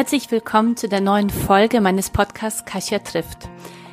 Herzlich 0.00 0.30
willkommen 0.30 0.78
zu 0.78 0.88
der 0.88 1.02
neuen 1.02 1.28
Folge 1.28 1.82
meines 1.82 2.08
Podcasts 2.08 2.64
Kasia 2.64 3.00
trifft. 3.00 3.50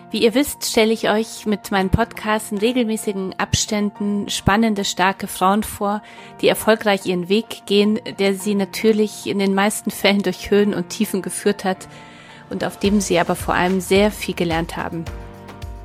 Wie 0.09 0.23
ihr 0.23 0.33
wisst, 0.35 0.63
stelle 0.63 0.93
ich 0.93 1.09
euch 1.09 1.45
mit 1.45 1.69
meinen 1.69 1.89
Podcasts 1.89 2.49
in 2.49 2.59
regelmäßigen 2.59 3.37
Abständen 3.37 4.29
spannende, 4.29 4.85
starke 4.85 5.27
Frauen 5.27 5.63
vor, 5.63 6.01
die 6.39 6.47
erfolgreich 6.47 7.05
ihren 7.05 7.27
Weg 7.27 7.65
gehen, 7.65 7.99
der 8.19 8.35
sie 8.35 8.55
natürlich 8.55 9.27
in 9.27 9.37
den 9.37 9.53
meisten 9.53 9.91
Fällen 9.91 10.21
durch 10.21 10.49
Höhen 10.49 10.73
und 10.73 10.87
Tiefen 10.87 11.21
geführt 11.21 11.65
hat 11.65 11.89
und 12.49 12.63
auf 12.63 12.79
dem 12.79 13.01
sie 13.01 13.19
aber 13.19 13.35
vor 13.35 13.55
allem 13.55 13.81
sehr 13.81 14.09
viel 14.09 14.33
gelernt 14.33 14.77
haben. 14.77 15.03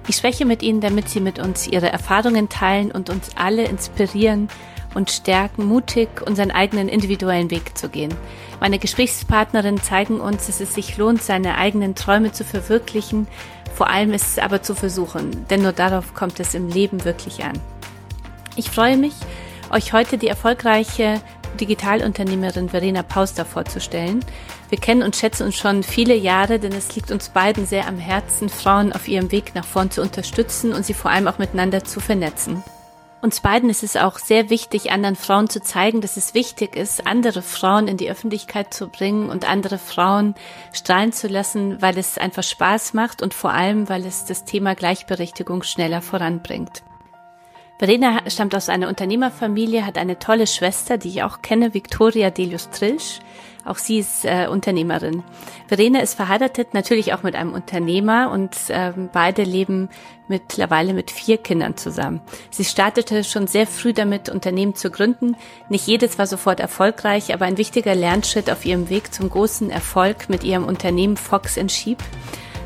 Ich 0.07 0.15
spreche 0.15 0.45
mit 0.45 0.63
ihnen, 0.63 0.81
damit 0.81 1.09
sie 1.09 1.19
mit 1.19 1.41
uns 1.41 1.67
ihre 1.67 1.91
Erfahrungen 1.91 2.49
teilen 2.49 2.93
und 2.93 3.11
uns 3.11 3.31
alle 3.35 3.65
inspirieren, 3.65 4.49
und 4.95 5.11
stärken, 5.11 5.65
mutig 5.65 6.09
unseren 6.27 6.51
eigenen 6.51 6.89
individuellen 6.89 7.51
Weg 7.51 7.77
zu 7.77 7.89
gehen. 7.89 8.15
Meine 8.61 8.79
Gesprächspartnerinnen 8.79 9.83
zeigen 9.83 10.21
uns, 10.21 10.47
dass 10.47 10.61
es 10.61 10.75
sich 10.75 10.97
lohnt, 10.97 11.23
seine 11.23 11.57
eigenen 11.57 11.95
Träume 11.95 12.33
zu 12.33 12.45
verwirklichen. 12.45 13.27
Vor 13.75 13.91
allem 13.91 14.13
ist 14.13 14.27
es 14.29 14.39
aber 14.39 14.63
zu 14.63 14.75
versuchen, 14.75 15.47
denn 15.49 15.63
nur 15.63 15.73
darauf 15.73 16.15
kommt 16.15 16.39
es 16.41 16.55
im 16.55 16.69
Leben 16.69 17.05
wirklich 17.05 17.45
an. 17.45 17.59
Ich 18.57 18.71
freue 18.71 18.97
mich, 18.97 19.15
euch 19.71 19.93
heute 19.93 20.19
die 20.19 20.29
erfolgreiche 20.29 21.21
Digitalunternehmerin 21.61 22.69
Verena 22.69 23.03
Pauster 23.03 23.45
vorzustellen. 23.45 24.25
Wir 24.69 24.79
kennen 24.79 25.03
und 25.03 25.17
schätzen 25.17 25.45
uns 25.45 25.57
schon 25.57 25.83
viele 25.83 26.15
Jahre, 26.15 26.59
denn 26.59 26.73
es 26.73 26.95
liegt 26.97 27.11
uns 27.11 27.29
beiden 27.29 27.67
sehr 27.67 27.87
am 27.87 27.99
Herzen, 27.99 28.49
Frauen 28.49 28.93
auf 28.93 29.09
ihrem 29.09 29.31
Weg 29.33 29.55
nach 29.55 29.65
vorn 29.65 29.91
zu 29.91 30.01
unterstützen 30.03 30.73
und 30.73 30.87
sie 30.87 30.95
vor 30.95 31.11
allem 31.11 31.29
auch 31.29 31.39
miteinander 31.39 31.85
zu 31.85 32.01
vernetzen. 32.01 32.63
Uns 33.23 33.39
beiden 33.39 33.71
ist 33.71 33.85
es 33.85 33.97
auch 33.97 34.19
sehr 34.19 34.51
wichtig, 34.51 34.91
anderen 34.91 35.15
Frauen 35.15 35.49
zu 35.49 35.63
zeigen, 35.63 36.01
dass 36.01 36.17
es 36.17 36.35
wichtig 36.35 36.75
ist, 36.75 37.07
andere 37.07 37.41
Frauen 37.41 37.87
in 37.87 37.97
die 37.97 38.11
Öffentlichkeit 38.11 38.75
zu 38.75 38.89
bringen 38.89 39.31
und 39.31 39.49
andere 39.49 39.79
Frauen 39.79 40.35
strahlen 40.73 41.13
zu 41.13 41.29
lassen, 41.29 41.81
weil 41.81 41.97
es 41.99 42.19
einfach 42.19 42.43
Spaß 42.43 42.95
macht 42.95 43.23
und 43.23 43.33
vor 43.33 43.53
allem, 43.53 43.89
weil 43.89 44.05
es 44.07 44.25
das 44.25 44.45
Thema 44.45 44.75
Gleichberechtigung 44.75 45.63
schneller 45.63 46.03
voranbringt. 46.03 46.83
Verena 47.79 48.29
stammt 48.29 48.57
aus 48.57 48.69
einer 48.69 48.89
Unternehmerfamilie, 48.89 49.87
hat 49.87 49.99
eine 49.99 50.19
tolle 50.19 50.49
Schwester, 50.49 50.99
die 50.99 51.11
ich 51.11 51.23
auch 51.23 51.43
kenne, 51.43 51.75
Victoria 51.75 52.31
Delius 52.31 52.71
Trisch. 52.71 53.21
Auch 53.65 53.79
sie 53.79 53.99
ist 53.99 54.25
äh, 54.25 54.49
Unternehmerin. 54.49 55.23
Verena 55.69 56.01
ist 56.01 56.15
verheiratet, 56.15 56.75
natürlich 56.75 57.15
auch 57.15 57.23
mit 57.23 57.35
einem 57.35 57.53
Unternehmer 57.53 58.31
und 58.33 58.57
äh, 58.69 58.93
beide 59.13 59.45
leben 59.45 59.89
mittlerweile 60.29 60.95
mit 60.95 61.11
vier 61.11 61.39
Kindern 61.39 61.77
zusammen. 61.77 62.21
Sie 62.51 62.65
startete 62.65 63.23
schon 63.23 63.47
sehr 63.47 63.67
früh 63.67 63.93
damit, 63.93 64.29
Unternehmen 64.29 64.75
zu 64.75 64.91
gründen. 64.91 65.37
Nicht 65.69 65.87
jedes 65.87 66.19
war 66.19 66.27
sofort 66.27 66.59
erfolgreich, 66.59 67.33
aber 67.33 67.45
ein 67.45 67.59
wichtiger 67.59 67.95
Lernschritt 67.95 68.51
auf 68.51 68.65
ihrem 68.65 68.89
Weg 68.89 69.13
zum 69.15 69.31
großen 69.31 69.71
Erfolg 69.71 70.29
mit 70.29 70.43
ihrem 70.43 70.65
Unternehmen 70.65 71.17
Fox 71.17 71.59
Sheep. 71.69 71.99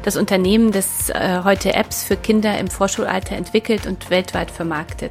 Das 0.02 0.16
Unternehmen, 0.16 0.70
das 0.70 1.10
äh, 1.10 1.40
heute 1.42 1.74
Apps 1.74 2.04
für 2.04 2.16
Kinder 2.16 2.56
im 2.58 2.68
Vorschulalter 2.68 3.34
entwickelt 3.34 3.86
und 3.88 4.08
weltweit 4.08 4.52
vermarktet. 4.52 5.10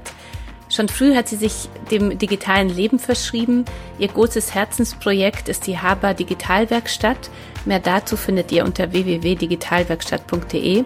Schon 0.75 0.89
früh 0.89 1.15
hat 1.15 1.29
sie 1.29 1.37
sich 1.37 1.69
dem 1.89 2.17
digitalen 2.17 2.67
Leben 2.67 2.99
verschrieben. 2.99 3.63
Ihr 3.97 4.09
großes 4.09 4.53
Herzensprojekt 4.53 5.47
ist 5.47 5.67
die 5.67 5.77
Haber 5.77 6.13
Digitalwerkstatt. 6.13 7.29
Mehr 7.63 7.79
dazu 7.79 8.17
findet 8.17 8.51
ihr 8.51 8.65
unter 8.65 8.91
www.digitalwerkstatt.de. 8.91 10.83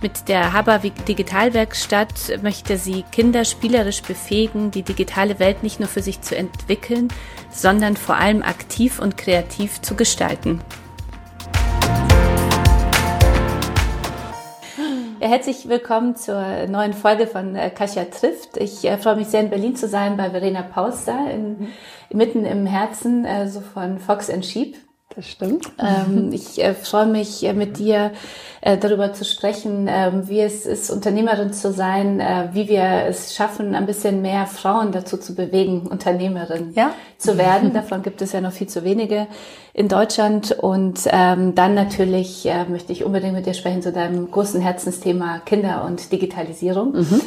Mit 0.00 0.28
der 0.28 0.52
Haber 0.52 0.78
Digitalwerkstatt 0.78 2.40
möchte 2.42 2.78
sie 2.78 3.02
Kinder 3.10 3.44
spielerisch 3.44 4.02
befähigen, 4.02 4.70
die 4.70 4.82
digitale 4.82 5.40
Welt 5.40 5.64
nicht 5.64 5.80
nur 5.80 5.88
für 5.88 6.02
sich 6.02 6.20
zu 6.20 6.36
entwickeln, 6.36 7.08
sondern 7.50 7.96
vor 7.96 8.14
allem 8.14 8.44
aktiv 8.44 9.00
und 9.00 9.16
kreativ 9.16 9.80
zu 9.80 9.96
gestalten. 9.96 10.60
Herzlich 15.20 15.68
willkommen 15.68 16.14
zur 16.14 16.68
neuen 16.68 16.92
Folge 16.92 17.26
von 17.26 17.56
äh, 17.56 17.70
Kasia 17.70 18.04
trifft. 18.04 18.56
Ich 18.56 18.84
äh, 18.84 18.96
freue 18.98 19.16
mich 19.16 19.26
sehr, 19.26 19.40
in 19.40 19.50
Berlin 19.50 19.74
zu 19.74 19.88
sein 19.88 20.16
bei 20.16 20.30
Verena 20.30 20.62
Pauster, 20.62 21.28
in, 21.32 21.72
mitten 22.12 22.44
im 22.44 22.66
Herzen 22.66 23.24
äh, 23.24 23.48
so 23.48 23.60
von 23.60 23.98
Fox 23.98 24.30
and 24.30 24.46
Sheep. 24.46 24.76
Das 25.18 25.26
stimmt. 25.26 25.66
Ähm, 25.80 26.30
ich 26.32 26.62
äh, 26.62 26.74
freue 26.74 27.06
mich, 27.06 27.42
äh, 27.42 27.52
mit 27.52 27.80
dir 27.80 28.12
äh, 28.60 28.78
darüber 28.78 29.12
zu 29.12 29.24
sprechen, 29.24 29.88
ähm, 29.90 30.28
wie 30.28 30.38
es 30.38 30.64
ist, 30.64 30.92
Unternehmerin 30.92 31.52
zu 31.52 31.72
sein, 31.72 32.20
äh, 32.20 32.50
wie 32.52 32.68
wir 32.68 33.06
es 33.08 33.34
schaffen, 33.34 33.74
ein 33.74 33.84
bisschen 33.84 34.22
mehr 34.22 34.46
Frauen 34.46 34.92
dazu 34.92 35.16
zu 35.16 35.34
bewegen, 35.34 35.88
Unternehmerin 35.88 36.72
ja? 36.76 36.92
zu 37.16 37.36
werden. 37.36 37.72
Davon 37.72 38.04
gibt 38.04 38.22
es 38.22 38.30
ja 38.30 38.40
noch 38.40 38.52
viel 38.52 38.68
zu 38.68 38.84
wenige 38.84 39.26
in 39.72 39.88
Deutschland. 39.88 40.52
Und 40.52 41.00
ähm, 41.06 41.56
dann 41.56 41.74
natürlich 41.74 42.46
äh, 42.46 42.66
möchte 42.66 42.92
ich 42.92 43.02
unbedingt 43.02 43.34
mit 43.34 43.44
dir 43.44 43.54
sprechen 43.54 43.82
zu 43.82 43.90
deinem 43.90 44.30
großen 44.30 44.60
Herzensthema 44.60 45.40
Kinder 45.44 45.84
und 45.84 46.12
Digitalisierung. 46.12 46.92
Mhm. 46.92 47.20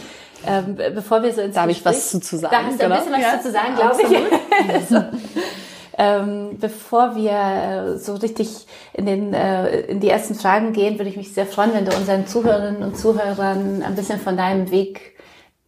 Ähm, 0.47 0.78
bevor 0.96 1.24
wir 1.24 1.34
so 1.34 1.41
ins 1.41 1.56
Darf 1.56 1.69
ich 1.69 1.84
was 1.84 2.09
zu 2.09 2.38
sagen? 2.38 2.56
Da 2.56 2.63
hast 2.63 2.80
du 2.80 2.85
ein 2.85 2.90
bisschen 2.90 3.12
was 3.12 3.22
ja, 3.22 3.41
zu 3.41 3.51
sagen, 3.51 3.75
glaube 3.75 3.97
ich. 4.01 4.96
Ähm, 6.03 6.57
bevor 6.59 7.16
wir 7.16 7.94
äh, 7.94 7.97
so 8.00 8.16
richtig 8.16 8.66
in, 8.94 9.06
den, 9.06 9.35
äh, 9.35 9.81
in 9.81 10.00
die 10.00 10.09
ersten 10.09 10.34
Fragen 10.34 10.73
gehen, 10.73 10.97
würde 10.97 11.12
ich 11.12 11.17
mich 11.17 11.31
sehr 11.31 11.45
freuen, 11.45 11.75
wenn 11.75 11.85
du 11.85 11.95
unseren 11.95 12.25
Zuhörerinnen 12.25 12.81
und 12.81 12.97
Zuhörern 12.97 13.84
ein 13.84 13.94
bisschen 13.94 14.17
von 14.17 14.35
deinem 14.35 14.72
Weg 14.72 15.16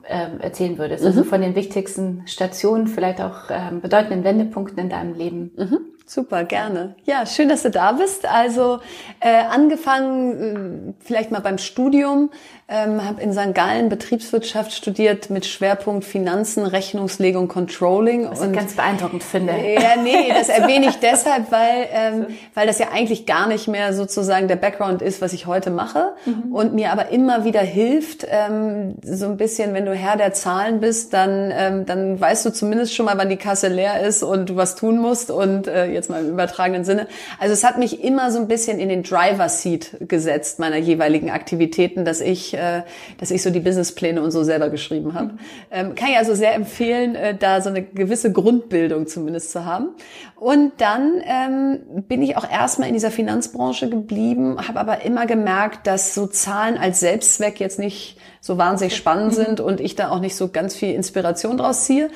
äh, 0.02 0.40
erzählen 0.40 0.80
würdest. 0.80 1.06
Also 1.06 1.18
mhm. 1.18 1.20
Also 1.20 1.30
von 1.30 1.42
den 1.42 1.56
wichtigsten 1.56 2.24
Stationen, 2.26 2.88
vielleicht 2.88 3.22
auch 3.22 3.52
ähm, 3.52 3.82
bedeutenden 3.82 4.24
Wendepunkten 4.24 4.80
in 4.80 4.90
deinem 4.90 5.14
Leben. 5.14 5.52
Mhm. 5.56 5.80
Super, 6.06 6.44
gerne. 6.46 6.96
Ja, 7.06 7.26
schön, 7.26 7.48
dass 7.48 7.64
du 7.64 7.70
da 7.70 7.92
bist. 7.94 8.26
Also 8.26 8.80
äh, 9.20 9.44
angefangen 9.46 10.96
äh, 10.98 11.04
vielleicht 11.04 11.32
mal 11.32 11.42
beim 11.42 11.60
Studium, 11.60 12.32
ähm, 12.74 13.06
habe 13.06 13.22
in 13.22 13.34
St. 13.34 13.54
Gallen 13.54 13.90
Betriebswirtschaft 13.90 14.74
studiert 14.74 15.30
mit 15.30 15.46
Schwerpunkt 15.46 16.06
Finanzen, 16.06 16.66
Rechnungslegung, 16.66 17.48
Controlling. 17.48 18.28
Was 18.30 18.42
und, 18.42 18.52
ich 18.52 18.58
ganz 18.58 18.74
beeindruckend 18.74 19.24
finde. 19.24 19.54
Ja, 19.54 19.96
nee, 20.02 20.30
das 20.30 20.50
erwähne 20.50 20.88
ich 20.88 20.96
deshalb, 20.96 21.52
weil, 21.52 21.88
ähm, 21.92 22.26
weil 22.56 22.66
das 22.66 22.80
ja 22.80 22.88
eigentlich 22.92 23.28
gar 23.28 23.48
nicht 23.48 23.68
mehr 23.68 23.94
sozusagen 23.94 24.48
der 24.48 24.56
Background 24.56 25.04
ist, 25.04 25.22
was 25.22 25.34
ich 25.34 25.46
heute 25.46 25.70
mache 25.70 26.14
mhm. 26.26 26.52
und 26.52 26.74
mir 26.74 26.92
aber 26.92 27.10
immer 27.10 27.46
wieder 27.46 27.62
hilft, 27.62 28.26
ähm, 28.28 28.96
so 29.04 29.28
ein 29.28 29.38
bisschen, 29.38 29.76
wenn 29.76 29.86
du 29.86 29.94
Herr 29.94 30.18
der 30.18 30.34
Zahlen 30.34 30.80
bist, 30.80 31.14
dann, 31.14 31.54
ähm, 31.56 31.86
dann 31.86 32.20
weißt 32.20 32.44
du 32.44 32.52
zumindest 32.52 32.96
schon 32.96 33.06
mal, 33.06 33.20
wann 33.20 33.30
die 33.30 33.38
Kasse 33.38 33.68
leer 33.68 34.02
ist 34.02 34.24
und 34.24 34.50
du 34.50 34.56
was 34.56 34.74
tun 34.74 34.98
musst 34.98 35.30
und 35.30 35.68
äh, 35.68 35.86
jetzt 35.86 36.10
mal 36.10 36.22
im 36.22 36.32
übertragenen 36.32 36.86
Sinne. 36.86 37.08
Also 37.40 37.54
es 37.54 37.64
hat 37.64 37.78
mich 37.78 38.04
immer 38.04 38.32
so 38.32 38.40
ein 38.40 38.48
bisschen 38.48 38.80
in 38.80 38.90
den 38.90 39.04
Driver 39.04 39.48
Seat 39.48 39.92
gesetzt 40.08 40.58
meiner 40.58 40.78
jeweiligen 40.78 41.30
Aktivitäten, 41.30 42.04
dass 42.04 42.20
ich, 42.20 42.56
äh, 42.64 42.82
dass 43.20 43.32
ich 43.32 43.42
so 43.42 43.50
die 43.50 43.60
Businesspläne 43.60 44.22
und 44.22 44.32
so 44.32 44.44
selber 44.44 44.70
geschrieben 44.70 45.14
habe. 45.14 45.32
Ähm, 45.72 45.96
kann 45.96 46.10
ich 46.10 46.18
also 46.18 46.34
sehr 46.36 46.54
empfehlen, 46.56 47.16
äh, 47.16 47.36
da 47.36 47.62
so 47.62 47.70
eine 47.70 47.84
gewisse 47.84 48.32
Grundbildung 48.32 49.08
zumindest 49.08 49.52
zu 49.52 49.66
haben. 49.66 49.90
Und 50.36 50.74
dann 50.78 51.22
ähm, 51.26 51.80
bin 52.08 52.22
ich 52.22 52.38
auch 52.38 52.50
erstmal 52.50 52.88
in 52.88 52.94
dieser 52.94 53.12
Finanzbranche 53.12 53.90
geblieben, 53.90 54.58
habe 54.68 54.80
aber 54.80 55.04
immer 55.04 55.26
gemerkt, 55.26 55.88
dass 55.88 56.14
so 56.14 56.28
Zahlen 56.28 56.78
als 56.78 57.00
Selbstzweck 57.00 57.60
jetzt 57.60 57.80
nicht 57.80 58.18
so 58.42 58.58
wahnsinnig 58.58 58.96
spannend 58.96 59.34
sind 59.34 59.60
und 59.60 59.80
ich 59.80 59.96
da 59.96 60.10
auch 60.10 60.20
nicht 60.20 60.36
so 60.36 60.50
ganz 60.50 60.76
viel 60.76 60.94
Inspiration 60.94 61.58
draus 61.58 61.86
ziehe 61.86 62.10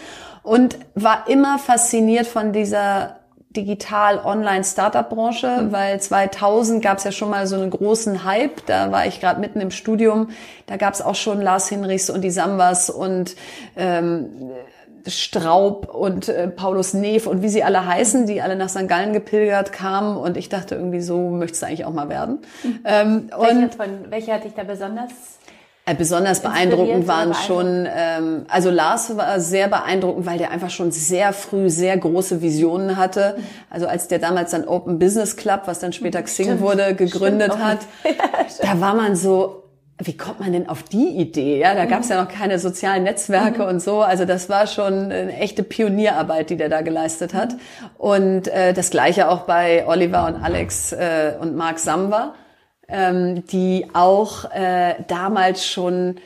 und 0.44 0.78
war 0.96 1.30
immer 1.30 1.60
fasziniert 1.60 2.28
von 2.28 2.54
dieser 2.54 3.18
Digital-Online-Startup-Branche, 3.56 5.62
mhm. 5.62 5.72
weil 5.72 6.00
2000 6.00 6.84
gab 6.84 6.98
es 6.98 7.06
ja 7.06 7.12
schon 7.12 7.30
mal 7.30 7.48
so 7.48 7.56
einen 7.56 7.70
großen 7.70 8.24
Hype. 8.24 8.66
Da 8.66 8.92
war 8.92 9.08
ich 9.08 9.20
gerade 9.20 9.40
mitten 9.40 9.62
im 9.62 9.72
Studium. 9.72 10.30
Da 10.66 10.78
gab 10.78 10.94
es 10.94 11.02
auch 11.02 11.16
schon 11.16 11.42
Lars 11.42 11.70
Hinrichs 11.70 12.10
und 12.10 12.22
die 12.22 12.32
Sambas 12.32 12.90
und 12.90 13.36
ähm, 13.76 14.52
Straub 15.08 15.94
und 15.94 16.30
äh, 16.30 16.48
Paulus 16.50 16.94
Neef 16.94 17.28
und 17.28 17.42
wie 17.42 17.50
sie 17.50 17.64
alle 17.64 17.86
heißen, 17.86 18.26
die 18.26 18.42
alle 18.42 18.56
nach 18.56 18.70
St. 18.70 18.88
Gallen 18.88 19.14
gepilgert 19.14 19.72
kamen. 19.72 20.18
Und 20.18 20.38
ich 20.38 20.50
dachte 20.50 20.76
irgendwie, 20.76 21.02
so 21.02 21.30
möchtest 21.30 21.62
du 21.62 21.68
eigentlich 21.68 21.86
auch 21.86 21.94
mal 21.94 22.10
werden. 22.10 22.40
Mhm. 22.64 22.80
Ähm, 22.84 23.30
welche, 23.40 23.70
von, 23.70 24.12
welche 24.12 24.34
hat 24.34 24.44
dich 24.44 24.54
da 24.54 24.64
besonders 24.64 25.37
besonders 25.96 26.42
beeindruckend 26.42 27.08
waren 27.08 27.34
schon, 27.34 27.88
ähm, 27.90 28.46
also 28.50 28.70
Lars 28.70 29.16
war 29.16 29.40
sehr 29.40 29.68
beeindruckend, 29.68 30.26
weil 30.26 30.38
der 30.38 30.52
einfach 30.52 30.70
schon 30.70 30.92
sehr 30.92 31.34
früh 31.34 31.70
sehr 31.70 31.98
große 31.98 32.42
Visionen 32.42 32.98
hatte. 32.98 33.36
Mhm. 33.38 33.44
Also 33.70 33.88
als 33.88 34.08
der 34.08 34.20
damals 34.20 34.52
dann 34.52 34.68
Open 34.68 35.00
Business 35.00 35.38
Club, 35.38 35.62
was 35.66 35.80
dann 35.80 35.94
später 35.94 36.22
Xing 36.22 36.46
Stimmt. 36.46 36.62
wurde, 36.62 36.94
gegründet 36.94 37.54
Stimmt. 37.54 37.64
hat, 37.64 37.80
ja, 38.04 38.74
da 38.74 38.82
war 38.82 38.96
man 38.96 39.16
so, 39.16 39.64
wie 40.04 40.16
kommt 40.16 40.42
man 40.42 40.52
denn 40.52 40.70
auf 40.70 40.84
die 40.84 41.08
Idee? 41.08 41.60
Ja, 41.60 41.74
da 41.74 41.86
gab 41.86 42.02
es 42.02 42.10
ja 42.10 42.22
noch 42.22 42.30
keine 42.30 42.60
sozialen 42.60 43.04
Netzwerke 43.04 43.64
mhm. 43.64 43.70
und 43.70 43.82
so. 43.82 44.02
Also 44.02 44.26
das 44.26 44.50
war 44.50 44.68
schon 44.68 45.12
eine 45.12 45.38
echte 45.38 45.64
Pionierarbeit, 45.64 46.50
die 46.50 46.58
der 46.58 46.70
da 46.70 46.82
geleistet 46.82 47.34
hat. 47.34 47.54
Mhm. 47.54 47.58
Und 47.98 48.48
äh, 48.50 48.74
das 48.74 48.90
gleiche 48.90 49.30
auch 49.30 49.44
bei 49.44 49.88
Oliver 49.88 50.28
und 50.28 50.36
Alex 50.36 50.92
äh, 50.92 51.34
und 51.40 51.56
Mark 51.56 51.80
Samba 51.80 52.34
ähm, 52.88 53.46
die 53.48 53.86
auch 53.94 54.52
äh, 54.52 54.96
damals 55.08 55.66
schon 55.66 56.20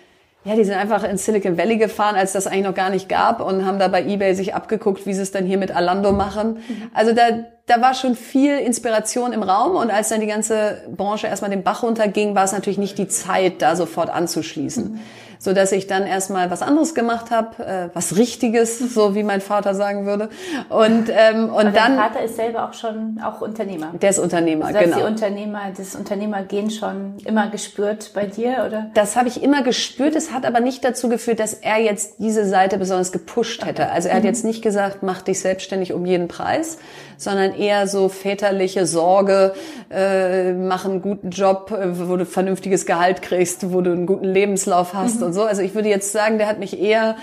ja, 0.43 0.55
die 0.55 0.63
sind 0.63 0.73
einfach 0.73 1.03
in 1.03 1.17
Silicon 1.17 1.55
Valley 1.55 1.77
gefahren, 1.77 2.15
als 2.15 2.31
das 2.31 2.47
eigentlich 2.47 2.63
noch 2.63 2.73
gar 2.73 2.89
nicht 2.89 3.07
gab 3.07 3.41
und 3.41 3.63
haben 3.63 3.77
da 3.77 3.89
bei 3.89 4.03
eBay 4.03 4.33
sich 4.33 4.55
abgeguckt, 4.55 5.05
wie 5.05 5.13
sie 5.13 5.21
es 5.21 5.29
dann 5.29 5.45
hier 5.45 5.59
mit 5.59 5.69
Alando 5.69 6.13
machen. 6.13 6.53
Mhm. 6.53 6.91
Also 6.95 7.13
da, 7.13 7.45
da 7.67 7.79
war 7.79 7.93
schon 7.93 8.15
viel 8.15 8.57
Inspiration 8.57 9.33
im 9.33 9.43
Raum 9.43 9.75
und 9.75 9.91
als 9.91 10.09
dann 10.09 10.19
die 10.19 10.25
ganze 10.25 10.81
Branche 10.97 11.27
erstmal 11.27 11.51
den 11.51 11.61
Bach 11.61 11.83
runterging, 11.83 12.33
war 12.33 12.43
es 12.43 12.53
natürlich 12.53 12.79
nicht 12.79 12.97
die 12.97 13.07
Zeit, 13.07 13.61
da 13.61 13.75
sofort 13.75 14.09
anzuschließen. 14.09 14.93
Mhm 14.93 14.99
so 15.41 15.53
dass 15.53 15.71
ich 15.71 15.87
dann 15.87 16.05
erstmal 16.05 16.51
was 16.51 16.61
anderes 16.61 16.93
gemacht 16.93 17.31
habe, 17.31 17.65
äh, 17.65 17.89
was 17.95 18.15
Richtiges, 18.15 18.77
so 18.77 19.15
wie 19.15 19.23
mein 19.23 19.41
Vater 19.41 19.73
sagen 19.73 20.05
würde. 20.05 20.29
Und 20.69 21.09
ähm, 21.09 21.45
und 21.45 21.51
Aber 21.51 21.71
dann. 21.71 21.97
Dein 21.97 21.97
Vater 21.97 22.21
ist 22.21 22.35
selber 22.35 22.69
auch 22.69 22.73
schon 22.73 23.19
auch 23.25 23.41
Unternehmer. 23.41 23.91
Der 23.99 24.11
ist 24.11 24.19
Unternehmer, 24.19 24.67
also, 24.67 24.79
genau. 24.79 24.97
Die 24.97 25.03
Unternehmer, 25.03 25.61
das 25.75 25.95
Unternehmergehen 25.95 26.69
schon 26.69 27.15
immer 27.25 27.49
gespürt 27.49 28.11
bei 28.13 28.27
dir, 28.27 28.65
oder? 28.67 28.91
Das 28.93 29.15
habe 29.15 29.29
ich 29.29 29.41
immer 29.41 29.63
gespürt. 29.63 30.15
Es 30.15 30.31
hat 30.31 30.45
aber 30.45 30.59
nicht 30.59 30.85
dazu 30.85 31.09
geführt, 31.09 31.39
dass 31.39 31.55
er 31.55 31.79
jetzt 31.79 32.19
diese 32.19 32.45
Seite 32.45 32.77
besonders 32.77 33.11
gepusht 33.11 33.65
hätte. 33.65 33.89
Also 33.89 34.09
er 34.09 34.17
hat 34.17 34.21
mhm. 34.21 34.29
jetzt 34.29 34.45
nicht 34.45 34.61
gesagt, 34.61 35.01
mach 35.01 35.23
dich 35.23 35.39
selbstständig 35.39 35.91
um 35.93 36.05
jeden 36.05 36.27
Preis, 36.27 36.77
sondern 37.21 37.53
eher 37.53 37.87
so 37.87 38.09
väterliche 38.09 38.87
Sorge, 38.87 39.53
äh, 39.91 40.53
mach 40.53 40.85
einen 40.85 41.03
guten 41.03 41.29
Job, 41.29 41.71
äh, 41.71 42.09
wo 42.09 42.17
du 42.17 42.25
vernünftiges 42.25 42.87
Gehalt 42.87 43.21
kriegst, 43.21 43.71
wo 43.71 43.81
du 43.81 43.91
einen 43.91 44.07
guten 44.07 44.25
Lebenslauf 44.25 44.95
hast 44.95 45.19
mhm. 45.19 45.27
und 45.27 45.33
so. 45.33 45.43
Also 45.43 45.61
ich 45.61 45.75
würde 45.75 45.87
jetzt 45.87 46.11
sagen, 46.11 46.39
der 46.39 46.47
hat 46.47 46.57
mich 46.57 46.81
eher 46.81 47.15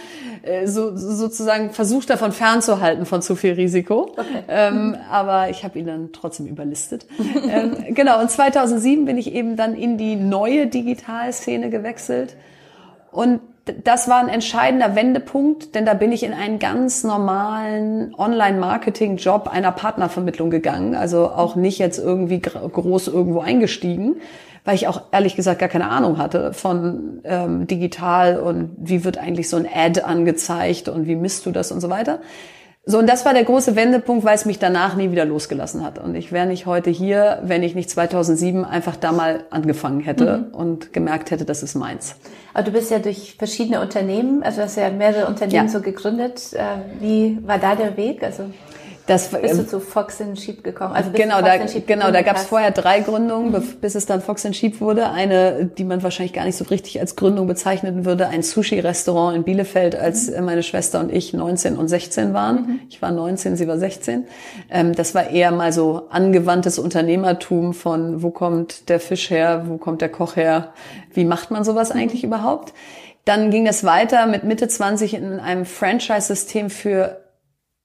äh, 0.42 0.68
so, 0.68 0.96
sozusagen 0.96 1.72
versucht 1.72 2.10
davon 2.10 2.30
fernzuhalten 2.30 3.06
von 3.06 3.22
zu 3.22 3.34
viel 3.34 3.54
Risiko. 3.54 4.12
Okay. 4.12 4.24
Ähm, 4.46 4.96
aber 5.10 5.50
ich 5.50 5.64
habe 5.64 5.76
ihn 5.80 5.86
dann 5.86 6.10
trotzdem 6.12 6.46
überlistet. 6.46 7.04
ähm, 7.50 7.94
genau, 7.94 8.20
und 8.20 8.30
2007 8.30 9.04
bin 9.04 9.18
ich 9.18 9.34
eben 9.34 9.56
dann 9.56 9.74
in 9.74 9.98
die 9.98 10.14
neue 10.14 10.68
Digitalszene 10.68 11.70
gewechselt. 11.70 12.36
Und 13.10 13.40
das 13.84 14.08
war 14.08 14.18
ein 14.18 14.28
entscheidender 14.28 14.94
Wendepunkt, 14.94 15.74
denn 15.74 15.86
da 15.86 15.94
bin 15.94 16.12
ich 16.12 16.22
in 16.22 16.32
einen 16.32 16.58
ganz 16.58 17.04
normalen 17.04 18.14
Online-Marketing-Job 18.16 19.48
einer 19.48 19.72
Partnervermittlung 19.72 20.50
gegangen. 20.50 20.94
Also 20.94 21.30
auch 21.30 21.56
nicht 21.56 21.78
jetzt 21.78 21.98
irgendwie 21.98 22.40
groß 22.40 23.08
irgendwo 23.08 23.40
eingestiegen, 23.40 24.16
weil 24.64 24.74
ich 24.74 24.88
auch 24.88 25.02
ehrlich 25.12 25.36
gesagt 25.36 25.60
gar 25.60 25.68
keine 25.68 25.88
Ahnung 25.90 26.18
hatte 26.18 26.52
von 26.52 27.20
ähm, 27.24 27.66
digital 27.66 28.38
und 28.38 28.70
wie 28.78 29.04
wird 29.04 29.18
eigentlich 29.18 29.48
so 29.48 29.56
ein 29.56 29.66
Ad 29.72 30.02
angezeigt 30.02 30.88
und 30.88 31.06
wie 31.06 31.16
misst 31.16 31.46
du 31.46 31.50
das 31.50 31.72
und 31.72 31.80
so 31.80 31.90
weiter. 31.90 32.20
So, 32.84 32.98
und 32.98 33.06
das 33.06 33.26
war 33.26 33.34
der 33.34 33.44
große 33.44 33.76
Wendepunkt, 33.76 34.24
weil 34.24 34.34
es 34.34 34.46
mich 34.46 34.58
danach 34.58 34.96
nie 34.96 35.10
wieder 35.10 35.26
losgelassen 35.26 35.84
hat. 35.84 35.98
Und 35.98 36.14
ich 36.14 36.32
wäre 36.32 36.46
nicht 36.46 36.64
heute 36.64 36.88
hier, 36.88 37.38
wenn 37.42 37.62
ich 37.62 37.74
nicht 37.74 37.90
2007 37.90 38.64
einfach 38.64 38.96
da 38.96 39.12
mal 39.12 39.44
angefangen 39.50 40.00
hätte 40.00 40.38
mhm. 40.38 40.54
und 40.54 40.92
gemerkt 40.94 41.30
hätte, 41.30 41.44
das 41.44 41.62
ist 41.62 41.74
meins. 41.74 42.16
Aber 42.54 42.62
du 42.64 42.70
bist 42.70 42.90
ja 42.90 42.98
durch 42.98 43.36
verschiedene 43.38 43.82
Unternehmen, 43.82 44.42
also 44.42 44.58
du 44.58 44.64
hast 44.64 44.76
ja 44.76 44.88
mehrere 44.90 45.26
Unternehmen 45.26 45.66
ja. 45.66 45.68
so 45.68 45.80
gegründet. 45.82 46.54
Äh, 46.54 46.62
wie 47.00 47.38
war 47.46 47.58
da 47.58 47.74
der 47.74 47.96
Weg? 47.98 48.22
Also 48.22 48.44
das, 49.08 49.28
bist 49.28 49.54
du 49.54 49.60
ähm, 49.60 49.68
zu 49.68 49.80
Fox 49.80 50.20
and 50.20 50.38
Sheep 50.38 50.62
gekommen? 50.62 50.92
Also 50.92 51.10
genau, 51.12 51.40
da, 51.40 51.56
genau, 51.56 52.10
da 52.10 52.20
gab 52.20 52.36
es 52.36 52.44
vorher 52.44 52.72
drei 52.72 53.00
Gründungen, 53.00 53.52
mhm. 53.52 53.76
bis 53.80 53.94
es 53.94 54.04
dann 54.04 54.20
Fox 54.20 54.44
and 54.44 54.54
Sheep 54.54 54.82
wurde. 54.82 55.08
Eine, 55.08 55.64
die 55.64 55.84
man 55.84 56.02
wahrscheinlich 56.02 56.34
gar 56.34 56.44
nicht 56.44 56.56
so 56.56 56.66
richtig 56.66 57.00
als 57.00 57.16
Gründung 57.16 57.46
bezeichnen 57.46 58.04
würde, 58.04 58.28
ein 58.28 58.42
Sushi-Restaurant 58.42 59.34
in 59.34 59.44
Bielefeld, 59.44 59.96
als 59.96 60.30
mhm. 60.30 60.44
meine 60.44 60.62
Schwester 60.62 61.00
und 61.00 61.10
ich 61.10 61.32
19 61.32 61.78
und 61.78 61.88
16 61.88 62.34
waren. 62.34 62.56
Mhm. 62.56 62.80
Ich 62.90 63.00
war 63.00 63.10
19, 63.10 63.56
sie 63.56 63.66
war 63.66 63.78
16. 63.78 64.26
Ähm, 64.70 64.94
das 64.94 65.14
war 65.14 65.30
eher 65.30 65.52
mal 65.52 65.72
so 65.72 66.08
angewandtes 66.10 66.78
Unternehmertum 66.78 67.72
von, 67.72 68.22
wo 68.22 68.28
kommt 68.28 68.90
der 68.90 69.00
Fisch 69.00 69.30
her, 69.30 69.64
wo 69.68 69.78
kommt 69.78 70.02
der 70.02 70.10
Koch 70.10 70.36
her, 70.36 70.74
wie 71.14 71.24
macht 71.24 71.50
man 71.50 71.64
sowas 71.64 71.94
mhm. 71.94 72.00
eigentlich 72.00 72.24
überhaupt? 72.24 72.74
Dann 73.24 73.50
ging 73.50 73.66
es 73.66 73.84
weiter 73.84 74.26
mit 74.26 74.44
Mitte 74.44 74.68
20 74.68 75.14
in 75.14 75.40
einem 75.40 75.64
Franchise-System 75.64 76.68
für 76.68 77.27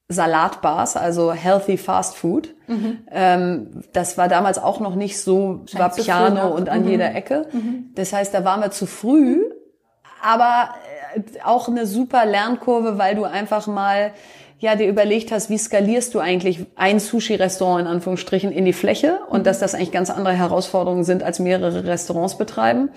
Salatbars, 0.08 0.96
also 0.96 1.32
Healthy 1.32 1.78
Fast 1.78 2.16
Food. 2.16 2.54
Mhm. 2.66 2.98
Ähm, 3.10 3.82
das 3.92 4.18
war 4.18 4.28
damals 4.28 4.58
auch 4.58 4.80
noch 4.80 4.94
nicht 4.94 5.18
so, 5.18 5.62
war 5.72 5.90
Piano 5.90 6.48
und 6.54 6.68
an 6.68 6.82
mhm. 6.82 6.90
jeder 6.90 7.14
Ecke. 7.14 7.46
Mhm. 7.52 7.90
Das 7.94 8.12
heißt, 8.12 8.34
da 8.34 8.44
waren 8.44 8.60
wir 8.60 8.70
zu 8.70 8.86
früh, 8.86 9.42
aber 10.22 10.70
äh, 11.14 11.22
auch 11.42 11.68
eine 11.68 11.86
super 11.86 12.26
Lernkurve, 12.26 12.98
weil 12.98 13.14
du 13.14 13.24
einfach 13.24 13.66
mal 13.66 14.12
ja 14.58 14.76
dir 14.76 14.88
überlegt 14.88 15.32
hast, 15.32 15.50
wie 15.50 15.58
skalierst 15.58 16.14
du 16.14 16.20
eigentlich 16.20 16.66
ein 16.76 17.00
Sushi-Restaurant 17.00 17.82
in 17.82 17.86
Anführungsstrichen 17.86 18.52
in 18.52 18.64
die 18.64 18.72
Fläche 18.72 19.20
und 19.28 19.40
mhm. 19.40 19.44
dass 19.44 19.58
das 19.58 19.74
eigentlich 19.74 19.92
ganz 19.92 20.10
andere 20.10 20.34
Herausforderungen 20.34 21.04
sind 21.04 21.22
als 21.22 21.38
mehrere 21.38 21.84
Restaurants 21.84 22.36
betreiben. 22.36 22.90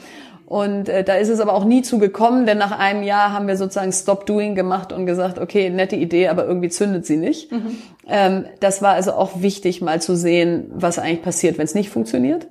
Und 0.48 0.88
äh, 0.88 1.04
da 1.04 1.16
ist 1.16 1.28
es 1.28 1.42
aber 1.42 1.54
auch 1.54 1.66
nie 1.66 1.82
zu 1.82 2.00
gekommen, 2.00 2.46
denn 2.46 2.58
nach 2.58 2.72
einem 2.72 3.04
Jahr 3.04 3.34
haben 3.34 3.50
wir 3.50 3.58
sozusagen 3.58 3.92
Stop 3.92 4.26
Doing 4.26 4.56
gemacht 4.56 4.94
und 4.94 5.06
gesagt, 5.06 5.40
okay, 5.40 5.70
nette 5.70 5.98
Idee, 5.98 6.30
aber 6.30 6.46
irgendwie 6.46 6.70
zündet 6.70 7.06
sie 7.06 7.18
nicht. 7.18 7.52
Mhm. 7.52 7.78
Ähm, 8.08 8.46
das 8.62 8.82
war 8.82 8.94
also 8.94 9.12
auch 9.12 9.42
wichtig, 9.42 9.82
mal 9.82 10.02
zu 10.02 10.16
sehen, 10.16 10.72
was 10.74 11.00
eigentlich 11.00 11.22
passiert, 11.22 11.58
wenn 11.58 11.66
es 11.66 11.76
nicht 11.76 11.90
funktioniert 11.90 12.48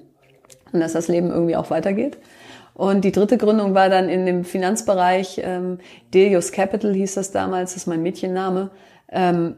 und 0.72 0.80
dass 0.80 0.92
das 0.92 1.08
Leben 1.08 1.30
irgendwie 1.30 1.56
auch 1.56 1.70
weitergeht. 1.70 2.18
Und 2.74 3.02
die 3.02 3.12
dritte 3.12 3.38
Gründung 3.38 3.72
war 3.72 3.88
dann 3.88 4.10
in 4.10 4.26
dem 4.26 4.44
Finanzbereich, 4.44 5.40
ähm, 5.42 5.78
Delius 6.12 6.52
Capital 6.52 6.92
hieß 6.92 7.14
das 7.14 7.32
damals, 7.32 7.72
das 7.72 7.84
ist 7.84 7.86
mein 7.86 8.02
Mädchenname. 8.02 8.72
Ähm, 9.10 9.56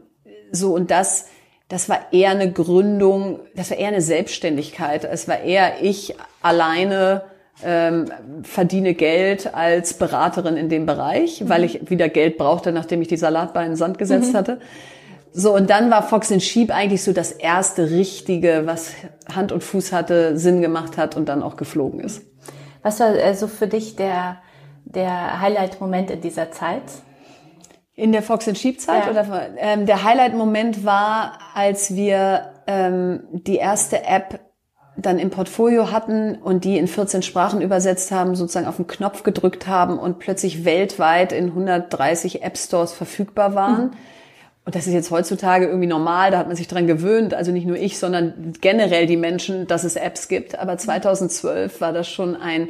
so 0.53 0.73
und 0.73 0.91
das, 0.91 1.27
das 1.67 1.89
war 1.89 2.13
eher 2.13 2.29
eine 2.29 2.53
Gründung, 2.53 3.41
das 3.53 3.69
war 3.69 3.77
eher 3.77 3.89
eine 3.89 3.99
Selbstständigkeit. 3.99 5.03
Es 5.03 5.27
war 5.27 5.41
eher 5.41 5.83
ich 5.83 6.15
alleine 6.41 7.23
ähm, 7.63 8.05
verdiene 8.43 8.93
Geld 8.93 9.53
als 9.53 9.93
Beraterin 9.93 10.57
in 10.57 10.69
dem 10.69 10.85
Bereich, 10.85 11.41
mhm. 11.41 11.49
weil 11.49 11.63
ich 11.63 11.89
wieder 11.89 12.09
Geld 12.09 12.37
brauchte, 12.37 12.71
nachdem 12.71 13.01
ich 13.01 13.07
die 13.07 13.17
Salatbar 13.17 13.63
in 13.63 13.71
den 13.71 13.75
Sand 13.75 13.97
gesetzt 13.97 14.33
mhm. 14.33 14.37
hatte. 14.37 14.59
So, 15.31 15.55
und 15.55 15.69
dann 15.69 15.91
war 15.91 16.03
Fox 16.03 16.31
and 16.31 16.41
Sheep 16.41 16.71
eigentlich 16.71 17.03
so 17.03 17.13
das 17.13 17.31
erste 17.31 17.91
Richtige, 17.91 18.63
was 18.65 18.93
Hand 19.33 19.51
und 19.51 19.63
Fuß 19.63 19.91
hatte, 19.91 20.37
Sinn 20.37 20.61
gemacht 20.61 20.97
hat 20.97 21.15
und 21.15 21.29
dann 21.29 21.43
auch 21.43 21.55
geflogen 21.55 21.99
ist. 21.99 22.23
Was 22.81 22.99
war 22.99 23.09
also 23.09 23.47
für 23.47 23.67
dich 23.67 23.95
der, 23.95 24.37
der 24.85 25.39
Highlight-Moment 25.39 26.11
in 26.11 26.21
dieser 26.21 26.51
Zeit? 26.51 26.83
In 27.93 28.11
der 28.11 28.23
Fox 28.23 28.47
and 28.47 28.57
Sheep 28.57 28.79
Zeit 28.79 29.05
ja. 29.05 29.11
oder 29.11 29.49
ähm, 29.57 29.85
der 29.85 30.03
Highlight 30.03 30.33
Moment 30.33 30.85
war, 30.85 31.37
als 31.53 31.93
wir 31.93 32.53
ähm, 32.65 33.23
die 33.33 33.57
erste 33.57 34.05
App 34.05 34.39
dann 35.01 35.19
im 35.19 35.29
Portfolio 35.29 35.91
hatten 35.91 36.35
und 36.35 36.63
die 36.63 36.77
in 36.77 36.87
14 36.87 37.21
Sprachen 37.21 37.61
übersetzt 37.61 38.11
haben, 38.11 38.35
sozusagen 38.35 38.67
auf 38.67 38.77
den 38.77 38.87
Knopf 38.87 39.23
gedrückt 39.23 39.67
haben 39.67 39.97
und 39.97 40.19
plötzlich 40.19 40.65
weltweit 40.65 41.31
in 41.31 41.47
130 41.47 42.43
App 42.43 42.57
Stores 42.57 42.93
verfügbar 42.93 43.55
waren. 43.55 43.85
Mhm. 43.85 43.91
Und 44.65 44.75
das 44.75 44.85
ist 44.85 44.93
jetzt 44.93 45.09
heutzutage 45.09 45.65
irgendwie 45.65 45.87
normal, 45.87 46.31
da 46.31 46.37
hat 46.37 46.47
man 46.47 46.55
sich 46.55 46.67
dran 46.67 46.85
gewöhnt, 46.85 47.33
also 47.33 47.51
nicht 47.51 47.65
nur 47.65 47.77
ich, 47.77 47.97
sondern 47.97 48.53
generell 48.61 49.07
die 49.07 49.17
Menschen, 49.17 49.65
dass 49.65 49.83
es 49.83 49.95
Apps 49.95 50.27
gibt. 50.27 50.59
Aber 50.59 50.77
2012 50.77 51.81
war 51.81 51.91
das 51.91 52.07
schon 52.07 52.35
ein 52.35 52.69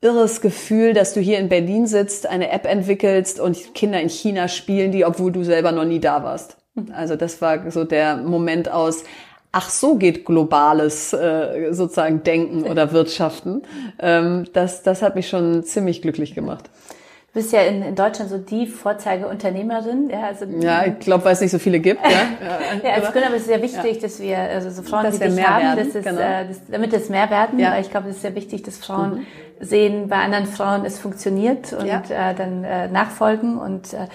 irres 0.00 0.40
Gefühl, 0.40 0.94
dass 0.94 1.14
du 1.14 1.20
hier 1.20 1.38
in 1.38 1.48
Berlin 1.48 1.86
sitzt, 1.86 2.26
eine 2.26 2.50
App 2.50 2.66
entwickelst 2.66 3.40
und 3.40 3.74
Kinder 3.74 4.00
in 4.00 4.08
China 4.08 4.48
spielen 4.48 4.92
die, 4.92 5.04
obwohl 5.04 5.32
du 5.32 5.44
selber 5.44 5.72
noch 5.72 5.84
nie 5.84 6.00
da 6.00 6.22
warst. 6.22 6.56
Mhm. 6.74 6.92
Also 6.94 7.16
das 7.16 7.42
war 7.42 7.70
so 7.70 7.84
der 7.84 8.16
Moment 8.16 8.70
aus, 8.70 9.04
ach 9.54 9.70
so 9.70 9.94
geht 9.94 10.24
globales 10.24 11.12
äh, 11.12 11.72
sozusagen 11.72 12.24
Denken 12.24 12.64
oder 12.64 12.92
Wirtschaften. 12.92 13.62
Ähm, 14.00 14.46
das, 14.52 14.82
das 14.82 15.00
hat 15.00 15.14
mich 15.14 15.28
schon 15.28 15.62
ziemlich 15.62 16.02
glücklich 16.02 16.34
gemacht. 16.34 16.68
Du 17.32 17.40
bist 17.40 17.52
ja 17.52 17.62
in, 17.62 17.82
in 17.82 17.94
Deutschland 17.94 18.30
so 18.30 18.38
die 18.38 18.66
Vorzeigeunternehmerin. 18.66 20.10
Ja, 20.10 20.26
also, 20.26 20.44
ja 20.44 20.86
ich 20.86 20.98
glaube, 20.98 21.24
weil 21.24 21.32
es 21.32 21.40
nicht 21.40 21.52
so 21.52 21.58
viele 21.58 21.80
gibt. 21.80 22.00
Ja, 22.04 22.10
ja 22.84 22.94
als 22.94 23.12
Gründer 23.12 23.28
ist 23.34 23.42
es 23.42 23.46
sehr 23.46 23.62
wichtig, 23.62 23.96
ja. 23.96 24.00
dass 24.00 24.20
wir 24.20 24.38
also 24.38 24.70
so 24.70 24.82
Frauen 24.82 25.04
dass 25.04 25.20
wie 25.20 25.28
dich 25.28 25.46
haben, 25.46 25.62
werden, 25.62 25.78
dass 25.78 25.94
es, 25.94 26.04
genau. 26.04 26.20
äh, 26.20 26.48
dass, 26.48 26.60
damit 26.68 26.92
es 26.92 27.08
mehr 27.08 27.30
werden. 27.30 27.58
Ja. 27.58 27.72
Weil 27.72 27.82
ich 27.82 27.90
glaube, 27.90 28.08
es 28.08 28.16
ist 28.16 28.22
sehr 28.22 28.34
wichtig, 28.34 28.62
dass 28.64 28.76
Frauen 28.78 29.14
mhm. 29.14 29.26
sehen, 29.64 30.08
bei 30.08 30.16
anderen 30.16 30.46
Frauen 30.46 30.84
es 30.84 30.98
funktioniert 30.98 31.72
und 31.72 31.86
ja. 31.86 32.02
äh, 32.08 32.34
dann 32.34 32.64
äh, 32.64 32.88
nachfolgen 32.88 33.58
und 33.58 33.94
äh, 33.94 34.06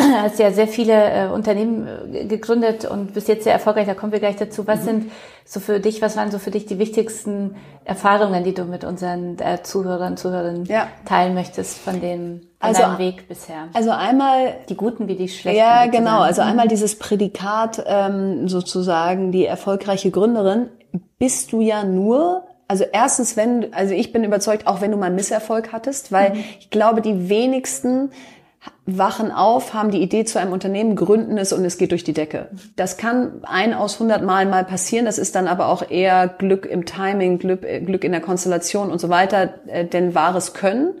hast 0.22 0.38
ja 0.38 0.52
sehr 0.52 0.68
viele 0.68 0.92
äh, 0.92 1.26
Unternehmen 1.28 1.86
äh, 2.12 2.24
gegründet 2.24 2.84
und 2.84 3.14
bist 3.14 3.28
jetzt 3.28 3.44
sehr 3.44 3.52
erfolgreich, 3.52 3.86
da 3.86 3.94
kommen 3.94 4.12
wir 4.12 4.20
gleich 4.20 4.36
dazu. 4.36 4.66
Was 4.66 4.80
mhm. 4.80 4.84
sind 4.84 5.12
so 5.44 5.60
für 5.60 5.80
dich, 5.80 6.00
was 6.02 6.16
waren 6.16 6.30
so 6.30 6.38
für 6.38 6.50
dich 6.50 6.66
die 6.66 6.78
wichtigsten 6.78 7.56
Erfahrungen, 7.84 8.44
die 8.44 8.54
du 8.54 8.64
mit 8.64 8.84
unseren 8.84 9.38
äh, 9.38 9.62
Zuhörern, 9.62 10.16
Zuhörern 10.16 10.64
ja. 10.64 10.88
teilen 11.04 11.34
möchtest 11.34 11.78
von 11.78 12.00
dem 12.00 12.42
also, 12.60 12.82
deinem 12.82 12.98
Weg 12.98 13.28
bisher? 13.28 13.68
Also 13.72 13.90
einmal 13.90 14.54
die 14.68 14.76
guten 14.76 15.08
wie 15.08 15.16
die 15.16 15.28
schlechten. 15.28 15.58
Ja, 15.58 15.86
genau. 15.86 16.20
Also 16.20 16.42
einmal 16.42 16.68
dieses 16.68 16.98
Prädikat 16.98 17.82
ähm, 17.86 18.48
sozusagen 18.48 19.32
die 19.32 19.46
erfolgreiche 19.46 20.10
Gründerin 20.10 20.68
bist 21.18 21.52
du 21.52 21.60
ja 21.60 21.84
nur 21.84 22.44
also 22.70 22.84
erstens, 22.84 23.36
wenn, 23.36 23.74
also 23.74 23.94
ich 23.94 24.12
bin 24.12 24.22
überzeugt, 24.22 24.68
auch 24.68 24.80
wenn 24.80 24.92
du 24.92 24.96
mal 24.96 25.10
Misserfolg 25.10 25.72
hattest, 25.72 26.12
weil 26.12 26.34
mhm. 26.34 26.44
ich 26.60 26.70
glaube, 26.70 27.00
die 27.00 27.28
wenigsten 27.28 28.12
wachen 28.84 29.30
auf, 29.30 29.72
haben 29.72 29.90
die 29.90 30.02
Idee 30.02 30.24
zu 30.24 30.38
einem 30.38 30.52
Unternehmen, 30.52 30.96
gründen 30.96 31.38
es 31.38 31.52
und 31.52 31.64
es 31.64 31.78
geht 31.78 31.92
durch 31.92 32.04
die 32.04 32.12
Decke. 32.12 32.48
Das 32.76 32.96
kann 32.96 33.42
ein 33.42 33.72
aus 33.72 33.98
hundert 34.00 34.22
Mal 34.22 34.46
mal 34.46 34.64
passieren. 34.64 35.06
Das 35.06 35.18
ist 35.18 35.34
dann 35.34 35.46
aber 35.46 35.68
auch 35.68 35.88
eher 35.90 36.28
Glück 36.28 36.66
im 36.66 36.84
Timing, 36.84 37.38
Glück, 37.38 37.62
Glück 37.62 38.04
in 38.04 38.12
der 38.12 38.20
Konstellation 38.20 38.90
und 38.90 39.00
so 39.00 39.08
weiter, 39.08 39.54
äh, 39.66 39.84
denn 39.86 40.14
wahres 40.14 40.52
Können. 40.52 40.94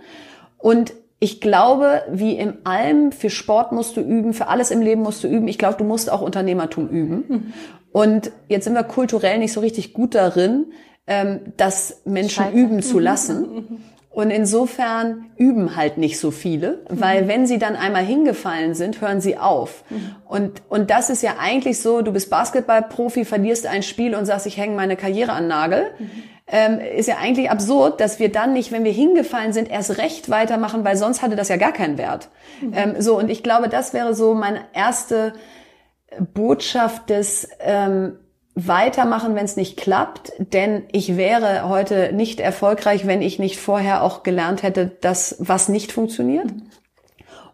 Und 0.56 0.92
ich 1.18 1.40
glaube, 1.42 2.02
wie 2.10 2.32
in 2.32 2.64
allem, 2.64 3.12
für 3.12 3.28
Sport 3.28 3.72
musst 3.72 3.96
du 3.96 4.00
üben, 4.00 4.32
für 4.32 4.46
alles 4.46 4.70
im 4.70 4.80
Leben 4.80 5.02
musst 5.02 5.22
du 5.22 5.28
üben. 5.28 5.48
Ich 5.48 5.58
glaube, 5.58 5.76
du 5.76 5.84
musst 5.84 6.10
auch 6.10 6.22
Unternehmertum 6.22 6.88
üben. 6.88 7.24
Mhm. 7.28 7.52
Und 7.92 8.30
jetzt 8.48 8.64
sind 8.64 8.74
wir 8.74 8.84
kulturell 8.84 9.38
nicht 9.38 9.52
so 9.52 9.60
richtig 9.60 9.92
gut 9.92 10.14
darin, 10.14 10.72
ähm, 11.06 11.40
das 11.58 12.00
Menschen 12.06 12.44
Scheitern. 12.44 12.58
üben 12.58 12.82
zu 12.82 12.98
lassen. 12.98 13.40
Mhm. 13.40 13.76
Und 14.12 14.30
insofern 14.30 15.30
üben 15.36 15.76
halt 15.76 15.96
nicht 15.96 16.18
so 16.18 16.32
viele, 16.32 16.84
weil 16.88 17.22
mhm. 17.22 17.28
wenn 17.28 17.46
sie 17.46 17.60
dann 17.60 17.76
einmal 17.76 18.02
hingefallen 18.02 18.74
sind, 18.74 19.00
hören 19.00 19.20
sie 19.20 19.38
auf. 19.38 19.84
Mhm. 19.88 20.16
Und, 20.26 20.62
und 20.68 20.90
das 20.90 21.10
ist 21.10 21.22
ja 21.22 21.34
eigentlich 21.38 21.80
so, 21.80 22.02
du 22.02 22.12
bist 22.12 22.28
Basketballprofi, 22.28 23.24
verlierst 23.24 23.68
ein 23.68 23.84
Spiel 23.84 24.16
und 24.16 24.26
sagst, 24.26 24.46
ich 24.46 24.56
hänge 24.56 24.74
meine 24.74 24.96
Karriere 24.96 25.30
an 25.30 25.46
Nagel. 25.46 25.92
Mhm. 25.96 26.10
Ähm, 26.48 26.80
ist 26.80 27.06
ja 27.06 27.18
eigentlich 27.18 27.50
absurd, 27.52 28.00
dass 28.00 28.18
wir 28.18 28.32
dann 28.32 28.52
nicht, 28.52 28.72
wenn 28.72 28.82
wir 28.82 28.90
hingefallen 28.90 29.52
sind, 29.52 29.70
erst 29.70 29.98
recht 29.98 30.28
weitermachen, 30.28 30.84
weil 30.84 30.96
sonst 30.96 31.22
hatte 31.22 31.36
das 31.36 31.48
ja 31.48 31.56
gar 31.56 31.72
keinen 31.72 31.96
Wert. 31.96 32.30
Mhm. 32.60 32.72
Ähm, 32.74 32.94
so, 32.98 33.16
und 33.16 33.30
ich 33.30 33.44
glaube, 33.44 33.68
das 33.68 33.94
wäre 33.94 34.14
so 34.14 34.34
meine 34.34 34.62
erste 34.72 35.34
Botschaft 36.34 37.10
des, 37.10 37.48
ähm, 37.60 38.18
weitermachen, 38.54 39.34
wenn 39.34 39.44
es 39.44 39.56
nicht 39.56 39.76
klappt, 39.76 40.32
denn 40.38 40.84
ich 40.92 41.16
wäre 41.16 41.68
heute 41.68 42.12
nicht 42.12 42.40
erfolgreich, 42.40 43.06
wenn 43.06 43.22
ich 43.22 43.38
nicht 43.38 43.58
vorher 43.58 44.02
auch 44.02 44.22
gelernt 44.22 44.62
hätte, 44.62 44.86
dass 44.86 45.36
was 45.38 45.68
nicht 45.68 45.92
funktioniert. 45.92 46.48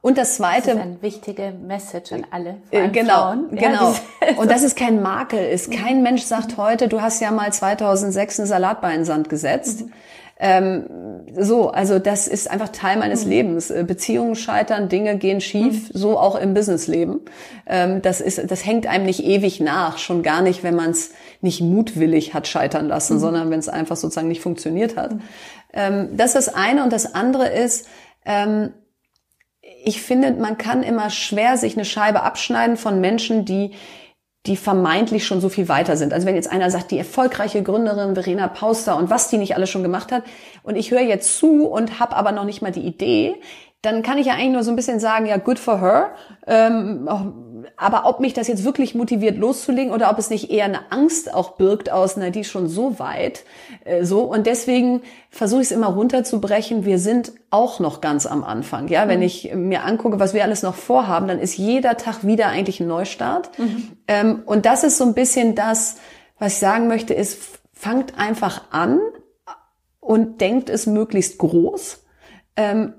Und 0.01 0.19
das 0.19 0.37
zweite. 0.37 0.69
Das 0.69 0.77
ist 0.77 0.83
eine 0.83 1.03
wichtige 1.03 1.53
Message 1.53 2.13
an 2.13 2.27
alle. 2.31 2.59
Äh, 2.71 2.89
genau, 2.91 3.15
Frauen. 3.15 3.49
genau. 3.51 3.93
Ja, 3.93 4.37
und 4.37 4.51
das 4.51 4.63
ist 4.63 4.77
kein 4.77 5.03
Makel 5.03 5.45
ist. 5.45 5.71
Kein 5.73 6.03
Mensch 6.03 6.23
sagt 6.23 6.57
heute, 6.57 6.87
du 6.87 7.01
hast 7.01 7.21
ja 7.21 7.33
mal 7.33 7.53
2006 7.53 8.39
eine 8.39 8.47
Salatbein 8.47 9.01
in 9.01 9.05
Sand 9.05 9.29
gesetzt. 9.29 9.81
Mhm. 9.81 9.93
Ähm, 10.39 11.25
so, 11.39 11.71
also 11.71 11.99
das 11.99 12.29
ist 12.29 12.51
einfach 12.51 12.69
Teil 12.69 12.99
meines 12.99 13.25
mhm. 13.25 13.31
Lebens. 13.31 13.71
Äh, 13.71 13.85
Beziehungen 13.85 14.35
scheitern, 14.35 14.89
Dinge 14.89 15.17
gehen 15.17 15.41
schief, 15.41 15.89
mhm. 15.89 15.99
so 15.99 16.19
auch 16.19 16.37
im 16.37 16.53
Businessleben. 16.53 17.21
Ähm, 17.67 18.03
das 18.03 18.21
ist, 18.21 18.51
das 18.51 18.67
hängt 18.67 18.87
einem 18.87 19.07
nicht 19.07 19.25
ewig 19.25 19.61
nach, 19.61 19.97
schon 19.99 20.23
gar 20.23 20.43
nicht, 20.43 20.63
wenn 20.63 20.75
man 20.75 20.91
es 20.91 21.13
nicht 21.41 21.63
mutwillig 21.63 22.35
hat 22.35 22.47
scheitern 22.49 22.89
lassen, 22.89 23.15
mhm. 23.15 23.21
sondern 23.21 23.51
wenn 23.51 23.61
es 23.61 23.69
einfach 23.69 23.97
sozusagen 23.97 24.29
nicht 24.29 24.43
funktioniert 24.43 24.97
hat. 24.97 25.15
Mhm. 25.15 25.21
Ähm, 25.73 26.09
das 26.17 26.35
ist 26.35 26.49
das 26.49 26.55
eine 26.55 26.85
und 26.85 26.93
das 26.93 27.15
andere 27.15 27.49
ist, 27.49 27.89
ähm, 28.27 28.75
ich 29.85 30.03
finde, 30.03 30.33
man 30.33 30.59
kann 30.59 30.83
immer 30.83 31.11
schwer 31.11 31.57
sich 31.57 31.77
eine 31.77 31.85
Scheibe 31.85 32.23
abschneiden 32.23 32.77
von 32.77 33.01
Menschen, 33.01 33.45
die 33.45 33.73
die 34.47 34.57
vermeintlich 34.57 35.27
schon 35.27 35.41
so 35.41 35.49
viel 35.49 35.69
weiter 35.69 35.97
sind. 35.97 36.13
Also 36.13 36.27
wenn 36.27 36.35
jetzt 36.35 36.51
einer 36.51 36.71
sagt, 36.71 36.91
die 36.91 36.99
erfolgreiche 36.99 37.63
Gründerin 37.63 38.15
Verena 38.15 38.49
Pauster 38.49 38.97
und 38.97 39.11
was 39.11 39.29
die 39.29 39.39
nicht 39.39 39.57
alles 39.57 39.71
schon 39.71 39.83
gemacht 39.83 40.13
hat 40.13 40.23
und 40.63 40.77
ich 40.77 40.91
höre 40.91 41.01
jetzt 41.01 41.39
zu 41.39 41.67
und 41.67 41.99
habe 42.01 42.17
aber 42.17 42.33
noch 42.33 42.45
nicht 42.45 42.63
mal 42.63 42.73
die 42.73 42.87
Idee, 42.87 43.35
dann 43.83 44.03
kann 44.03 44.19
ich 44.19 44.27
ja 44.27 44.35
eigentlich 44.35 44.53
nur 44.53 44.63
so 44.63 44.71
ein 44.71 44.77
bisschen 44.77 45.01
sagen, 45.01 45.27
ja, 45.27 45.37
good 45.37 45.59
for 45.59 45.81
her. 45.81 46.11
Ähm, 46.47 47.09
aber 47.77 48.07
ob 48.07 48.21
mich 48.21 48.35
das 48.35 48.49
jetzt 48.49 48.65
wirklich 48.65 48.95
motiviert 48.95 49.37
loszulegen 49.37 49.93
oder 49.93 50.11
ob 50.11 50.19
es 50.19 50.31
nicht 50.31 50.51
eher 50.51 50.65
eine 50.65 50.91
Angst 50.91 51.33
auch 51.33 51.53
birgt 51.53 51.91
aus, 51.91 52.17
na, 52.17 52.31
die 52.31 52.41
ist 52.41 52.51
schon 52.51 52.69
so 52.69 52.99
weit, 52.99 53.45
äh, 53.85 54.05
so. 54.05 54.23
Und 54.23 54.47
deswegen 54.47 55.03
versuche 55.31 55.63
ich 55.63 55.69
es 55.69 55.73
immer 55.73 55.89
runterzubrechen. 55.89 56.85
Wir 56.85 56.99
sind 56.99 57.33
auch 57.51 57.81
noch 57.81 58.01
ganz 58.01 58.27
am 58.27 58.45
Anfang. 58.45 58.89
Ja, 58.89 59.09
wenn 59.09 59.21
mhm. 59.21 59.27
ich 59.27 59.55
mir 59.55 59.85
angucke, 59.85 60.21
was 60.21 60.35
wir 60.35 60.43
alles 60.43 60.63
noch 60.63 60.75
vorhaben, 60.75 61.29
dann 61.29 61.39
ist 61.39 61.57
jeder 61.57 61.97
Tag 61.97 62.27
wieder 62.27 62.49
eigentlich 62.49 62.81
ein 62.81 62.89
Neustart. 62.89 63.59
Mhm. 63.59 63.93
Ähm, 64.09 64.43
und 64.47 64.67
das 64.67 64.85
ist 64.85 64.99
so 64.99 65.05
ein 65.05 65.15
bisschen 65.15 65.55
das, 65.55 65.97
was 66.39 66.55
ich 66.55 66.59
sagen 66.59 66.89
möchte, 66.89 67.15
ist, 67.15 67.39
fangt 67.73 68.19
einfach 68.19 68.63
an 68.71 69.01
und 70.01 70.41
denkt 70.41 70.71
es 70.71 70.87
möglichst 70.87 71.39
groß 71.39 72.06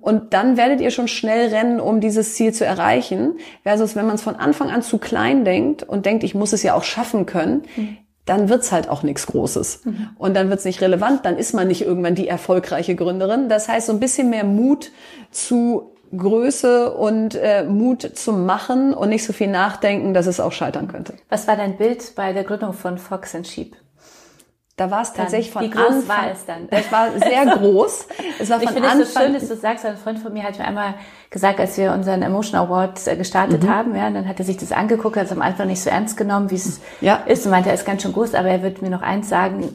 und 0.01 0.33
dann 0.33 0.55
werdet 0.55 0.81
ihr 0.81 0.91
schon 0.91 1.07
schnell 1.07 1.49
rennen, 1.49 1.79
um 1.79 1.99
dieses 1.99 2.35
Ziel 2.35 2.53
zu 2.53 2.63
erreichen. 2.63 3.37
Versus 3.63 3.95
wenn 3.95 4.05
man 4.05 4.15
es 4.15 4.21
von 4.21 4.35
Anfang 4.35 4.69
an 4.69 4.83
zu 4.83 4.99
klein 4.99 5.45
denkt 5.45 5.83
und 5.83 6.05
denkt, 6.05 6.23
ich 6.23 6.35
muss 6.35 6.53
es 6.53 6.61
ja 6.61 6.75
auch 6.75 6.83
schaffen 6.83 7.25
können, 7.25 7.63
mhm. 7.75 7.97
dann 8.25 8.49
wird's 8.49 8.71
halt 8.71 8.87
auch 8.87 9.01
nichts 9.01 9.25
Großes. 9.25 9.85
Mhm. 9.85 10.09
Und 10.17 10.35
dann 10.35 10.49
wird's 10.49 10.65
nicht 10.65 10.81
relevant, 10.81 11.25
dann 11.25 11.37
ist 11.37 11.53
man 11.53 11.67
nicht 11.67 11.81
irgendwann 11.81 12.13
die 12.13 12.27
erfolgreiche 12.27 12.95
Gründerin. 12.95 13.49
Das 13.49 13.67
heißt, 13.67 13.87
so 13.87 13.93
ein 13.93 13.99
bisschen 13.99 14.29
mehr 14.29 14.43
Mut 14.43 14.91
zu 15.31 15.91
Größe 16.15 16.93
und 16.93 17.35
äh, 17.35 17.63
Mut 17.63 18.11
zum 18.15 18.45
Machen 18.45 18.93
und 18.93 19.09
nicht 19.09 19.25
so 19.25 19.33
viel 19.33 19.47
nachdenken, 19.47 20.13
dass 20.13 20.27
es 20.27 20.39
auch 20.39 20.51
scheitern 20.51 20.87
könnte. 20.87 21.15
Was 21.29 21.47
war 21.47 21.57
dein 21.57 21.77
Bild 21.77 22.13
bei 22.15 22.31
der 22.31 22.43
Gründung 22.43 22.73
von 22.73 22.97
Fox 22.97 23.35
Sheep? 23.43 23.75
Da 24.77 24.91
war 24.91 25.01
es 25.01 25.11
tatsächlich 25.11 25.51
von 25.51 25.63
Wie 25.63 25.71
groß 25.71 25.87
Anfang, 25.87 26.07
war 26.07 26.31
es 26.31 26.45
dann? 26.45 26.67
Es 26.69 26.91
war 26.91 27.07
sehr 27.17 27.45
groß. 27.57 28.07
Es 28.37 28.49
war 28.51 28.59
von 28.59 28.67
ich 28.67 28.73
finde 28.75 28.89
es 28.89 29.11
so 29.11 29.19
schön, 29.19 29.33
dass 29.33 29.47
du 29.47 29.55
sagst, 29.55 29.83
ein 29.87 29.97
Freund 29.97 30.19
von 30.19 30.31
mir 30.31 30.43
hat 30.43 30.59
mir 30.59 30.65
einmal 30.65 30.93
gesagt, 31.31 31.59
als 31.59 31.79
wir 31.79 31.91
unseren 31.93 32.21
Emotion 32.21 32.59
Award 32.59 33.07
äh, 33.07 33.15
gestartet 33.15 33.63
mhm. 33.63 33.69
haben, 33.69 33.95
ja, 33.95 34.07
dann 34.11 34.27
hat 34.27 34.37
er 34.37 34.45
sich 34.45 34.57
das 34.57 34.71
angeguckt, 34.71 35.17
hat 35.17 35.25
es 35.25 35.31
am 35.31 35.41
Anfang 35.41 35.65
nicht 35.65 35.81
so 35.81 35.89
ernst 35.89 36.15
genommen, 36.15 36.51
wie 36.51 36.55
es 36.55 36.79
ja. 37.01 37.15
ist 37.25 37.43
und 37.45 37.51
meinte, 37.51 37.69
er 37.69 37.75
ist 37.75 37.87
ganz 37.87 38.03
schön 38.03 38.13
groß, 38.13 38.35
aber 38.35 38.49
er 38.49 38.61
wird 38.61 38.83
mir 38.83 38.91
noch 38.91 39.01
eins 39.01 39.29
sagen, 39.29 39.73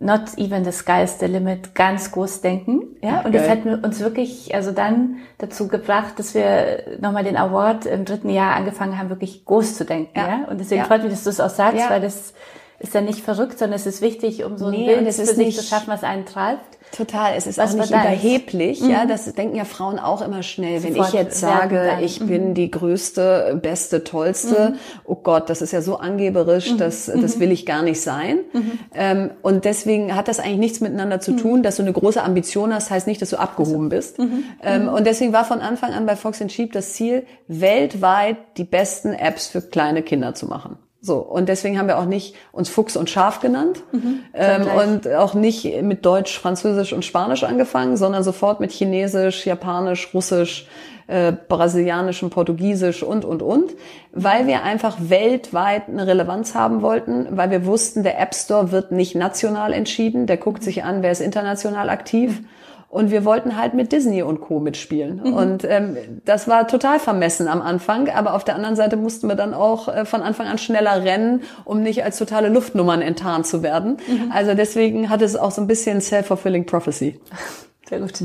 not 0.00 0.36
even 0.36 0.64
the 0.64 0.72
sky 0.72 1.04
is 1.04 1.20
the 1.20 1.26
limit, 1.26 1.76
ganz 1.76 2.10
groß 2.10 2.40
denken, 2.40 2.96
ja, 3.00 3.20
und 3.20 3.32
das 3.32 3.48
hat 3.48 3.64
uns 3.64 4.00
wirklich, 4.00 4.52
also 4.52 4.72
dann 4.72 5.18
dazu 5.38 5.68
gebracht, 5.68 6.18
dass 6.18 6.34
wir 6.34 6.98
nochmal 7.00 7.22
den 7.22 7.36
Award 7.36 7.86
im 7.86 8.04
dritten 8.04 8.28
Jahr 8.28 8.56
angefangen 8.56 8.98
haben, 8.98 9.08
wirklich 9.08 9.44
groß 9.44 9.76
zu 9.76 9.84
denken, 9.84 10.18
ja, 10.18 10.26
ja? 10.26 10.48
und 10.50 10.58
deswegen 10.58 10.80
ja. 10.80 10.86
freut 10.88 11.04
mich, 11.04 11.12
dass 11.12 11.22
du 11.22 11.30
es 11.30 11.38
auch 11.38 11.48
sagst, 11.48 11.88
weil 11.88 12.00
das 12.00 12.34
ist 12.82 12.94
ja 12.94 13.00
nicht 13.00 13.20
verrückt, 13.20 13.58
sondern 13.58 13.76
es 13.76 13.86
ist 13.86 14.02
wichtig, 14.02 14.44
um 14.44 14.58
so 14.58 14.66
ein 14.66 14.72
nee, 14.72 14.86
Bild 14.86 15.06
für 15.06 15.24
sich 15.24 15.36
nicht, 15.36 15.58
zu 15.58 15.64
schaffen, 15.64 15.88
was 15.88 16.02
einen 16.02 16.26
treibt. 16.26 16.78
Total, 16.90 17.32
es 17.36 17.46
ist 17.46 17.56
was 17.56 17.72
auch 17.72 17.78
nicht 17.78 17.90
überheblich, 17.90 18.82
mhm. 18.82 18.90
ja, 18.90 19.06
das 19.06 19.32
denken 19.32 19.56
ja 19.56 19.64
Frauen 19.64 19.98
auch 19.98 20.20
immer 20.20 20.42
schnell. 20.42 20.80
Sofort 20.80 20.94
Wenn 20.94 21.02
ich 21.04 21.12
jetzt 21.12 21.40
sage, 21.40 21.98
ich 22.02 22.20
mhm. 22.20 22.26
bin 22.26 22.54
die 22.54 22.70
größte, 22.70 23.58
beste, 23.62 24.04
tollste, 24.04 24.70
mhm. 24.70 24.78
oh 25.04 25.14
Gott, 25.14 25.48
das 25.48 25.62
ist 25.62 25.72
ja 25.72 25.80
so 25.80 25.96
angeberisch, 25.96 26.72
mhm. 26.72 26.78
das, 26.78 27.06
das 27.06 27.36
mhm. 27.36 27.40
will 27.40 27.52
ich 27.52 27.64
gar 27.64 27.82
nicht 27.82 28.02
sein. 28.02 28.40
Mhm. 28.52 28.78
Ähm, 28.94 29.30
und 29.40 29.64
deswegen 29.64 30.14
hat 30.14 30.28
das 30.28 30.38
eigentlich 30.38 30.58
nichts 30.58 30.80
miteinander 30.80 31.20
zu 31.20 31.32
tun, 31.32 31.62
dass 31.62 31.76
du 31.76 31.82
eine 31.82 31.92
große 31.92 32.22
Ambition 32.22 32.74
hast, 32.74 32.90
heißt 32.90 33.06
nicht, 33.06 33.22
dass 33.22 33.30
du 33.30 33.38
abgehoben 33.38 33.88
bist. 33.88 34.18
Ähm, 34.62 34.88
und 34.88 35.06
deswegen 35.06 35.32
war 35.32 35.44
von 35.44 35.60
Anfang 35.60 35.92
an 35.92 36.04
bei 36.04 36.16
Fox 36.16 36.42
Sheep 36.48 36.72
das 36.72 36.92
Ziel, 36.92 37.24
weltweit 37.48 38.36
die 38.58 38.64
besten 38.64 39.14
Apps 39.14 39.46
für 39.46 39.62
kleine 39.62 40.02
Kinder 40.02 40.34
zu 40.34 40.46
machen. 40.46 40.76
So, 41.04 41.16
und 41.16 41.48
deswegen 41.48 41.80
haben 41.80 41.88
wir 41.88 41.98
auch 41.98 42.06
nicht 42.06 42.36
uns 42.52 42.68
Fuchs 42.68 42.96
und 42.96 43.10
Schaf 43.10 43.40
genannt 43.40 43.82
mhm, 43.90 44.20
ähm, 44.34 44.66
und 44.68 45.08
auch 45.12 45.34
nicht 45.34 45.82
mit 45.82 46.06
Deutsch, 46.06 46.38
Französisch 46.38 46.92
und 46.92 47.04
Spanisch 47.04 47.42
angefangen, 47.42 47.96
sondern 47.96 48.22
sofort 48.22 48.60
mit 48.60 48.70
Chinesisch, 48.70 49.44
Japanisch, 49.44 50.14
Russisch, 50.14 50.68
äh, 51.08 51.32
Brasilianisch, 51.32 52.22
Portugiesisch 52.30 53.02
und, 53.02 53.24
und, 53.24 53.42
und, 53.42 53.72
weil 54.12 54.46
wir 54.46 54.62
einfach 54.62 54.96
weltweit 55.00 55.88
eine 55.88 56.06
Relevanz 56.06 56.54
haben 56.54 56.82
wollten, 56.82 57.26
weil 57.30 57.50
wir 57.50 57.66
wussten, 57.66 58.04
der 58.04 58.20
App 58.20 58.32
Store 58.32 58.70
wird 58.70 58.92
nicht 58.92 59.16
national 59.16 59.72
entschieden, 59.72 60.28
der 60.28 60.36
guckt 60.36 60.62
sich 60.62 60.84
an, 60.84 61.02
wer 61.02 61.10
ist 61.10 61.20
international 61.20 61.90
aktiv. 61.90 62.42
Mhm 62.42 62.48
und 62.92 63.10
wir 63.10 63.24
wollten 63.24 63.56
halt 63.56 63.72
mit 63.72 63.90
Disney 63.90 64.22
und 64.22 64.42
Co. 64.42 64.60
mitspielen. 64.60 65.22
Mhm. 65.24 65.32
Und 65.32 65.64
ähm, 65.64 65.96
das 66.26 66.46
war 66.46 66.68
total 66.68 66.98
vermessen 66.98 67.48
am 67.48 67.62
Anfang. 67.62 68.10
Aber 68.10 68.34
auf 68.34 68.44
der 68.44 68.54
anderen 68.54 68.76
Seite 68.76 68.98
mussten 68.98 69.28
wir 69.28 69.34
dann 69.34 69.54
auch 69.54 69.88
äh, 69.88 70.04
von 70.04 70.20
Anfang 70.20 70.46
an 70.46 70.58
schneller 70.58 71.02
rennen, 71.02 71.42
um 71.64 71.82
nicht 71.82 72.04
als 72.04 72.18
totale 72.18 72.50
Luftnummern 72.50 73.00
enttarnt 73.00 73.46
zu 73.46 73.62
werden. 73.62 73.96
Mhm. 74.06 74.30
Also 74.30 74.52
deswegen 74.52 75.08
hat 75.08 75.22
es 75.22 75.36
auch 75.36 75.52
so 75.52 75.62
ein 75.62 75.66
bisschen 75.68 76.02
self-fulfilling 76.02 76.66
prophecy. 76.66 77.18
Sehr 77.88 78.00
gut. 78.00 78.24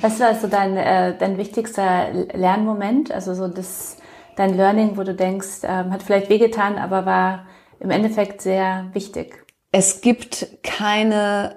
Was 0.00 0.18
war 0.18 0.34
so 0.34 0.46
dein, 0.46 0.78
äh, 0.78 1.14
dein 1.18 1.36
wichtigster 1.36 2.06
Lernmoment? 2.32 3.12
Also 3.12 3.34
so 3.34 3.48
das, 3.48 3.98
dein 4.36 4.56
Learning, 4.56 4.96
wo 4.96 5.02
du 5.02 5.12
denkst, 5.14 5.58
ähm, 5.62 5.92
hat 5.92 6.02
vielleicht 6.02 6.30
wehgetan, 6.30 6.78
aber 6.78 7.04
war 7.04 7.46
im 7.80 7.90
Endeffekt 7.90 8.40
sehr 8.40 8.86
wichtig? 8.94 9.44
Es 9.72 10.00
gibt 10.00 10.62
keine 10.62 11.56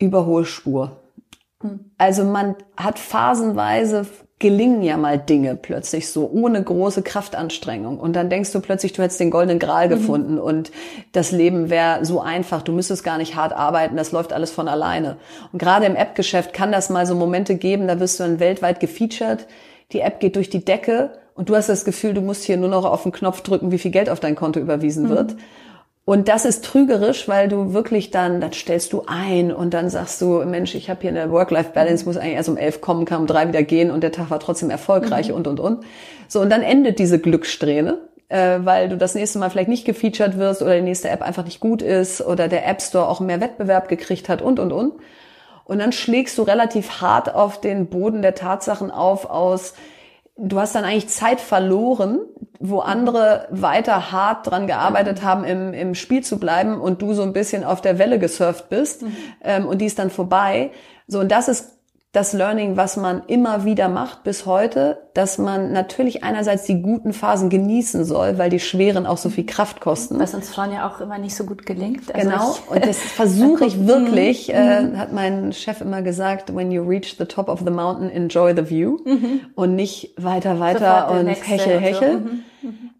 Überholspur. 0.00 1.01
Also 1.98 2.24
man 2.24 2.56
hat 2.76 2.98
phasenweise 2.98 4.06
gelingen 4.42 4.82
ja 4.82 4.96
mal 4.96 5.18
Dinge 5.18 5.54
plötzlich 5.54 6.10
so 6.10 6.28
ohne 6.28 6.60
große 6.60 7.02
Kraftanstrengung 7.02 8.00
und 8.00 8.16
dann 8.16 8.28
denkst 8.28 8.50
du 8.50 8.60
plötzlich, 8.60 8.92
du 8.92 9.00
hättest 9.00 9.20
den 9.20 9.30
goldenen 9.30 9.60
Gral 9.60 9.86
mhm. 9.86 9.90
gefunden 9.90 10.38
und 10.38 10.72
das 11.12 11.30
Leben 11.30 11.70
wäre 11.70 12.04
so 12.04 12.20
einfach, 12.20 12.62
du 12.62 12.72
müsstest 12.72 13.04
gar 13.04 13.18
nicht 13.18 13.36
hart 13.36 13.52
arbeiten, 13.52 13.96
das 13.96 14.10
läuft 14.10 14.32
alles 14.32 14.50
von 14.50 14.66
alleine. 14.66 15.16
Und 15.52 15.60
gerade 15.60 15.86
im 15.86 15.94
App-Geschäft 15.94 16.52
kann 16.52 16.72
das 16.72 16.90
mal 16.90 17.06
so 17.06 17.14
Momente 17.14 17.54
geben, 17.54 17.86
da 17.86 18.00
wirst 18.00 18.18
du 18.18 18.24
dann 18.24 18.40
weltweit 18.40 18.80
gefeatured, 18.80 19.46
die 19.92 20.00
App 20.00 20.18
geht 20.18 20.34
durch 20.34 20.50
die 20.50 20.64
Decke 20.64 21.12
und 21.34 21.48
du 21.48 21.54
hast 21.54 21.68
das 21.68 21.84
Gefühl, 21.84 22.12
du 22.12 22.20
musst 22.20 22.42
hier 22.42 22.56
nur 22.56 22.68
noch 22.68 22.84
auf 22.84 23.04
den 23.04 23.12
Knopf 23.12 23.42
drücken, 23.42 23.70
wie 23.70 23.78
viel 23.78 23.92
Geld 23.92 24.10
auf 24.10 24.18
dein 24.18 24.34
Konto 24.34 24.58
überwiesen 24.58 25.04
mhm. 25.04 25.10
wird. 25.10 25.36
Und 26.04 26.28
das 26.28 26.44
ist 26.44 26.64
trügerisch, 26.64 27.28
weil 27.28 27.48
du 27.48 27.74
wirklich 27.74 28.10
dann, 28.10 28.40
dann 28.40 28.52
stellst 28.52 28.92
du 28.92 29.04
ein 29.06 29.52
und 29.52 29.72
dann 29.72 29.88
sagst 29.88 30.20
du, 30.20 30.44
Mensch, 30.44 30.74
ich 30.74 30.90
habe 30.90 31.00
hier 31.02 31.10
eine 31.10 31.30
Work-Life-Balance, 31.30 32.04
muss 32.06 32.16
eigentlich 32.16 32.34
erst 32.34 32.48
um 32.48 32.56
elf 32.56 32.80
kommen, 32.80 33.04
kann 33.04 33.20
um 33.20 33.26
drei 33.28 33.46
wieder 33.46 33.62
gehen 33.62 33.92
und 33.92 34.02
der 34.02 34.10
Tag 34.10 34.28
war 34.30 34.40
trotzdem 34.40 34.70
erfolgreich 34.70 35.28
mhm. 35.28 35.34
und, 35.36 35.46
und, 35.46 35.60
und. 35.60 35.84
So, 36.26 36.40
und 36.40 36.50
dann 36.50 36.62
endet 36.62 36.98
diese 36.98 37.20
Glückssträhne, 37.20 37.98
äh, 38.28 38.58
weil 38.64 38.88
du 38.88 38.96
das 38.96 39.14
nächste 39.14 39.38
Mal 39.38 39.50
vielleicht 39.50 39.68
nicht 39.68 39.84
gefeatured 39.84 40.38
wirst 40.38 40.60
oder 40.60 40.74
die 40.74 40.82
nächste 40.82 41.08
App 41.08 41.22
einfach 41.22 41.44
nicht 41.44 41.60
gut 41.60 41.82
ist 41.82 42.20
oder 42.20 42.48
der 42.48 42.66
App 42.66 42.82
Store 42.82 43.06
auch 43.06 43.20
mehr 43.20 43.40
Wettbewerb 43.40 43.88
gekriegt 43.88 44.28
hat 44.28 44.42
und, 44.42 44.58
und, 44.58 44.72
und. 44.72 44.94
Und 45.64 45.78
dann 45.78 45.92
schlägst 45.92 46.36
du 46.36 46.42
relativ 46.42 47.00
hart 47.00 47.32
auf 47.32 47.60
den 47.60 47.86
Boden 47.86 48.22
der 48.22 48.34
Tatsachen 48.34 48.90
auf 48.90 49.30
aus, 49.30 49.74
du 50.42 50.58
hast 50.58 50.74
dann 50.74 50.84
eigentlich 50.84 51.08
Zeit 51.08 51.40
verloren, 51.40 52.20
wo 52.58 52.80
andere 52.80 53.46
weiter 53.50 54.12
hart 54.12 54.48
dran 54.48 54.66
gearbeitet 54.66 55.22
haben, 55.22 55.44
im, 55.44 55.72
im 55.72 55.94
Spiel 55.94 56.22
zu 56.22 56.38
bleiben 56.38 56.80
und 56.80 57.00
du 57.00 57.14
so 57.14 57.22
ein 57.22 57.32
bisschen 57.32 57.64
auf 57.64 57.80
der 57.80 57.98
Welle 57.98 58.18
gesurft 58.18 58.68
bist 58.68 59.02
mhm. 59.02 59.16
ähm, 59.42 59.66
und 59.66 59.78
die 59.78 59.86
ist 59.86 59.98
dann 59.98 60.10
vorbei. 60.10 60.70
So, 61.06 61.20
und 61.20 61.30
das 61.30 61.48
ist 61.48 61.71
das 62.12 62.34
Learning, 62.34 62.76
was 62.76 62.98
man 62.98 63.22
immer 63.26 63.64
wieder 63.64 63.88
macht 63.88 64.22
bis 64.22 64.44
heute, 64.44 65.08
dass 65.14 65.38
man 65.38 65.72
natürlich 65.72 66.22
einerseits 66.22 66.64
die 66.64 66.82
guten 66.82 67.14
Phasen 67.14 67.48
genießen 67.48 68.04
soll, 68.04 68.36
weil 68.36 68.50
die 68.50 68.60
schweren 68.60 69.06
auch 69.06 69.16
so 69.16 69.30
viel 69.30 69.46
Kraft 69.46 69.80
kosten. 69.80 70.20
Was 70.20 70.34
uns 70.34 70.50
Frauen 70.50 70.72
ja 70.72 70.86
auch 70.86 71.00
immer 71.00 71.16
nicht 71.16 71.34
so 71.34 71.44
gut 71.44 71.64
gelingt. 71.64 72.14
Also 72.14 72.28
genau, 72.28 72.56
und 72.68 72.86
das 72.86 72.98
versuche 73.00 73.64
ich 73.64 73.86
wirklich, 73.86 74.48
mhm. 74.48 74.54
äh, 74.54 74.96
hat 74.98 75.14
mein 75.14 75.54
Chef 75.54 75.80
immer 75.80 76.02
gesagt, 76.02 76.54
when 76.54 76.70
you 76.70 76.82
reach 76.82 77.16
the 77.18 77.24
top 77.24 77.48
of 77.48 77.60
the 77.60 77.70
mountain, 77.70 78.10
enjoy 78.10 78.54
the 78.54 78.68
view 78.68 78.98
mhm. 79.06 79.40
und 79.54 79.74
nicht 79.74 80.12
weiter, 80.18 80.60
weiter 80.60 81.10
und 81.12 81.28
hechel, 81.28 81.80
hechel. 81.80 82.12
So. 82.12 82.18
Mhm. 82.18 82.44
mhm. 82.60 82.90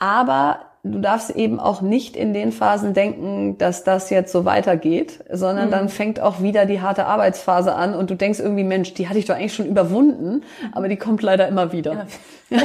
Aber 0.00 0.67
du 0.92 0.98
darfst 0.98 1.30
eben 1.30 1.60
auch 1.60 1.80
nicht 1.80 2.16
in 2.16 2.32
den 2.32 2.52
Phasen 2.52 2.94
denken, 2.94 3.58
dass 3.58 3.84
das 3.84 4.10
jetzt 4.10 4.32
so 4.32 4.44
weitergeht, 4.44 5.24
sondern 5.30 5.66
mhm. 5.66 5.70
dann 5.70 5.88
fängt 5.88 6.20
auch 6.20 6.40
wieder 6.40 6.66
die 6.66 6.80
harte 6.80 7.06
Arbeitsphase 7.06 7.74
an 7.74 7.94
und 7.94 8.10
du 8.10 8.14
denkst 8.14 8.40
irgendwie, 8.40 8.64
Mensch, 8.64 8.94
die 8.94 9.08
hatte 9.08 9.18
ich 9.18 9.26
doch 9.26 9.34
eigentlich 9.34 9.54
schon 9.54 9.66
überwunden, 9.66 10.42
aber 10.72 10.88
die 10.88 10.96
kommt 10.96 11.22
leider 11.22 11.48
immer 11.48 11.72
wieder. 11.72 12.06
Ja. 12.50 12.58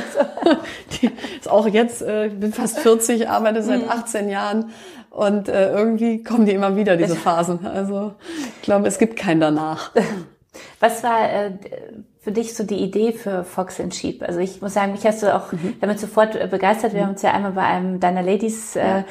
die 1.01 1.09
ist 1.39 1.49
auch 1.49 1.67
jetzt, 1.67 2.01
äh, 2.01 2.27
ich 2.27 2.39
bin 2.39 2.53
fast 2.53 2.79
40, 2.79 3.29
arbeite 3.29 3.61
seit 3.63 3.89
18 3.89 4.25
mhm. 4.25 4.31
Jahren 4.31 4.69
und 5.09 5.47
äh, 5.47 5.71
irgendwie 5.71 6.23
kommen 6.23 6.45
die 6.45 6.53
immer 6.53 6.75
wieder, 6.75 6.97
diese 6.97 7.15
Phasen. 7.15 7.65
Also 7.65 8.13
ich 8.55 8.61
glaube, 8.63 8.87
es 8.87 8.97
gibt 8.97 9.15
keinen 9.15 9.39
danach. 9.41 9.91
Was 10.79 11.03
war 11.03 11.31
äh, 11.31 11.51
für 12.21 12.31
dich 12.31 12.55
so 12.55 12.63
die 12.63 12.77
Idee 12.77 13.11
für 13.11 13.43
Fox 13.43 13.79
and 13.79 13.93
Sheep? 13.93 14.23
Also 14.23 14.39
ich 14.39 14.61
muss 14.61 14.73
sagen, 14.73 14.91
mich 14.91 15.05
hast 15.05 15.23
du 15.23 15.33
auch 15.33 15.51
mhm. 15.51 15.75
damit 15.81 15.99
sofort 15.99 16.35
äh, 16.35 16.47
begeistert. 16.47 16.93
Wir 16.93 17.01
mhm. 17.01 17.05
haben 17.05 17.13
uns 17.13 17.21
ja 17.21 17.31
einmal 17.31 17.51
bei 17.51 17.63
einem 17.63 17.99
deiner 17.99 18.21
Ladies 18.21 18.75
äh, 18.75 19.03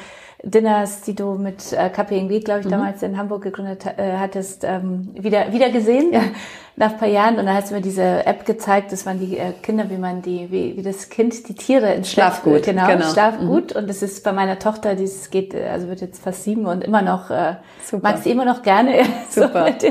Dinners, 0.45 1.01
die 1.03 1.15
du 1.15 1.35
mit 1.35 1.71
äh, 1.71 1.89
KPMG, 1.89 2.41
glaube 2.41 2.59
ich, 2.59 2.65
mhm. 2.65 2.71
damals 2.71 3.01
in 3.01 3.17
Hamburg 3.17 3.43
gegründet 3.43 3.85
äh, 3.85 4.17
hattest, 4.17 4.65
ähm, 4.65 5.11
wieder 5.13 5.53
wieder 5.53 5.69
gesehen 5.69 6.11
ja. 6.11 6.21
nach 6.75 6.91
ein 6.91 6.97
paar 6.97 7.07
Jahren. 7.07 7.39
Und 7.39 7.45
dann 7.45 7.55
hast 7.55 7.71
du 7.71 7.75
mir 7.75 7.81
diese 7.81 8.25
App 8.25 8.45
gezeigt. 8.45 8.91
Das 8.91 9.05
waren 9.05 9.21
die 9.21 9.37
äh, 9.37 9.53
Kinder, 9.61 9.89
wie 9.89 9.95
man 9.97 10.21
die, 10.21 10.51
wie, 10.51 10.75
wie 10.75 10.81
das 10.81 11.07
Kind 11.07 11.47
die 11.47 11.55
Tiere 11.55 11.93
ins 11.93 12.11
Schlafgut, 12.11 12.63
genau, 12.63 12.87
genau. 12.87 13.09
Schlafgut. 13.09 13.73
Mhm. 13.73 13.81
Und 13.81 13.89
das 13.89 14.01
ist 14.01 14.21
bei 14.25 14.33
meiner 14.33 14.59
Tochter, 14.59 14.95
die 14.95 15.09
geht, 15.31 15.53
äh, 15.53 15.69
also 15.69 15.87
wird 15.87 16.01
jetzt 16.01 16.21
fast 16.21 16.43
sieben 16.43 16.65
und 16.65 16.83
immer 16.83 17.01
noch 17.01 17.29
äh, 17.29 17.55
mag 18.01 18.17
sie 18.17 18.31
immer 18.31 18.45
noch 18.45 18.63
gerne. 18.63 19.03
Super. 19.29 19.73
so 19.79 19.87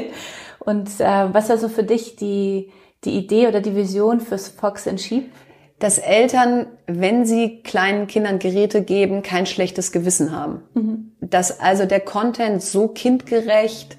und 0.65 0.89
äh, 1.01 1.35
was 1.35 1.49
war 1.49 1.59
so 1.59 1.69
für 1.69 1.85
dich 1.85 2.17
die 2.17 2.71
die 3.05 3.17
Idee 3.17 3.49
oder 3.49 3.61
die 3.61 3.75
Vision 3.75 4.21
fürs 4.21 4.49
Fox 4.49 4.87
and 4.87 5.01
Sheep? 5.01 5.31
Dass 5.79 5.99
Eltern, 5.99 6.67
wenn 6.87 7.25
sie 7.25 7.63
kleinen 7.63 8.07
Kindern 8.07 8.39
Geräte 8.39 8.83
geben, 8.83 9.23
kein 9.23 9.47
schlechtes 9.47 9.91
Gewissen 9.91 10.31
haben. 10.31 10.63
Mhm. 10.75 11.13
Dass 11.21 11.59
also 11.59 11.87
der 11.87 12.01
Content 12.01 12.63
so 12.63 12.87
kindgerecht, 12.87 13.97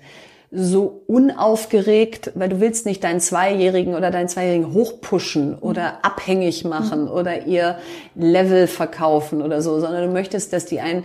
so 0.49 1.03
unaufgeregt, 1.07 2.31
weil 2.35 2.47
du 2.47 2.59
willst 2.59 2.85
nicht 2.85 3.03
deinen 3.03 3.19
Zweijährigen 3.19 3.95
oder 3.95 4.11
deinen 4.11 4.29
Zweijährigen 4.29 4.73
hochpushen 4.73 5.57
oder 5.57 5.93
mhm. 5.93 5.97
abhängig 6.03 6.63
machen 6.63 7.05
mhm. 7.05 7.11
oder 7.11 7.45
ihr 7.47 7.79
Level 8.15 8.67
verkaufen 8.67 9.41
oder 9.41 9.61
so, 9.61 9.79
sondern 9.79 10.07
du 10.07 10.13
möchtest, 10.13 10.53
dass 10.53 10.65
die 10.65 10.79
ein 10.79 11.03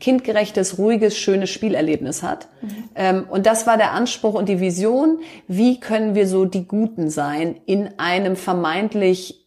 kindgerechtes, 0.00 0.78
ruhiges, 0.78 1.16
schönes 1.16 1.50
Spielerlebnis 1.50 2.22
hat. 2.22 2.48
Mhm. 2.62 3.24
Und 3.28 3.46
das 3.46 3.66
war 3.66 3.76
der 3.76 3.92
Anspruch 3.92 4.34
und 4.34 4.48
die 4.48 4.58
Vision, 4.60 5.20
wie 5.48 5.80
können 5.80 6.14
wir 6.14 6.26
so 6.26 6.44
die 6.44 6.66
Guten 6.66 7.10
sein 7.10 7.56
in 7.66 7.90
einem 7.98 8.36
vermeintlich 8.36 9.41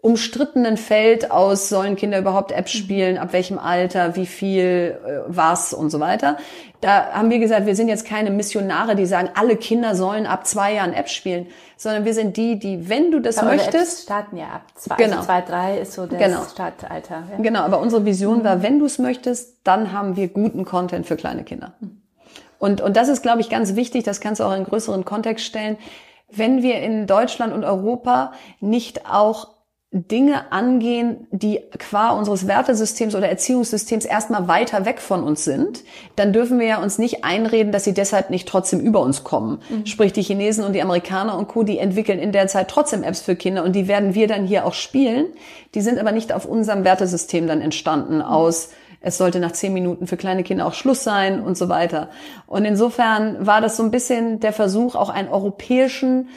umstrittenen 0.00 0.78
Feld 0.78 1.30
aus, 1.30 1.68
sollen 1.68 1.94
Kinder 1.96 2.18
überhaupt 2.18 2.52
Apps 2.52 2.72
mhm. 2.74 2.78
spielen, 2.78 3.18
ab 3.18 3.32
welchem 3.32 3.58
Alter, 3.58 4.16
wie 4.16 4.24
viel, 4.24 4.98
äh, 5.04 5.20
was 5.26 5.74
und 5.74 5.90
so 5.90 6.00
weiter. 6.00 6.38
Da 6.80 7.12
haben 7.12 7.28
wir 7.28 7.38
gesagt, 7.38 7.66
wir 7.66 7.76
sind 7.76 7.88
jetzt 7.88 8.06
keine 8.06 8.30
Missionare, 8.30 8.96
die 8.96 9.04
sagen, 9.04 9.30
alle 9.34 9.56
Kinder 9.56 9.94
sollen 9.94 10.26
ab 10.26 10.46
zwei 10.46 10.74
Jahren 10.74 10.94
Apps 10.94 11.12
spielen, 11.12 11.48
sondern 11.76 12.06
wir 12.06 12.14
sind 12.14 12.38
die, 12.38 12.58
die, 12.58 12.88
wenn 12.88 13.10
du 13.10 13.20
das 13.20 13.38
aber 13.38 13.48
möchtest. 13.48 13.74
Apps 13.74 14.02
starten 14.04 14.36
ja 14.38 14.46
ab 14.46 14.62
zwei, 14.74 14.94
also 14.94 15.04
genau. 15.04 15.16
also 15.16 15.26
zwei, 15.26 15.40
drei 15.42 15.78
ist 15.78 15.92
so 15.92 16.06
das 16.06 16.18
genau. 16.18 16.42
Startalter. 16.44 17.24
Ja. 17.30 17.42
Genau, 17.42 17.60
aber 17.60 17.80
unsere 17.80 18.06
Vision 18.06 18.38
mhm. 18.38 18.44
war, 18.44 18.62
wenn 18.62 18.78
du 18.78 18.86
es 18.86 18.98
möchtest, 18.98 19.58
dann 19.64 19.92
haben 19.92 20.16
wir 20.16 20.28
guten 20.28 20.64
Content 20.64 21.06
für 21.06 21.16
kleine 21.16 21.44
Kinder. 21.44 21.74
Mhm. 21.80 22.00
Und, 22.58 22.80
und 22.80 22.96
das 22.96 23.08
ist, 23.08 23.22
glaube 23.22 23.42
ich, 23.42 23.50
ganz 23.50 23.76
wichtig, 23.76 24.04
das 24.04 24.20
kannst 24.20 24.40
du 24.40 24.44
auch 24.44 24.54
in 24.54 24.64
größeren 24.64 25.04
Kontext 25.04 25.44
stellen. 25.44 25.76
Wenn 26.30 26.62
wir 26.62 26.80
in 26.80 27.06
Deutschland 27.06 27.52
und 27.52 27.64
Europa 27.64 28.32
nicht 28.60 29.06
auch 29.10 29.57
Dinge 29.90 30.52
angehen, 30.52 31.26
die 31.30 31.60
qua 31.78 32.10
unseres 32.10 32.46
Wertesystems 32.46 33.14
oder 33.14 33.28
Erziehungssystems 33.30 34.04
erstmal 34.04 34.46
weiter 34.46 34.84
weg 34.84 35.00
von 35.00 35.22
uns 35.22 35.44
sind, 35.44 35.82
dann 36.14 36.34
dürfen 36.34 36.58
wir 36.58 36.66
ja 36.66 36.82
uns 36.82 36.98
nicht 36.98 37.24
einreden, 37.24 37.72
dass 37.72 37.84
sie 37.84 37.94
deshalb 37.94 38.28
nicht 38.28 38.46
trotzdem 38.46 38.80
über 38.80 39.00
uns 39.00 39.24
kommen. 39.24 39.62
Mhm. 39.70 39.86
Sprich, 39.86 40.12
die 40.12 40.22
Chinesen 40.22 40.64
und 40.64 40.74
die 40.74 40.82
Amerikaner 40.82 41.38
und 41.38 41.48
Co., 41.48 41.62
die 41.62 41.78
entwickeln 41.78 42.18
in 42.18 42.32
der 42.32 42.48
Zeit 42.48 42.68
trotzdem 42.68 43.02
Apps 43.02 43.22
für 43.22 43.34
Kinder 43.34 43.64
und 43.64 43.74
die 43.74 43.88
werden 43.88 44.14
wir 44.14 44.28
dann 44.28 44.46
hier 44.46 44.66
auch 44.66 44.74
spielen. 44.74 45.28
Die 45.74 45.80
sind 45.80 45.98
aber 45.98 46.12
nicht 46.12 46.34
auf 46.34 46.44
unserem 46.44 46.84
Wertesystem 46.84 47.46
dann 47.46 47.62
entstanden 47.62 48.16
mhm. 48.16 48.22
aus 48.22 48.68
es 49.00 49.16
sollte 49.16 49.38
nach 49.38 49.52
zehn 49.52 49.72
Minuten 49.72 50.06
für 50.06 50.16
kleine 50.16 50.42
Kinder 50.42 50.66
auch 50.66 50.74
Schluss 50.74 51.04
sein 51.04 51.40
und 51.40 51.56
so 51.56 51.68
weiter. 51.68 52.10
Und 52.46 52.64
insofern 52.64 53.46
war 53.46 53.60
das 53.60 53.76
so 53.76 53.84
ein 53.84 53.92
bisschen 53.92 54.40
der 54.40 54.52
Versuch, 54.52 54.96
auch 54.96 55.08
einen 55.08 55.28
europäischen 55.28 56.28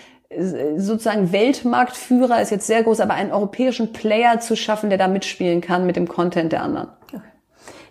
sozusagen 0.77 1.31
Weltmarktführer 1.31 2.41
ist 2.41 2.51
jetzt 2.51 2.67
sehr 2.67 2.83
groß, 2.83 2.99
aber 2.99 3.13
einen 3.13 3.31
europäischen 3.31 3.93
Player 3.93 4.39
zu 4.39 4.55
schaffen, 4.55 4.89
der 4.89 4.97
da 4.97 5.07
mitspielen 5.07 5.61
kann 5.61 5.85
mit 5.85 5.95
dem 5.95 6.07
Content 6.07 6.51
der 6.51 6.63
anderen. 6.63 6.89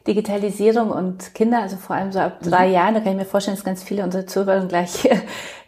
Digitalisierung 0.07 0.91
und 0.91 1.35
Kinder, 1.35 1.61
also 1.61 1.77
vor 1.77 1.95
allem 1.95 2.11
so 2.11 2.21
ab 2.21 2.39
drei 2.43 2.69
mhm. 2.69 2.73
Jahren, 2.73 2.95
da 2.95 3.01
kann 3.01 3.13
ich 3.13 3.19
mir 3.19 3.27
vorstellen, 3.27 3.57
dass 3.57 3.65
ganz 3.65 3.83
viele 3.83 4.03
unserer 4.03 4.27
Zuhörer 4.27 4.65
gleich 4.65 5.09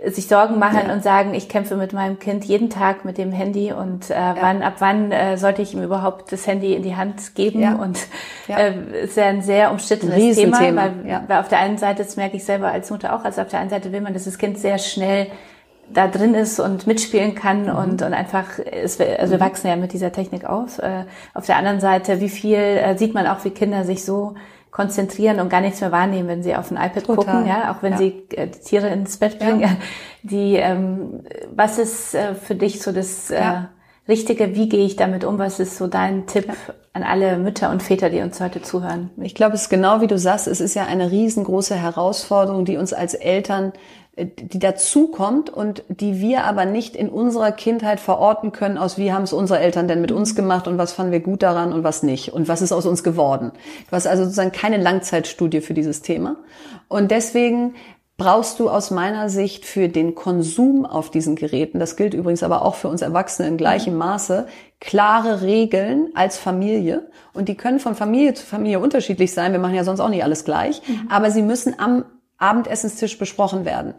sich 0.06 0.26
Sorgen 0.26 0.58
machen 0.58 0.80
ja. 0.88 0.92
und 0.92 1.02
sagen, 1.02 1.34
ich 1.34 1.50
kämpfe 1.50 1.76
mit 1.76 1.92
meinem 1.92 2.18
Kind 2.18 2.44
jeden 2.44 2.70
Tag 2.70 3.04
mit 3.04 3.18
dem 3.18 3.30
Handy 3.30 3.72
und 3.72 4.08
äh, 4.08 4.14
ja. 4.14 4.36
wann, 4.40 4.62
ab 4.62 4.76
wann 4.78 5.12
äh, 5.12 5.36
sollte 5.36 5.60
ich 5.60 5.74
ihm 5.74 5.82
überhaupt 5.82 6.32
das 6.32 6.46
Handy 6.46 6.74
in 6.74 6.82
die 6.82 6.96
Hand 6.96 7.34
geben? 7.34 7.60
Ja. 7.60 7.74
Und 7.74 7.98
äh, 8.48 9.04
ist 9.04 9.18
ja 9.18 9.26
ein 9.26 9.42
sehr 9.42 9.70
umstrittenes 9.70 10.36
Thema, 10.36 10.60
weil, 10.60 11.24
weil 11.28 11.38
auf 11.38 11.48
der 11.48 11.58
einen 11.58 11.76
Seite, 11.76 12.02
das 12.02 12.16
merke 12.16 12.36
ich 12.36 12.44
selber 12.44 12.72
als 12.72 12.90
Mutter 12.90 13.14
auch, 13.14 13.24
also 13.24 13.42
auf 13.42 13.48
der 13.48 13.60
einen 13.60 13.70
Seite 13.70 13.92
will 13.92 14.00
man, 14.00 14.14
dass 14.14 14.24
das 14.24 14.38
Kind 14.38 14.58
sehr 14.58 14.78
schnell 14.78 15.26
da 15.92 16.08
drin 16.08 16.34
ist 16.34 16.60
und 16.60 16.86
mitspielen 16.86 17.34
kann 17.34 17.64
mhm. 17.64 17.76
und, 17.76 18.02
und 18.02 18.14
einfach, 18.14 18.58
ist, 18.58 19.00
also 19.00 19.32
wir 19.32 19.38
mhm. 19.38 19.42
wachsen 19.42 19.66
ja 19.68 19.76
mit 19.76 19.92
dieser 19.92 20.12
Technik 20.12 20.44
auf. 20.44 20.78
Äh, 20.78 21.04
auf 21.34 21.46
der 21.46 21.56
anderen 21.56 21.80
Seite, 21.80 22.20
wie 22.20 22.28
viel 22.28 22.58
äh, 22.58 22.96
sieht 22.96 23.14
man 23.14 23.26
auch, 23.26 23.44
wie 23.44 23.50
Kinder 23.50 23.84
sich 23.84 24.04
so 24.04 24.34
konzentrieren 24.72 25.38
und 25.38 25.50
gar 25.50 25.60
nichts 25.60 25.80
mehr 25.80 25.92
wahrnehmen, 25.92 26.28
wenn 26.28 26.42
sie 26.42 26.56
auf 26.56 26.70
ein 26.70 26.76
iPad 26.76 27.04
Total. 27.04 27.16
gucken, 27.16 27.46
ja, 27.46 27.70
auch 27.70 27.82
wenn 27.82 27.92
ja. 27.92 27.98
sie 27.98 28.24
äh, 28.30 28.48
Tiere 28.48 28.88
ins 28.88 29.18
Bett 29.18 29.38
bringen. 29.38 29.60
Ja. 29.60 29.68
Die, 30.22 30.56
ähm, 30.56 31.24
was 31.54 31.78
ist 31.78 32.14
äh, 32.14 32.34
für 32.34 32.54
dich 32.54 32.80
so 32.80 32.90
das 32.90 33.30
äh, 33.30 33.40
ja. 33.40 33.68
Richtige? 34.08 34.54
Wie 34.54 34.68
gehe 34.68 34.86
ich 34.86 34.96
damit 34.96 35.24
um? 35.24 35.38
Was 35.38 35.60
ist 35.60 35.76
so 35.76 35.88
dein 35.88 36.26
Tipp 36.26 36.46
an 36.94 37.02
alle 37.02 37.38
Mütter 37.38 37.70
und 37.70 37.82
Väter, 37.82 38.08
die 38.08 38.20
uns 38.20 38.40
heute 38.40 38.62
zuhören? 38.62 39.10
Ich 39.20 39.34
glaube, 39.34 39.54
es 39.54 39.62
ist 39.62 39.68
genau 39.68 40.00
wie 40.00 40.06
du 40.06 40.16
sagst, 40.16 40.46
es 40.46 40.60
ist 40.60 40.74
ja 40.74 40.86
eine 40.86 41.10
riesengroße 41.10 41.74
Herausforderung, 41.74 42.64
die 42.64 42.78
uns 42.78 42.92
als 42.92 43.14
Eltern 43.14 43.72
die 44.16 44.58
dazukommt 44.58 45.48
und 45.48 45.84
die 45.88 46.20
wir 46.20 46.44
aber 46.44 46.66
nicht 46.66 46.96
in 46.96 47.08
unserer 47.08 47.50
Kindheit 47.50 47.98
verorten 47.98 48.52
können, 48.52 48.76
aus 48.76 48.98
wie 48.98 49.10
haben 49.10 49.22
es 49.22 49.32
unsere 49.32 49.60
Eltern 49.60 49.88
denn 49.88 50.02
mit 50.02 50.12
uns 50.12 50.34
gemacht 50.34 50.68
und 50.68 50.76
was 50.76 50.92
fanden 50.92 51.12
wir 51.12 51.20
gut 51.20 51.42
daran 51.42 51.72
und 51.72 51.82
was 51.82 52.02
nicht 52.02 52.30
und 52.30 52.46
was 52.46 52.60
ist 52.60 52.72
aus 52.72 52.84
uns 52.84 53.02
geworden. 53.02 53.52
Du 53.88 53.96
hast 53.96 54.06
also 54.06 54.24
sozusagen 54.24 54.52
keine 54.52 54.76
Langzeitstudie 54.76 55.62
für 55.62 55.72
dieses 55.72 56.02
Thema. 56.02 56.36
Und 56.88 57.10
deswegen 57.10 57.74
brauchst 58.18 58.60
du 58.60 58.68
aus 58.68 58.90
meiner 58.90 59.30
Sicht 59.30 59.64
für 59.64 59.88
den 59.88 60.14
Konsum 60.14 60.84
auf 60.84 61.10
diesen 61.10 61.34
Geräten, 61.34 61.80
das 61.80 61.96
gilt 61.96 62.12
übrigens 62.12 62.42
aber 62.42 62.66
auch 62.66 62.74
für 62.74 62.88
uns 62.88 63.00
Erwachsene 63.00 63.48
in 63.48 63.56
gleichem 63.56 63.96
Maße, 63.96 64.46
klare 64.78 65.40
Regeln 65.40 66.10
als 66.14 66.36
Familie. 66.36 67.08
Und 67.32 67.48
die 67.48 67.56
können 67.56 67.80
von 67.80 67.94
Familie 67.94 68.34
zu 68.34 68.44
Familie 68.44 68.78
unterschiedlich 68.78 69.32
sein. 69.32 69.52
Wir 69.52 69.58
machen 69.58 69.74
ja 69.74 69.84
sonst 69.84 70.00
auch 70.00 70.10
nicht 70.10 70.22
alles 70.22 70.44
gleich. 70.44 70.82
Mhm. 70.86 71.08
Aber 71.08 71.30
sie 71.30 71.42
müssen 71.42 71.78
am 71.78 72.04
Abendessenstisch 72.42 73.18
besprochen 73.18 73.64
werden. 73.64 73.94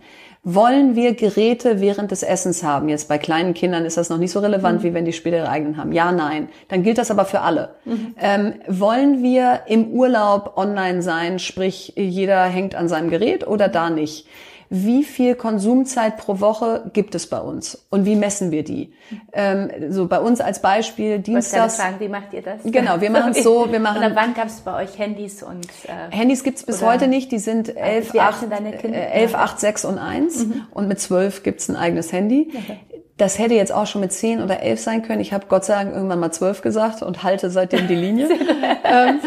Wollen 0.45 0.97
wir 0.97 1.15
Geräte 1.15 1.79
während 1.79 2.11
des 2.11 2.21
Essens 2.21 2.63
haben? 2.63 2.89
Jetzt 2.89 3.07
bei 3.07 3.17
kleinen 3.17 3.53
Kindern 3.53 3.85
ist 3.85 3.95
das 3.95 4.09
noch 4.09 4.17
nicht 4.17 4.31
so 4.31 4.41
relevant, 4.41 4.79
mhm. 4.79 4.83
wie 4.83 4.93
wenn 4.93 5.05
die 5.05 5.13
später 5.13 5.37
ihre 5.37 5.49
eigenen 5.49 5.77
haben. 5.77 5.93
Ja, 5.93 6.11
nein. 6.11 6.49
Dann 6.67 6.83
gilt 6.83 6.97
das 6.97 7.11
aber 7.11 7.23
für 7.23 7.39
alle. 7.39 7.75
Mhm. 7.85 8.15
Ähm, 8.19 8.53
wollen 8.67 9.23
wir 9.23 9.61
im 9.67 9.91
Urlaub 9.91 10.57
online 10.57 11.01
sein, 11.01 11.39
sprich 11.39 11.93
jeder 11.95 12.43
hängt 12.43 12.75
an 12.75 12.89
seinem 12.89 13.09
Gerät 13.09 13.47
oder 13.47 13.69
da 13.69 13.89
nicht? 13.89 14.27
Wie 14.75 15.03
viel 15.03 15.35
Konsumzeit 15.35 16.17
pro 16.17 16.39
Woche 16.39 16.89
gibt 16.93 17.13
es 17.13 17.27
bei 17.27 17.37
uns 17.37 17.85
und 17.91 18.05
wie 18.05 18.15
messen 18.15 18.49
wir 18.49 18.63
die? 18.63 18.91
Ähm, 19.31 19.69
so 19.89 20.07
bei 20.07 20.19
uns 20.19 20.41
als 20.41 20.63
Beispiel 20.63 21.19
Dienstags. 21.19 21.75
fragen, 21.75 21.99
wie 21.99 22.07
macht 22.07 22.33
ihr 22.33 22.41
das? 22.41 22.61
Genau, 22.63 22.99
wir 22.99 23.11
machen 23.11 23.33
es 23.35 23.43
so, 23.43 23.71
wir 23.71 23.79
machen. 23.79 23.99
Oder 23.99 24.15
wann 24.15 24.33
gab 24.33 24.47
es 24.47 24.61
bei 24.61 24.83
euch 24.83 24.97
Handys 24.97 25.43
und 25.43 25.67
äh, 25.85 26.09
Handys 26.09 26.43
gibt's 26.43 26.63
bis 26.63 26.81
heute 26.81 27.07
nicht, 27.07 27.31
die 27.31 27.37
sind 27.37 27.75
11, 27.75 28.15
8, 28.17 28.47
11, 28.81 29.35
8, 29.35 29.59
6 29.59 29.85
und 29.85 29.99
1 29.99 30.45
mhm. 30.47 30.63
und 30.71 30.87
mit 30.87 30.99
12 30.99 31.43
gibt's 31.43 31.69
ein 31.69 31.75
eigenes 31.75 32.11
Handy. 32.11 32.51
Okay. 32.55 32.79
Das 33.17 33.37
hätte 33.37 33.53
jetzt 33.53 33.71
auch 33.71 33.85
schon 33.85 34.01
mit 34.01 34.11
10 34.11 34.41
oder 34.41 34.61
11 34.61 34.79
sein 34.79 35.03
können. 35.03 35.21
Ich 35.21 35.33
habe 35.33 35.45
Gott 35.47 35.65
sei 35.65 35.75
Dank 35.75 35.93
irgendwann 35.93 36.19
mal 36.19 36.31
12 36.31 36.61
gesagt 36.61 37.03
und 37.03 37.21
halte 37.23 37.49
seitdem 37.51 37.87
die 37.87 37.95
Linie. 37.95 38.27
ähm, 38.83 39.19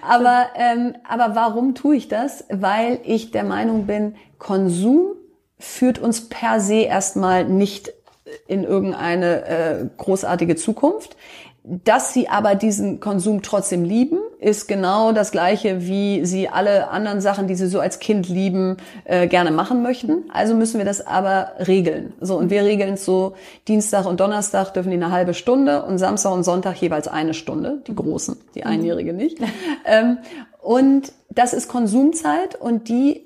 aber, 0.00 0.46
ähm, 0.56 0.94
aber 1.06 1.34
warum 1.34 1.74
tue 1.74 1.96
ich 1.96 2.08
das? 2.08 2.44
Weil 2.48 2.98
ich 3.04 3.32
der 3.32 3.44
Meinung 3.44 3.86
bin, 3.86 4.16
Konsum 4.38 5.08
führt 5.58 5.98
uns 5.98 6.28
per 6.28 6.60
se 6.60 6.80
erstmal 6.80 7.44
nicht 7.44 7.92
in 8.46 8.64
irgendeine 8.64 9.44
äh, 9.46 9.86
großartige 9.96 10.56
Zukunft. 10.56 11.16
Dass 11.68 12.14
sie 12.14 12.28
aber 12.28 12.54
diesen 12.54 13.00
Konsum 13.00 13.42
trotzdem 13.42 13.82
lieben, 13.82 14.20
ist 14.38 14.68
genau 14.68 15.10
das 15.10 15.32
gleiche, 15.32 15.84
wie 15.84 16.24
sie 16.24 16.48
alle 16.48 16.90
anderen 16.90 17.20
Sachen, 17.20 17.48
die 17.48 17.56
sie 17.56 17.66
so 17.66 17.80
als 17.80 17.98
Kind 17.98 18.28
lieben, 18.28 18.76
äh, 19.02 19.26
gerne 19.26 19.50
machen 19.50 19.82
möchten. 19.82 20.30
Also 20.32 20.54
müssen 20.54 20.78
wir 20.78 20.84
das 20.84 21.04
aber 21.04 21.54
regeln. 21.66 22.12
So, 22.20 22.36
und 22.38 22.50
wir 22.50 22.62
regeln 22.62 22.94
es 22.94 23.04
so, 23.04 23.34
Dienstag 23.66 24.06
und 24.06 24.20
Donnerstag 24.20 24.74
dürfen 24.74 24.90
die 24.90 24.96
eine 24.96 25.10
halbe 25.10 25.34
Stunde 25.34 25.82
und 25.82 25.98
Samstag 25.98 26.32
und 26.32 26.44
Sonntag 26.44 26.76
jeweils 26.76 27.08
eine 27.08 27.34
Stunde, 27.34 27.82
die 27.88 27.96
Großen, 27.96 28.36
die 28.54 28.60
mhm. 28.60 28.66
Einjährige 28.66 29.12
nicht. 29.12 29.38
ähm, 29.84 30.18
und 30.62 31.12
das 31.30 31.52
ist 31.52 31.66
Konsumzeit 31.66 32.54
und 32.54 32.88
die 32.88 33.25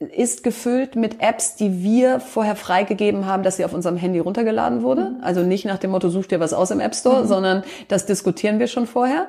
ist 0.00 0.44
gefüllt 0.44 0.94
mit 0.94 1.20
Apps, 1.20 1.56
die 1.56 1.82
wir 1.82 2.20
vorher 2.20 2.54
freigegeben 2.54 3.26
haben, 3.26 3.42
dass 3.42 3.56
sie 3.56 3.64
auf 3.64 3.74
unserem 3.74 3.96
Handy 3.96 4.20
runtergeladen 4.20 4.82
wurde. 4.82 5.10
Mhm. 5.10 5.16
Also 5.22 5.42
nicht 5.42 5.64
nach 5.64 5.78
dem 5.78 5.90
Motto, 5.90 6.08
such 6.08 6.26
dir 6.26 6.38
was 6.38 6.52
aus 6.52 6.70
im 6.70 6.80
App 6.80 6.94
Store, 6.94 7.22
mhm. 7.22 7.28
sondern 7.28 7.64
das 7.88 8.06
diskutieren 8.06 8.60
wir 8.60 8.68
schon 8.68 8.86
vorher. 8.86 9.28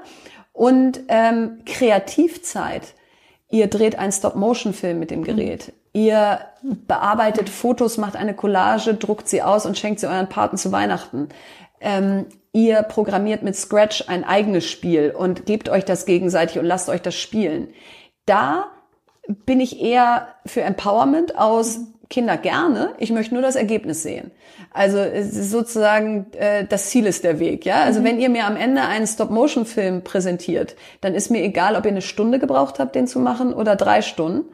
Und 0.54 1.02
ähm, 1.08 1.62
Kreativzeit. 1.66 2.94
Ihr 3.52 3.66
dreht 3.66 3.98
einen 3.98 4.12
Stop-Motion-Film 4.12 5.00
mit 5.00 5.10
dem 5.10 5.24
Gerät. 5.24 5.70
Mhm. 5.70 5.74
Ihr 5.94 6.40
bearbeitet 6.62 7.50
Fotos, 7.50 7.98
macht 7.98 8.16
eine 8.16 8.36
Collage, 8.36 8.94
druckt 8.94 9.28
sie 9.28 9.42
aus 9.42 9.66
und 9.66 9.76
schenkt 9.78 10.00
sie 10.00 10.08
euren 10.08 10.30
Paten 10.30 10.58
zu 10.58 10.72
Weihnachten. 10.72 11.30
Ähm, 11.82 12.28
ihr 12.54 12.84
programmiert 12.84 13.42
mit 13.42 13.56
Scratch 13.56 14.04
ein 14.08 14.24
eigenes 14.24 14.70
Spiel 14.70 15.16
und 15.18 15.48
gebt 15.48 15.68
euch 15.68 15.86
das 15.86 16.06
gegenseitig 16.06 16.60
und 16.60 16.66
lasst 16.66 16.90
euch 16.90 17.02
das 17.02 17.16
spielen. 17.16 17.70
Da 18.28 18.68
bin 19.30 19.60
ich 19.60 19.80
eher 19.80 20.28
für 20.46 20.62
Empowerment 20.62 21.38
aus 21.38 21.82
Kinder 22.10 22.38
gerne. 22.38 22.96
Ich 22.98 23.12
möchte 23.12 23.36
nur 23.36 23.44
das 23.44 23.56
Ergebnis 23.56 24.02
sehen. 24.02 24.32
Also 24.72 24.98
es 24.98 25.36
ist 25.36 25.52
sozusagen 25.52 26.26
äh, 26.34 26.66
das 26.66 26.90
Ziel 26.90 27.06
ist 27.06 27.24
der 27.24 27.40
Weg. 27.40 27.66
Ja, 27.66 27.84
also 27.84 28.00
mhm. 28.00 28.06
wenn 28.06 28.20
ihr 28.20 28.30
mir 28.30 28.46
am 28.46 28.58
Ende 28.58 28.82
einen 28.82 29.06
Stop-Motion-Film 29.06 30.04
präsentiert, 30.04 30.76
dann 31.02 31.14
ist 31.14 31.30
mir 31.30 31.44
egal, 31.44 31.76
ob 31.76 31.86
ihr 31.86 31.92
eine 31.92 32.02
Stunde 32.02 32.40
gebraucht 32.40 32.80
habt, 32.80 32.96
den 32.96 33.06
zu 33.06 33.20
machen 33.20 33.54
oder 33.54 33.76
drei 33.76 34.02
Stunden. 34.02 34.46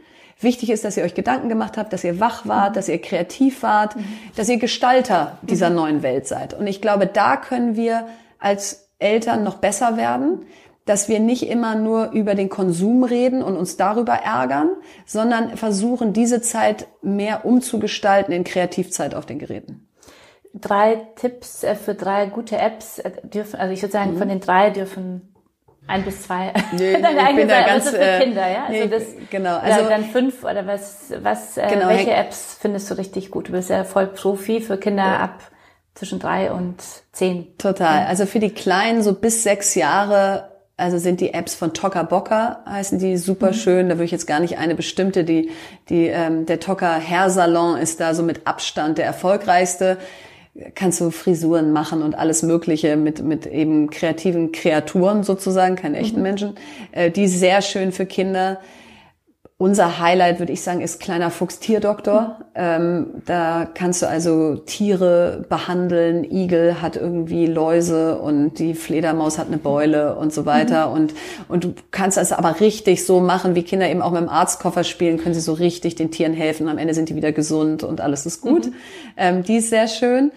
Wichtig 0.42 0.70
ist, 0.70 0.84
dass 0.84 0.98
ihr 0.98 1.06
euch 1.06 1.16
Gedanken 1.16 1.48
gemacht 1.48 1.78
habt, 1.78 1.94
dass 1.94 2.04
ihr 2.04 2.20
wach 2.20 2.46
wart, 2.46 2.72
mhm. 2.72 2.76
dass 2.76 2.90
ihr 2.90 3.02
kreativ 3.02 3.64
wart, 3.64 3.96
mhm. 3.96 4.06
dass 4.36 4.50
ihr 4.50 4.58
Gestalter 4.58 5.38
dieser 5.42 5.70
mhm. 5.70 5.76
neuen 5.78 6.04
Welt 6.04 6.28
seid. 6.28 6.54
Und 6.54 6.68
ich 6.68 6.82
glaube, 6.82 7.08
da 7.08 7.38
können 7.38 7.78
wir 7.78 8.08
als 8.38 8.90
Eltern 9.00 9.44
noch 9.44 9.56
besser 9.56 9.96
werden 9.96 10.46
dass 10.86 11.10
wir 11.10 11.20
nicht 11.20 11.50
immer 11.50 11.76
nur 11.76 12.12
über 12.12 12.36
den 12.36 12.50
Konsum 12.50 13.04
reden 13.04 13.42
und 13.42 13.58
uns 13.58 13.76
darüber 13.76 14.14
ärgern, 14.14 14.70
sondern 15.06 15.58
versuchen, 15.58 16.14
diese 16.14 16.42
Zeit 16.42 16.88
mehr 17.02 17.46
umzugestalten 17.46 18.34
in 18.34 18.44
Kreativzeit 18.44 19.16
auf 19.16 19.26
den 19.26 19.40
Geräten. 19.40 19.88
Drei 20.54 21.08
Tipps 21.16 21.64
äh, 21.64 21.76
für 21.76 21.96
drei 21.96 22.28
gute 22.28 22.58
Apps 22.58 23.00
äh, 23.00 23.12
dürfen, 23.24 23.60
also 23.60 23.74
ich 23.74 23.82
würde 23.82 23.92
sagen, 23.92 24.14
mhm. 24.14 24.18
von 24.20 24.30
den 24.30 24.40
drei 24.40 24.70
dürfen 24.70 25.34
ein 25.88 26.04
bis 26.04 26.24
zwei. 26.24 26.54
Nee, 26.72 26.98
nee, 26.98 27.30
ich 27.30 27.36
bin 27.36 27.48
da 27.48 27.62
ganz 27.62 27.88
also 27.88 27.98
für 27.98 28.20
Kinder, 28.20 28.48
ja. 28.48 28.66
Also 28.66 28.84
nee, 28.84 28.88
das, 28.88 29.04
genau. 29.30 29.58
Also 29.58 29.90
dann 29.90 30.06
fünf 30.06 30.44
oder 30.44 30.66
was? 30.66 31.12
Was? 31.22 31.58
Äh, 31.58 31.68
genau, 31.70 31.90
welche 31.90 32.12
Apps 32.12 32.58
findest 32.60 32.90
du 32.90 32.96
richtig 32.96 33.32
gut? 33.32 33.50
Du 33.50 33.52
bist 33.52 33.70
ja 33.70 33.84
voll 33.84 34.08
Profi 34.08 34.62
für 34.62 34.78
Kinder 34.78 35.04
ja. 35.04 35.20
ab 35.20 35.40
zwischen 35.94 36.20
drei 36.20 36.52
und 36.52 36.82
zehn. 37.12 37.58
Total. 37.58 38.06
Also 38.06 38.26
für 38.26 38.40
die 38.40 38.50
Kleinen 38.50 39.04
so 39.04 39.14
bis 39.14 39.44
sechs 39.44 39.76
Jahre 39.76 40.55
also 40.78 40.98
sind 40.98 41.22
die 41.22 41.34
Apps 41.34 41.56
von 41.56 41.74
Toka 41.74 42.04
Bocker, 42.04 42.60
heißen 42.68 43.00
die 43.00 43.16
super 43.18 43.50
mhm. 43.50 43.54
schön. 43.54 43.90
Da 43.90 43.96
würde 43.96 44.06
ich 44.06 44.12
jetzt 44.12 44.28
gar 44.28 44.42
nicht 44.42 44.58
eine 44.58 44.76
bestimmte, 44.76 45.24
die, 45.24 45.50
die 45.90 46.08
ähm, 46.08 46.46
der 46.46 46.60
Toka 46.60 47.00
Hairsalon 47.00 47.78
ist 47.78 48.02
da 48.02 48.14
so 48.14 48.24
mit 48.24 48.46
Abstand 48.46 48.98
der 48.98 49.06
erfolgreichste. 49.06 49.98
Kannst 50.74 51.02
du 51.02 51.12
Frisuren 51.12 51.72
machen 51.72 52.02
und 52.02 52.16
alles 52.16 52.44
Mögliche 52.44 52.96
mit, 52.98 53.24
mit 53.24 53.46
eben 53.46 53.90
kreativen 53.90 54.52
Kreaturen 54.52 55.24
sozusagen, 55.24 55.76
keine 55.76 55.98
echten 55.98 56.18
mhm. 56.18 56.24
Menschen. 56.24 56.56
Äh, 56.92 57.10
die 57.10 57.28
sehr 57.28 57.62
schön 57.62 57.92
für 57.92 58.06
Kinder. 58.06 58.60
Unser 59.58 60.00
Highlight, 60.00 60.40
würde 60.40 60.52
ich 60.52 60.62
sagen, 60.62 60.82
ist 60.82 61.00
kleiner 61.00 61.32
Fuchs-Tierdoktor. 61.32 62.40
Mhm. 62.40 62.46
Ähm, 62.56 63.08
da 63.26 63.66
kannst 63.74 64.02
du 64.02 64.10
also 64.10 64.58
Tiere 64.58 65.46
behandeln. 65.48 66.26
Igel 66.30 66.82
hat 66.82 66.98
irgendwie 66.98 67.46
Läuse 67.46 68.20
und 68.20 68.60
die 68.60 68.74
Fledermaus 68.74 69.38
hat 69.38 69.48
eine 69.48 69.58
Beule 69.58 70.18
und 70.18 70.34
so 70.34 70.46
weiter. 70.46 70.88
Mhm. 70.88 70.94
Und, 70.94 71.14
und 71.48 71.64
du 71.64 71.74
kannst 71.92 72.18
es 72.18 72.34
aber 72.34 72.60
richtig 72.60 73.06
so 73.06 73.22
machen, 73.22 73.56
wie 73.56 73.64
Kinder 73.64 73.90
eben 73.90 74.02
auch 74.02 74.12
mit 74.12 74.20
dem 74.20 74.30
Arztkoffer 74.30 74.84
spielen, 74.84 75.20
können 75.20 75.36
sie 75.36 75.40
so 75.40 75.54
richtig 75.54 75.96
den 75.96 76.12
Tieren 76.12 76.34
helfen. 76.34 76.68
Am 76.68 76.78
Ende 76.78 76.94
sind 76.94 77.08
die 77.08 77.16
wieder 77.16 77.32
gesund 77.32 77.82
und 77.82 78.02
alles 78.02 78.26
ist 78.26 78.42
gut. 78.42 78.66
Mhm. 78.66 78.74
Ähm, 79.16 79.44
die 79.44 79.56
ist 79.56 79.70
sehr 79.70 79.88
schön. 79.88 80.34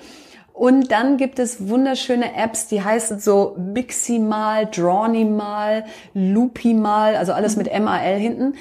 Und 0.52 0.92
dann 0.92 1.16
gibt 1.16 1.40
es 1.40 1.68
wunderschöne 1.68 2.36
Apps, 2.36 2.68
die 2.68 2.82
heißen 2.82 3.18
so 3.18 3.56
Miximal, 3.58 4.66
Drawnimal, 4.66 5.86
Loopimal, 6.14 7.16
also 7.16 7.32
alles 7.32 7.56
mhm. 7.56 7.62
mit 7.64 7.80
MAL 7.80 8.14
hinten 8.14 8.54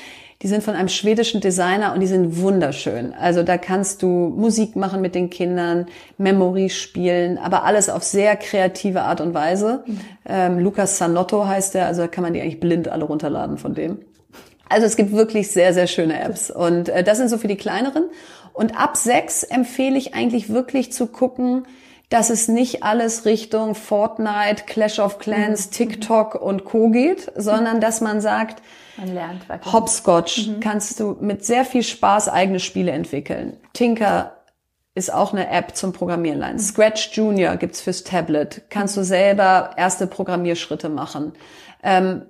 die 0.44 0.48
sind 0.48 0.64
von 0.64 0.76
einem 0.76 0.88
schwedischen 0.88 1.42
Designer 1.42 1.94
und 1.94 2.00
die 2.00 2.08
sind 2.08 2.40
wunderschön. 2.40 3.14
Also 3.14 3.42
da 3.42 3.58
kannst 3.58 4.04
du 4.04 4.08
Musik 4.08 4.76
machen 4.76 5.02
mit 5.02 5.16
den 5.16 5.32
Kindern, 5.32 5.88
Memory 6.18 6.70
spielen, 6.70 7.40
aber 7.40 7.64
alles 7.64 7.90
auf 7.90 8.04
sehr 8.04 8.36
kreative 8.36 9.02
Art 9.02 9.20
und 9.20 9.34
Weise. 9.34 9.84
Mhm. 9.86 10.00
Ähm, 10.28 10.60
Lukas 10.60 11.00
Sanotto 11.00 11.48
heißt 11.48 11.74
der, 11.74 11.88
also 11.88 12.04
da 12.04 12.08
kann 12.08 12.24
man 12.24 12.34
die 12.34 12.42
eigentlich 12.42 12.60
blind 12.60 12.88
alle 12.88 13.06
runterladen 13.06 13.58
von 13.58 13.74
dem. 13.74 14.00
Also 14.70 14.86
es 14.86 14.96
gibt 14.96 15.12
wirklich 15.12 15.50
sehr, 15.50 15.74
sehr 15.74 15.88
schöne 15.88 16.20
Apps. 16.22 16.52
Und 16.52 16.90
äh, 16.90 17.04
das 17.04 17.18
sind 17.18 17.30
so 17.30 17.38
für 17.38 17.48
die 17.48 17.56
kleineren. 17.56 18.04
Und 18.54 18.80
ab 18.80 18.98
sechs 18.98 19.44
empfehle 19.44 19.98
ich 19.98 20.14
eigentlich 20.14 20.50
wirklich 20.50 20.92
zu 20.92 21.08
gucken, 21.08 21.66
dass 22.10 22.30
es 22.30 22.48
nicht 22.48 22.84
alles 22.84 23.26
Richtung 23.26 23.76
Fortnite, 23.76 24.64
Clash 24.66 25.00
of 25.00 25.20
Clans, 25.20 25.68
mhm. 25.68 25.72
TikTok 25.72 26.36
und 26.36 26.64
Co 26.64 26.90
geht, 26.90 27.32
sondern 27.36 27.82
dass 27.82 28.02
man 28.02 28.22
sagt, 28.22 28.62
man 28.98 29.14
lernt 29.14 29.48
wirklich. 29.48 29.74
Hopscotch 29.74 30.48
mhm. 30.48 30.60
kannst 30.60 31.00
du 31.00 31.18
mit 31.20 31.46
sehr 31.46 31.66
viel 31.66 31.84
Spaß 31.84 32.30
eigene 32.30 32.60
Spiele 32.60 32.92
entwickeln. 32.92 33.58
Tinker 33.74 34.38
ist 34.96 35.14
auch 35.14 35.32
eine 35.32 35.50
App 35.50 35.76
zum 35.76 35.94
Programmieren 35.94 36.40
lernen. 36.40 36.56
Mhm. 36.56 36.62
Scratch 36.62 37.12
Junior 37.14 37.58
gibt's 37.58 37.82
fürs 37.82 38.04
Tablet. 38.04 38.64
Kannst 38.70 38.98
du 38.98 39.04
selber 39.04 39.72
erste 39.78 40.08
Programmierschritte 40.08 40.90
machen. 40.90 41.34
Ähm, 41.84 42.24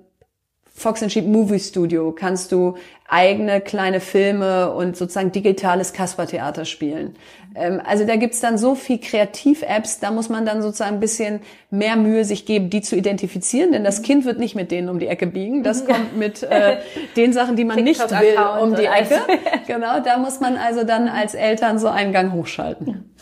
Fox 0.78 1.02
and 1.02 1.10
Sheep 1.10 1.26
Movie 1.26 1.58
Studio 1.58 2.12
kannst 2.12 2.52
du 2.52 2.76
eigene 3.08 3.60
kleine 3.60 3.98
Filme 4.00 4.72
und 4.72 4.96
sozusagen 4.96 5.32
digitales 5.32 5.92
Kaspertheater 5.92 6.64
spielen. 6.64 7.16
Ähm, 7.56 7.82
also 7.84 8.06
da 8.06 8.14
gibt's 8.14 8.40
dann 8.40 8.58
so 8.58 8.76
viel 8.76 8.98
Kreativ-Apps, 8.98 9.98
da 9.98 10.12
muss 10.12 10.28
man 10.28 10.46
dann 10.46 10.62
sozusagen 10.62 10.96
ein 10.96 11.00
bisschen 11.00 11.40
mehr 11.70 11.96
Mühe 11.96 12.24
sich 12.24 12.46
geben, 12.46 12.70
die 12.70 12.80
zu 12.80 12.94
identifizieren, 12.94 13.72
denn 13.72 13.82
das 13.82 14.02
Kind 14.02 14.24
wird 14.24 14.38
nicht 14.38 14.54
mit 14.54 14.70
denen 14.70 14.88
um 14.88 15.00
die 15.00 15.08
Ecke 15.08 15.26
biegen. 15.26 15.64
Das 15.64 15.84
kommt 15.84 16.16
mit 16.16 16.44
äh, 16.44 16.76
den 17.16 17.32
Sachen, 17.32 17.56
die 17.56 17.64
man 17.64 17.82
nicht 17.82 18.00
will, 18.00 18.36
um 18.62 18.76
die 18.76 18.84
Ecke. 18.86 19.20
genau, 19.66 19.98
da 20.00 20.18
muss 20.18 20.38
man 20.38 20.56
also 20.56 20.84
dann 20.84 21.08
als 21.08 21.34
Eltern 21.34 21.80
so 21.80 21.88
einen 21.88 22.12
Gang 22.12 22.32
hochschalten. 22.32 23.16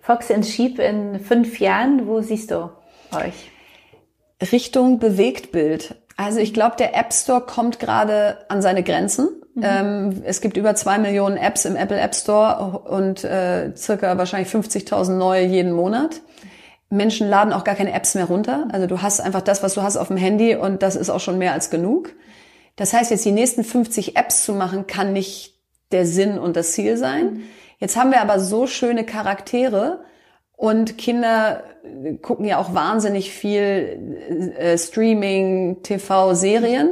Fox 0.00 0.30
and 0.30 0.46
Sheep 0.46 0.78
in 0.78 1.20
fünf 1.20 1.60
Jahren, 1.60 2.06
wo 2.06 2.22
siehst 2.22 2.50
du 2.50 2.70
euch? 3.14 3.52
Richtung 4.50 4.98
Bewegtbild. 4.98 5.94
Also 6.16 6.38
ich 6.38 6.54
glaube, 6.54 6.76
der 6.76 6.96
App 6.96 7.12
Store 7.12 7.40
kommt 7.40 7.78
gerade 7.78 8.38
an 8.48 8.62
seine 8.62 8.82
Grenzen. 8.82 9.28
Mhm. 9.54 9.62
Ähm, 9.64 10.22
es 10.24 10.40
gibt 10.40 10.56
über 10.56 10.74
zwei 10.74 10.98
Millionen 10.98 11.36
Apps 11.36 11.64
im 11.64 11.76
Apple 11.76 11.98
App 11.98 12.14
Store 12.14 12.80
und 12.80 13.24
äh, 13.24 13.74
circa 13.76 14.16
wahrscheinlich 14.18 14.52
50.000 14.52 15.12
neue 15.12 15.44
jeden 15.44 15.72
Monat. 15.72 16.20
Menschen 16.90 17.28
laden 17.28 17.52
auch 17.52 17.64
gar 17.64 17.74
keine 17.74 17.92
Apps 17.92 18.14
mehr 18.14 18.26
runter. 18.26 18.68
Also 18.70 18.86
du 18.86 19.00
hast 19.00 19.20
einfach 19.20 19.40
das, 19.40 19.62
was 19.62 19.74
du 19.74 19.82
hast 19.82 19.96
auf 19.96 20.08
dem 20.08 20.16
Handy 20.18 20.54
und 20.54 20.82
das 20.82 20.96
ist 20.96 21.10
auch 21.10 21.20
schon 21.20 21.38
mehr 21.38 21.52
als 21.52 21.70
genug. 21.70 22.10
Das 22.76 22.92
heißt, 22.92 23.10
jetzt 23.10 23.24
die 23.24 23.32
nächsten 23.32 23.64
50 23.64 24.16
Apps 24.16 24.44
zu 24.44 24.54
machen, 24.54 24.86
kann 24.86 25.12
nicht 25.12 25.58
der 25.90 26.06
Sinn 26.06 26.38
und 26.38 26.56
das 26.56 26.72
Ziel 26.72 26.96
sein. 26.96 27.24
Mhm. 27.24 27.42
Jetzt 27.78 27.96
haben 27.96 28.12
wir 28.12 28.20
aber 28.20 28.38
so 28.38 28.66
schöne 28.66 29.04
Charaktere 29.04 30.04
Und 30.62 30.96
Kinder 30.96 31.64
gucken 32.22 32.46
ja 32.46 32.58
auch 32.58 32.72
wahnsinnig 32.72 33.32
viel 33.32 34.54
äh, 34.56 34.78
Streaming, 34.78 35.82
TV, 35.82 36.34
Serien. 36.34 36.90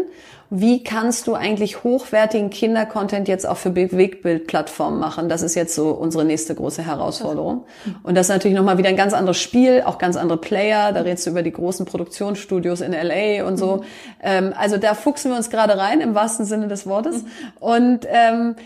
Wie 0.53 0.83
kannst 0.83 1.29
du 1.29 1.35
eigentlich 1.35 1.85
hochwertigen 1.85 2.51
Kindercontent 2.51 3.29
jetzt 3.29 3.47
auch 3.47 3.59
für 3.59 3.71
Bewegtbildplattformen 3.71 4.99
machen? 4.99 5.29
Das 5.29 5.43
ist 5.43 5.55
jetzt 5.55 5.77
so 5.77 5.91
unsere 5.91 6.25
nächste 6.25 6.57
große 6.57 6.85
Herausforderung. 6.85 7.65
Und 8.03 8.17
das 8.17 8.27
ist 8.27 8.31
natürlich 8.31 8.57
nochmal 8.57 8.77
wieder 8.77 8.89
ein 8.89 8.97
ganz 8.97 9.13
anderes 9.13 9.39
Spiel, 9.41 9.85
auch 9.87 9.99
ganz 9.99 10.17
andere 10.17 10.39
Player. 10.39 10.91
Da 10.91 11.03
redest 11.03 11.27
du 11.27 11.31
über 11.31 11.45
die 11.45 11.53
großen 11.53 11.87
Produktionsstudios 11.87 12.81
in 12.81 12.91
LA 12.91 13.47
und 13.47 13.57
so. 13.57 13.85
Mhm. 14.25 14.53
also 14.59 14.79
da 14.79 14.95
fuchsen 14.95 15.31
wir 15.31 15.37
uns 15.37 15.49
gerade 15.49 15.79
rein, 15.79 16.01
im 16.01 16.17
wahrsten 16.17 16.45
Sinne 16.45 16.67
des 16.67 16.89
Wortes. 16.89 17.23
Mhm. 17.23 17.29
Und 17.61 18.09
ähm, 18.11 18.57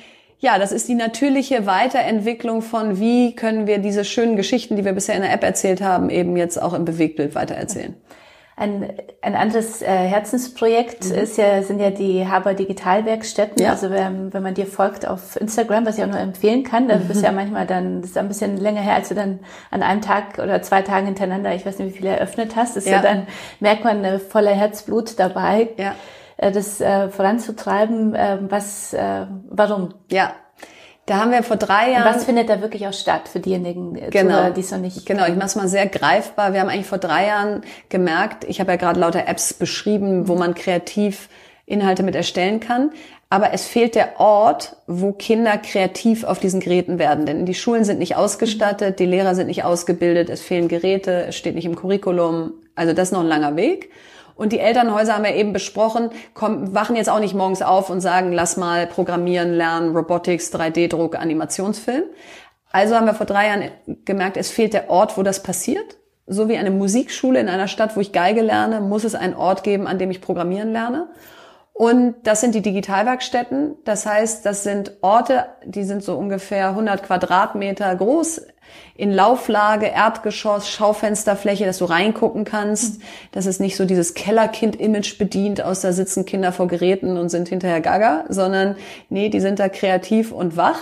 ja, 0.44 0.58
das 0.58 0.72
ist 0.72 0.88
die 0.88 0.94
natürliche 0.94 1.64
Weiterentwicklung 1.64 2.60
von, 2.60 3.00
wie 3.00 3.34
können 3.34 3.66
wir 3.66 3.78
diese 3.78 4.04
schönen 4.04 4.36
Geschichten, 4.36 4.76
die 4.76 4.84
wir 4.84 4.92
bisher 4.92 5.16
in 5.16 5.22
der 5.22 5.32
App 5.32 5.42
erzählt 5.42 5.80
haben, 5.80 6.10
eben 6.10 6.36
jetzt 6.36 6.60
auch 6.60 6.74
im 6.74 6.84
Bewegtbild 6.84 7.34
weitererzählen. 7.34 7.94
Ein, 8.56 8.92
ein 9.22 9.34
anderes 9.36 9.80
äh, 9.80 9.86
Herzensprojekt 9.86 11.06
mhm. 11.06 11.14
ist 11.14 11.38
ja, 11.38 11.62
sind 11.62 11.80
ja 11.80 11.90
die 11.90 12.28
Haber 12.28 12.52
Digitalwerkstätten. 12.52 13.62
Ja. 13.64 13.70
Also 13.70 13.90
wenn, 13.90 14.34
wenn 14.34 14.42
man 14.42 14.52
dir 14.52 14.66
folgt 14.66 15.08
auf 15.08 15.40
Instagram, 15.40 15.86
was 15.86 15.96
ich 15.96 16.04
auch 16.04 16.08
nur 16.08 16.20
empfehlen 16.20 16.62
kann, 16.62 16.88
dann 16.88 17.04
mhm. 17.04 17.08
bist 17.08 17.22
du 17.22 17.24
ja 17.24 17.32
manchmal 17.32 17.66
dann, 17.66 18.02
das 18.02 18.10
ist 18.10 18.18
ein 18.18 18.28
bisschen 18.28 18.58
länger 18.58 18.82
her, 18.82 18.96
als 18.96 19.08
du 19.08 19.14
dann 19.14 19.40
an 19.70 19.82
einem 19.82 20.02
Tag 20.02 20.38
oder 20.38 20.60
zwei 20.60 20.82
Tagen 20.82 21.06
hintereinander, 21.06 21.54
ich 21.54 21.64
weiß 21.64 21.78
nicht, 21.78 21.94
wie 21.94 21.96
viele 21.96 22.10
eröffnet 22.10 22.54
hast, 22.54 22.76
ist 22.76 22.86
ja, 22.86 22.96
ja 22.96 23.02
dann, 23.02 23.26
merkt 23.60 23.82
man 23.82 24.04
äh, 24.04 24.18
voller 24.18 24.52
Herzblut 24.52 25.18
dabei. 25.18 25.70
Ja 25.78 25.94
das 26.50 26.80
äh, 26.80 27.08
voranzutreiben. 27.08 28.14
Äh, 28.14 28.38
was, 28.48 28.92
äh, 28.92 29.26
warum? 29.50 29.94
Ja, 30.10 30.32
da 31.06 31.18
haben 31.18 31.32
wir 31.32 31.42
vor 31.42 31.56
drei 31.56 31.92
Jahren. 31.92 32.08
Und 32.08 32.14
was 32.14 32.24
findet 32.24 32.48
da 32.48 32.62
wirklich 32.62 32.86
auch 32.86 32.92
statt 32.92 33.28
für 33.28 33.40
diejenigen, 33.40 33.94
äh, 33.96 34.08
genau, 34.10 34.50
die 34.50 34.60
es 34.60 34.70
noch 34.70 34.78
nicht 34.78 35.04
Genau, 35.04 35.26
ich 35.26 35.34
mache 35.34 35.46
es 35.46 35.56
mal 35.56 35.68
sehr 35.68 35.86
greifbar. 35.86 36.54
Wir 36.54 36.60
haben 36.60 36.70
eigentlich 36.70 36.86
vor 36.86 36.98
drei 36.98 37.26
Jahren 37.26 37.62
gemerkt, 37.90 38.44
ich 38.44 38.60
habe 38.60 38.72
ja 38.72 38.76
gerade 38.76 39.00
lauter 39.00 39.28
Apps 39.28 39.52
beschrieben, 39.52 40.28
wo 40.28 40.34
man 40.34 40.54
kreativ 40.54 41.28
Inhalte 41.66 42.02
mit 42.02 42.14
erstellen 42.14 42.60
kann. 42.60 42.90
Aber 43.28 43.52
es 43.52 43.66
fehlt 43.66 43.96
der 43.96 44.20
Ort, 44.20 44.76
wo 44.86 45.12
Kinder 45.12 45.58
kreativ 45.58 46.24
auf 46.24 46.38
diesen 46.38 46.60
Geräten 46.60 46.98
werden. 46.98 47.26
Denn 47.26 47.46
die 47.46 47.54
Schulen 47.54 47.84
sind 47.84 47.98
nicht 47.98 48.16
ausgestattet, 48.16 48.98
die 48.98 49.06
Lehrer 49.06 49.34
sind 49.34 49.48
nicht 49.48 49.64
ausgebildet, 49.64 50.30
es 50.30 50.40
fehlen 50.40 50.68
Geräte, 50.68 51.26
es 51.28 51.36
steht 51.36 51.54
nicht 51.54 51.64
im 51.64 51.74
Curriculum. 51.74 52.52
Also 52.76 52.92
das 52.92 53.08
ist 53.08 53.12
noch 53.12 53.20
ein 53.20 53.26
langer 53.26 53.56
Weg. 53.56 53.90
Und 54.36 54.52
die 54.52 54.58
Elternhäuser 54.58 55.14
haben 55.14 55.24
ja 55.24 55.32
eben 55.32 55.52
besprochen, 55.52 56.10
kommen, 56.34 56.74
wachen 56.74 56.96
jetzt 56.96 57.08
auch 57.08 57.20
nicht 57.20 57.34
morgens 57.34 57.62
auf 57.62 57.88
und 57.90 58.00
sagen, 58.00 58.32
lass 58.32 58.56
mal 58.56 58.86
programmieren, 58.86 59.52
lernen, 59.54 59.96
Robotics, 59.96 60.52
3D-Druck, 60.52 61.16
Animationsfilm. 61.16 62.04
Also 62.72 62.96
haben 62.96 63.06
wir 63.06 63.14
vor 63.14 63.26
drei 63.26 63.46
Jahren 63.46 63.70
gemerkt, 64.04 64.36
es 64.36 64.50
fehlt 64.50 64.74
der 64.74 64.90
Ort, 64.90 65.16
wo 65.16 65.22
das 65.22 65.42
passiert. 65.42 65.96
So 66.26 66.48
wie 66.48 66.56
eine 66.56 66.70
Musikschule 66.70 67.38
in 67.38 67.48
einer 67.48 67.68
Stadt, 67.68 67.96
wo 67.96 68.00
ich 68.00 68.12
Geige 68.12 68.40
lerne, 68.40 68.80
muss 68.80 69.04
es 69.04 69.14
einen 69.14 69.34
Ort 69.34 69.62
geben, 69.62 69.86
an 69.86 69.98
dem 69.98 70.10
ich 70.10 70.20
programmieren 70.20 70.72
lerne. 70.72 71.08
Und 71.72 72.14
das 72.22 72.40
sind 72.40 72.54
die 72.54 72.62
Digitalwerkstätten. 72.62 73.76
Das 73.84 74.06
heißt, 74.06 74.46
das 74.46 74.62
sind 74.62 74.92
Orte, 75.02 75.46
die 75.64 75.82
sind 75.82 76.04
so 76.04 76.16
ungefähr 76.16 76.68
100 76.68 77.02
Quadratmeter 77.02 77.94
groß, 77.96 78.42
in 78.96 79.12
Lauflage, 79.12 79.86
Erdgeschoss, 79.86 80.68
Schaufensterfläche, 80.70 81.64
dass 81.64 81.78
du 81.78 81.86
reingucken 81.86 82.44
kannst, 82.44 83.02
dass 83.32 83.46
es 83.46 83.58
nicht 83.58 83.76
so 83.76 83.84
dieses 83.84 84.14
Kellerkind-Image 84.14 85.18
bedient, 85.18 85.62
aus 85.62 85.80
da 85.80 85.92
sitzen 85.92 86.24
Kinder 86.24 86.52
vor 86.52 86.68
Geräten 86.68 87.16
und 87.16 87.28
sind 87.28 87.48
hinterher 87.48 87.80
gaga, 87.80 88.24
sondern 88.28 88.76
nee, 89.08 89.28
die 89.28 89.40
sind 89.40 89.58
da 89.58 89.68
kreativ 89.68 90.30
und 90.30 90.56
wach. 90.56 90.78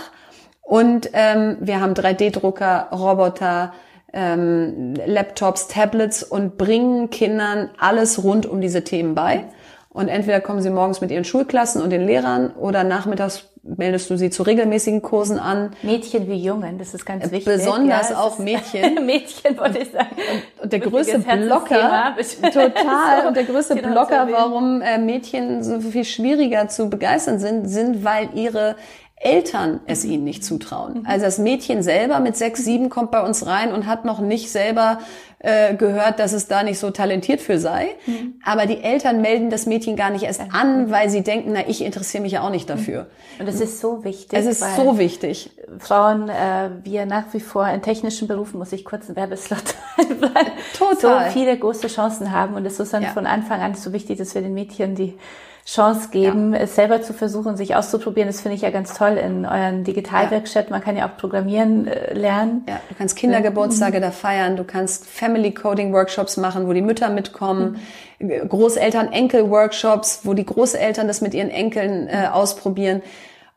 Und 0.61 1.09
ähm, 1.13 1.57
wir 1.59 1.81
haben 1.81 1.93
3D-Drucker, 1.93 2.89
Roboter, 2.91 3.73
ähm, 4.13 4.93
Laptops, 5.05 5.67
Tablets 5.67 6.23
und 6.23 6.57
bringen 6.57 7.09
Kindern 7.09 7.71
alles 7.79 8.23
rund 8.23 8.45
um 8.45 8.61
diese 8.61 8.83
Themen 8.83 9.15
bei. 9.15 9.45
Und 9.89 10.07
entweder 10.07 10.39
kommen 10.39 10.61
sie 10.61 10.69
morgens 10.69 11.01
mit 11.01 11.11
ihren 11.11 11.25
Schulklassen 11.25 11.81
und 11.81 11.89
den 11.89 12.05
Lehrern 12.05 12.51
oder 12.51 12.83
nachmittags 12.83 13.49
meldest 13.63 14.09
du 14.09 14.17
sie 14.17 14.29
zu 14.29 14.43
regelmäßigen 14.43 15.01
Kursen 15.01 15.39
an. 15.39 15.71
Mädchen 15.81 16.27
wie 16.27 16.35
Jungen, 16.35 16.77
das 16.77 16.93
ist 16.93 17.05
ganz 17.05 17.23
wichtig. 17.31 17.45
Besonders 17.45 18.09
ja, 18.09 18.19
auch 18.19 18.37
Mädchen. 18.37 19.05
Mädchen 19.05 19.57
wollte 19.57 19.79
ich 19.79 19.91
sagen. 19.91 20.09
Und, 20.11 20.63
und 20.63 20.73
der 20.73 20.79
größte 20.79 21.19
Blocker, 21.19 22.15
total, 22.41 23.27
und 23.27 23.37
der 23.37 23.45
größte 23.45 23.75
genau 23.75 23.91
Blocker, 23.91 24.27
warum 24.29 24.81
äh, 24.81 24.97
Mädchen 24.97 25.63
so 25.63 25.79
viel 25.79 26.03
schwieriger 26.03 26.67
zu 26.67 26.89
begeistern 26.89 27.39
sind, 27.39 27.67
sind, 27.67 28.03
weil 28.03 28.29
ihre 28.35 28.75
Eltern 29.23 29.79
es 29.85 30.03
ihnen 30.03 30.23
nicht 30.23 30.43
zutrauen. 30.43 30.99
Mhm. 30.99 31.05
Also 31.05 31.25
das 31.25 31.37
Mädchen 31.37 31.81
selber 31.81 32.19
mit 32.19 32.35
sechs, 32.35 32.63
sieben 32.63 32.89
kommt 32.89 33.11
bei 33.11 33.23
uns 33.23 33.45
rein 33.45 33.71
und 33.71 33.87
hat 33.87 34.05
noch 34.05 34.19
nicht 34.19 34.51
selber 34.51 34.99
äh, 35.39 35.75
gehört, 35.75 36.19
dass 36.19 36.33
es 36.33 36.47
da 36.47 36.63
nicht 36.63 36.79
so 36.79 36.89
talentiert 36.89 37.41
für 37.41 37.59
sei. 37.59 37.89
Mhm. 38.05 38.35
Aber 38.43 38.65
die 38.65 38.81
Eltern 38.81 39.21
melden 39.21 39.49
das 39.49 39.65
Mädchen 39.65 39.95
gar 39.95 40.09
nicht 40.09 40.23
erst 40.23 40.41
an, 40.51 40.89
weil 40.89 41.09
sie 41.09 41.21
denken, 41.21 41.51
na, 41.53 41.67
ich 41.67 41.83
interessiere 41.83 42.21
mich 42.21 42.33
ja 42.33 42.45
auch 42.45 42.49
nicht 42.49 42.69
dafür. 42.69 43.03
Mhm. 43.37 43.41
Und 43.41 43.47
es 43.47 43.61
ist 43.61 43.79
so 43.79 44.03
wichtig. 44.03 44.37
Es 44.37 44.45
ist 44.45 44.63
so 44.75 44.97
wichtig. 44.97 45.51
Frauen, 45.79 46.29
äh, 46.29 46.69
wir 46.83 47.05
nach 47.05 47.25
wie 47.33 47.39
vor 47.39 47.67
in 47.67 47.81
technischen 47.81 48.27
Berufen, 48.27 48.57
muss 48.57 48.71
ich 48.71 48.85
kurz 48.85 49.07
einen 49.07 49.15
Werbeslot 49.15 49.75
Total. 50.77 51.25
so 51.27 51.31
viele 51.31 51.57
große 51.57 51.87
Chancen 51.87 52.31
haben. 52.31 52.55
Und 52.55 52.65
es 52.65 52.79
ist 52.79 52.93
dann 52.93 53.03
ja. 53.03 53.09
von 53.09 53.25
Anfang 53.25 53.61
an 53.61 53.75
so 53.75 53.93
wichtig, 53.93 54.17
dass 54.17 54.35
wir 54.35 54.41
den 54.41 54.53
Mädchen 54.53 54.95
die 54.95 55.17
Chance 55.65 56.09
geben, 56.11 56.53
ja. 56.53 56.59
es 56.59 56.75
selber 56.75 57.01
zu 57.01 57.13
versuchen, 57.13 57.55
sich 57.55 57.75
auszuprobieren. 57.75 58.27
Das 58.27 58.41
finde 58.41 58.55
ich 58.55 58.63
ja 58.63 58.69
ganz 58.69 58.95
toll 58.95 59.13
in 59.13 59.45
euren 59.45 59.85
Digitalwerkstatt. 59.85 60.69
Man 60.69 60.81
kann 60.81 60.97
ja 60.97 61.07
auch 61.07 61.15
programmieren 61.15 61.87
äh, 61.87 62.13
lernen. 62.13 62.65
Ja, 62.67 62.81
du 62.89 62.95
kannst 62.95 63.15
Kindergeburtstage 63.15 63.97
mhm. 63.97 64.01
da 64.01 64.11
feiern, 64.11 64.57
du 64.57 64.65
kannst 64.65 65.05
Family 65.07 65.51
Coding 65.51 65.93
Workshops 65.93 66.35
machen, 66.35 66.67
wo 66.67 66.73
die 66.73 66.81
Mütter 66.81 67.09
mitkommen, 67.09 67.77
mhm. 68.19 68.49
Großeltern 68.49 69.13
Enkel 69.13 69.49
Workshops, 69.49 70.21
wo 70.23 70.33
die 70.33 70.45
Großeltern 70.45 71.07
das 71.07 71.21
mit 71.21 71.33
ihren 71.33 71.49
Enkeln 71.49 72.09
äh, 72.09 72.27
ausprobieren. 72.31 73.01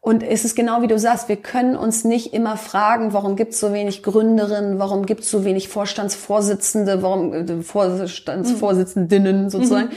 Und 0.00 0.22
es 0.22 0.44
ist 0.44 0.54
genau 0.54 0.82
wie 0.82 0.86
du 0.86 1.00
sagst, 1.00 1.28
wir 1.28 1.34
können 1.34 1.76
uns 1.76 2.04
nicht 2.04 2.32
immer 2.32 2.56
fragen, 2.56 3.12
warum 3.12 3.34
gibt 3.34 3.54
es 3.54 3.58
so 3.58 3.72
wenig 3.72 4.04
Gründerinnen, 4.04 4.78
warum 4.78 5.06
gibt 5.06 5.22
es 5.22 5.30
so 5.32 5.44
wenig 5.44 5.68
Vorstandsvorsitzende, 5.68 7.02
warum 7.02 7.32
äh, 7.32 7.62
Vorstandsvorsitzendinnen 7.62 9.50
sozusagen. 9.50 9.86
Mhm 9.86 9.96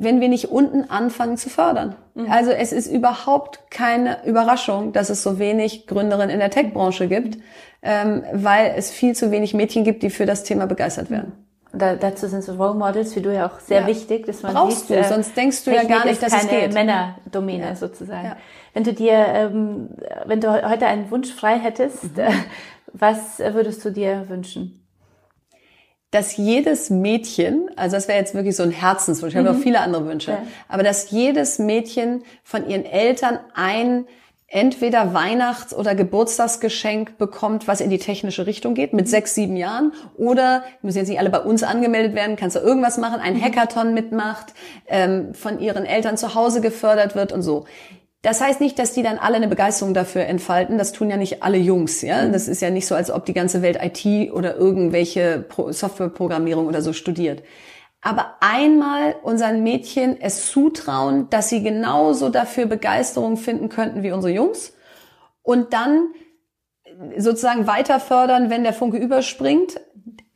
wenn 0.00 0.20
wir 0.20 0.28
nicht 0.28 0.50
unten 0.50 0.88
anfangen 0.88 1.36
zu 1.36 1.50
fördern. 1.50 1.94
Mhm. 2.14 2.30
Also 2.30 2.50
es 2.50 2.72
ist 2.72 2.90
überhaupt 2.90 3.70
keine 3.70 4.24
Überraschung, 4.24 4.92
dass 4.92 5.10
es 5.10 5.22
so 5.22 5.38
wenig 5.38 5.86
Gründerinnen 5.86 6.30
in 6.30 6.38
der 6.38 6.50
Tech-Branche 6.50 7.06
gibt, 7.06 7.36
ähm, 7.82 8.22
weil 8.32 8.72
es 8.76 8.90
viel 8.90 9.14
zu 9.14 9.30
wenig 9.30 9.52
Mädchen 9.52 9.84
gibt, 9.84 10.02
die 10.02 10.08
für 10.08 10.24
das 10.24 10.42
Thema 10.42 10.66
begeistert 10.66 11.10
werden. 11.10 11.32
Da, 11.72 11.94
dazu 11.96 12.26
sind 12.28 12.42
so 12.42 12.54
Role 12.54 12.74
Models 12.74 13.14
wie 13.14 13.20
du 13.20 13.32
ja 13.32 13.46
auch 13.46 13.60
sehr 13.60 13.82
ja. 13.82 13.86
wichtig, 13.86 14.26
dass 14.26 14.42
man 14.42 14.54
Brauchst 14.54 14.88
sieht, 14.88 14.96
du, 14.96 15.00
äh, 15.00 15.04
sonst 15.04 15.36
denkst 15.36 15.64
du 15.64 15.70
ja 15.70 15.84
gar 15.84 16.06
nicht, 16.06 16.22
dass 16.22 16.32
es 16.32 16.48
geht. 16.48 16.72
Männerdomäne 16.72 17.66
ja. 17.66 17.76
sozusagen. 17.76 18.24
Ja. 18.24 18.36
Wenn 18.72 18.84
du 18.84 18.94
dir, 18.94 19.12
ähm, 19.12 19.90
wenn 20.24 20.40
du 20.40 20.50
heute 20.50 20.86
einen 20.86 21.10
Wunsch 21.10 21.30
frei 21.30 21.58
hättest, 21.58 22.16
mhm. 22.16 22.22
was 22.92 23.38
würdest 23.38 23.84
du 23.84 23.92
dir 23.92 24.28
wünschen? 24.28 24.79
Dass 26.10 26.36
jedes 26.36 26.90
Mädchen, 26.90 27.70
also 27.76 27.96
das 27.96 28.08
wäre 28.08 28.18
jetzt 28.18 28.34
wirklich 28.34 28.56
so 28.56 28.62
ein 28.62 28.72
Herzenswunsch, 28.72 29.34
ich 29.34 29.38
habe 29.38 29.52
mhm. 29.52 29.56
auch 29.56 29.62
viele 29.62 29.80
andere 29.80 30.06
Wünsche, 30.06 30.32
ja. 30.32 30.42
aber 30.68 30.82
dass 30.82 31.10
jedes 31.10 31.58
Mädchen 31.58 32.24
von 32.42 32.68
ihren 32.68 32.84
Eltern 32.84 33.38
ein 33.54 34.06
entweder 34.52 35.14
Weihnachts- 35.14 35.72
oder 35.72 35.94
Geburtstagsgeschenk 35.94 37.18
bekommt, 37.18 37.68
was 37.68 37.80
in 37.80 37.88
die 37.88 37.98
technische 37.98 38.46
Richtung 38.46 38.74
geht, 38.74 38.92
mit 38.92 39.06
mhm. 39.06 39.10
sechs, 39.10 39.36
sieben 39.36 39.56
Jahren. 39.56 39.92
Oder, 40.16 40.64
müssen 40.82 40.98
jetzt 40.98 41.08
nicht 41.08 41.20
alle 41.20 41.30
bei 41.30 41.38
uns 41.38 41.62
angemeldet 41.62 42.16
werden, 42.16 42.34
kannst 42.34 42.56
du 42.56 42.60
irgendwas 42.60 42.98
machen, 42.98 43.20
ein 43.20 43.34
mhm. 43.34 43.42
Hackathon 43.42 43.94
mitmacht, 43.94 44.52
ähm, 44.88 45.34
von 45.34 45.60
ihren 45.60 45.86
Eltern 45.86 46.16
zu 46.16 46.34
Hause 46.34 46.60
gefördert 46.60 47.14
wird 47.14 47.30
und 47.30 47.42
so. 47.42 47.66
Das 48.22 48.42
heißt 48.42 48.60
nicht, 48.60 48.78
dass 48.78 48.92
die 48.92 49.02
dann 49.02 49.18
alle 49.18 49.36
eine 49.36 49.48
Begeisterung 49.48 49.94
dafür 49.94 50.26
entfalten. 50.26 50.76
Das 50.76 50.92
tun 50.92 51.08
ja 51.08 51.16
nicht 51.16 51.42
alle 51.42 51.56
Jungs, 51.56 52.02
ja. 52.02 52.26
Das 52.28 52.48
ist 52.48 52.60
ja 52.60 52.70
nicht 52.70 52.86
so, 52.86 52.94
als 52.94 53.10
ob 53.10 53.24
die 53.24 53.32
ganze 53.32 53.62
Welt 53.62 53.78
IT 53.82 54.32
oder 54.32 54.56
irgendwelche 54.56 55.46
Softwareprogrammierung 55.68 56.66
oder 56.66 56.82
so 56.82 56.92
studiert. 56.92 57.42
Aber 58.02 58.36
einmal 58.40 59.16
unseren 59.22 59.62
Mädchen 59.62 60.20
es 60.20 60.50
zutrauen, 60.50 61.28
dass 61.30 61.48
sie 61.48 61.62
genauso 61.62 62.28
dafür 62.28 62.66
Begeisterung 62.66 63.36
finden 63.36 63.68
könnten 63.68 64.02
wie 64.02 64.12
unsere 64.12 64.32
Jungs 64.32 64.74
und 65.42 65.72
dann 65.72 66.08
sozusagen 67.16 67.66
weiter 67.66 68.00
fördern, 68.00 68.50
wenn 68.50 68.62
der 68.62 68.72
Funke 68.72 68.98
überspringt, 68.98 69.80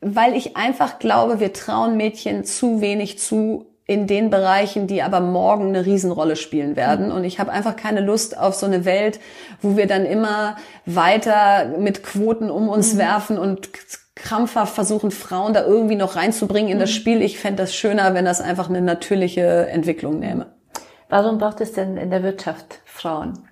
weil 0.01 0.35
ich 0.35 0.55
einfach 0.57 0.99
glaube, 0.99 1.39
wir 1.39 1.53
trauen 1.53 1.97
Mädchen 1.97 2.43
zu 2.43 2.81
wenig 2.81 3.19
zu, 3.19 3.74
in 3.87 4.07
den 4.07 4.29
Bereichen, 4.29 4.87
die 4.87 5.03
aber 5.03 5.19
morgen 5.19 5.67
eine 5.69 5.85
Riesenrolle 5.85 6.35
spielen 6.35 6.75
werden. 6.75 7.11
Und 7.11 7.23
ich 7.23 7.39
habe 7.39 7.51
einfach 7.51 7.75
keine 7.75 8.01
Lust 8.01 8.37
auf 8.37 8.55
so 8.55 8.65
eine 8.65 8.83
Welt, 8.83 9.19
wo 9.61 9.77
wir 9.77 9.85
dann 9.85 10.05
immer 10.05 10.57
weiter 10.85 11.77
mit 11.77 12.03
Quoten 12.03 12.49
um 12.49 12.67
uns 12.67 12.95
mhm. 12.95 12.97
werfen 12.97 13.37
und 13.37 13.69
krampfhaft 14.15 14.73
versuchen, 14.73 15.11
Frauen 15.11 15.53
da 15.53 15.65
irgendwie 15.65 15.95
noch 15.95 16.15
reinzubringen 16.15 16.71
in 16.71 16.79
das 16.79 16.89
mhm. 16.89 16.95
Spiel. 16.95 17.21
Ich 17.21 17.37
fände 17.37 17.61
das 17.61 17.75
schöner, 17.75 18.13
wenn 18.15 18.25
das 18.25 18.41
einfach 18.41 18.69
eine 18.69 18.81
natürliche 18.81 19.67
Entwicklung 19.67 20.19
nähme. 20.19 20.47
Warum 21.09 21.37
braucht 21.37 21.61
es 21.61 21.73
denn 21.73 21.97
in 21.97 22.09
der 22.09 22.23
Wirtschaft 22.23 22.79
Frauen? 22.85 23.47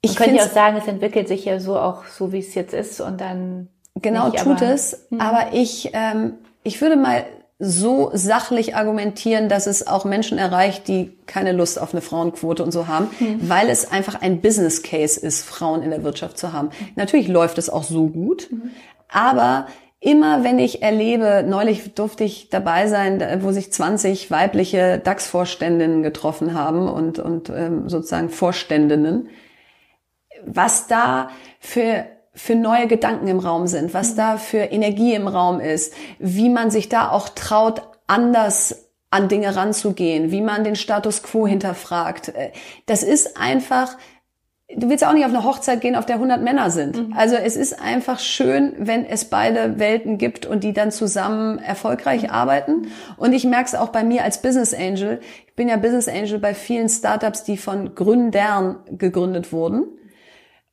Ich 0.00 0.16
könnte 0.16 0.36
ja 0.36 0.44
auch 0.44 0.48
sagen, 0.48 0.76
es 0.76 0.88
entwickelt 0.88 1.28
sich 1.28 1.44
ja 1.44 1.60
so 1.60 1.78
auch 1.78 2.06
so, 2.06 2.32
wie 2.32 2.38
es 2.38 2.54
jetzt 2.54 2.74
ist 2.74 3.00
und 3.00 3.20
dann 3.20 3.68
Genau, 3.94 4.30
nicht, 4.30 4.42
tut 4.42 4.62
aber- 4.62 4.72
es. 4.72 5.06
Aber 5.18 5.52
ich, 5.52 5.90
ähm, 5.92 6.34
ich 6.62 6.80
würde 6.80 6.96
mal 6.96 7.24
so 7.58 8.10
sachlich 8.14 8.76
argumentieren, 8.76 9.48
dass 9.48 9.66
es 9.66 9.86
auch 9.86 10.04
Menschen 10.04 10.38
erreicht, 10.38 10.86
die 10.86 11.18
keine 11.26 11.52
Lust 11.52 11.80
auf 11.80 11.92
eine 11.92 12.00
Frauenquote 12.00 12.62
und 12.62 12.70
so 12.70 12.86
haben, 12.86 13.08
weil 13.40 13.68
es 13.68 13.90
einfach 13.90 14.20
ein 14.20 14.40
Business 14.40 14.82
Case 14.82 15.18
ist, 15.18 15.44
Frauen 15.44 15.82
in 15.82 15.90
der 15.90 16.04
Wirtschaft 16.04 16.38
zu 16.38 16.52
haben. 16.52 16.70
Natürlich 16.94 17.26
läuft 17.26 17.58
es 17.58 17.68
auch 17.68 17.82
so 17.82 18.06
gut, 18.06 18.48
aber 19.08 19.66
immer 20.00 20.44
wenn 20.44 20.60
ich 20.60 20.82
erlebe, 20.82 21.44
neulich 21.46 21.94
durfte 21.94 22.22
ich 22.22 22.48
dabei 22.48 22.86
sein, 22.86 23.40
wo 23.42 23.50
sich 23.50 23.72
20 23.72 24.30
weibliche 24.30 24.98
DAX-Vorständinnen 24.98 26.04
getroffen 26.04 26.54
haben 26.54 26.88
und, 26.88 27.18
und 27.18 27.50
ähm, 27.50 27.88
sozusagen 27.88 28.28
Vorständinnen, 28.28 29.30
was 30.46 30.86
da 30.86 31.30
für 31.58 32.06
für 32.38 32.54
neue 32.54 32.86
Gedanken 32.86 33.28
im 33.28 33.40
Raum 33.40 33.66
sind, 33.66 33.92
was 33.94 34.14
da 34.14 34.36
für 34.36 34.58
Energie 34.58 35.14
im 35.14 35.26
Raum 35.26 35.60
ist, 35.60 35.92
wie 36.18 36.48
man 36.48 36.70
sich 36.70 36.88
da 36.88 37.10
auch 37.10 37.28
traut, 37.28 37.82
anders 38.06 38.86
an 39.10 39.28
Dinge 39.28 39.56
ranzugehen, 39.56 40.30
wie 40.30 40.40
man 40.40 40.64
den 40.64 40.76
Status 40.76 41.22
quo 41.22 41.46
hinterfragt. 41.46 42.28
Äh, 42.28 42.52
Das 42.86 43.02
ist 43.02 43.36
einfach, 43.40 43.96
du 44.74 44.88
willst 44.88 45.04
auch 45.04 45.14
nicht 45.14 45.24
auf 45.24 45.32
eine 45.32 45.44
Hochzeit 45.44 45.80
gehen, 45.80 45.96
auf 45.96 46.06
der 46.06 46.16
100 46.16 46.42
Männer 46.42 46.70
sind. 46.70 47.16
Also 47.16 47.34
es 47.34 47.56
ist 47.56 47.80
einfach 47.80 48.18
schön, 48.20 48.74
wenn 48.78 49.04
es 49.04 49.24
beide 49.24 49.78
Welten 49.78 50.16
gibt 50.18 50.46
und 50.46 50.62
die 50.62 50.72
dann 50.72 50.90
zusammen 50.92 51.58
erfolgreich 51.58 52.30
arbeiten. 52.30 52.88
Und 53.16 53.32
ich 53.32 53.44
merke 53.44 53.64
es 53.66 53.74
auch 53.74 53.88
bei 53.88 54.04
mir 54.04 54.24
als 54.24 54.42
Business 54.42 54.74
Angel. 54.74 55.20
Ich 55.46 55.54
bin 55.54 55.68
ja 55.68 55.76
Business 55.76 56.06
Angel 56.06 56.38
bei 56.38 56.54
vielen 56.54 56.88
Startups, 56.88 57.44
die 57.44 57.56
von 57.56 57.94
Gründern 57.94 58.76
gegründet 58.90 59.52
wurden. 59.52 59.86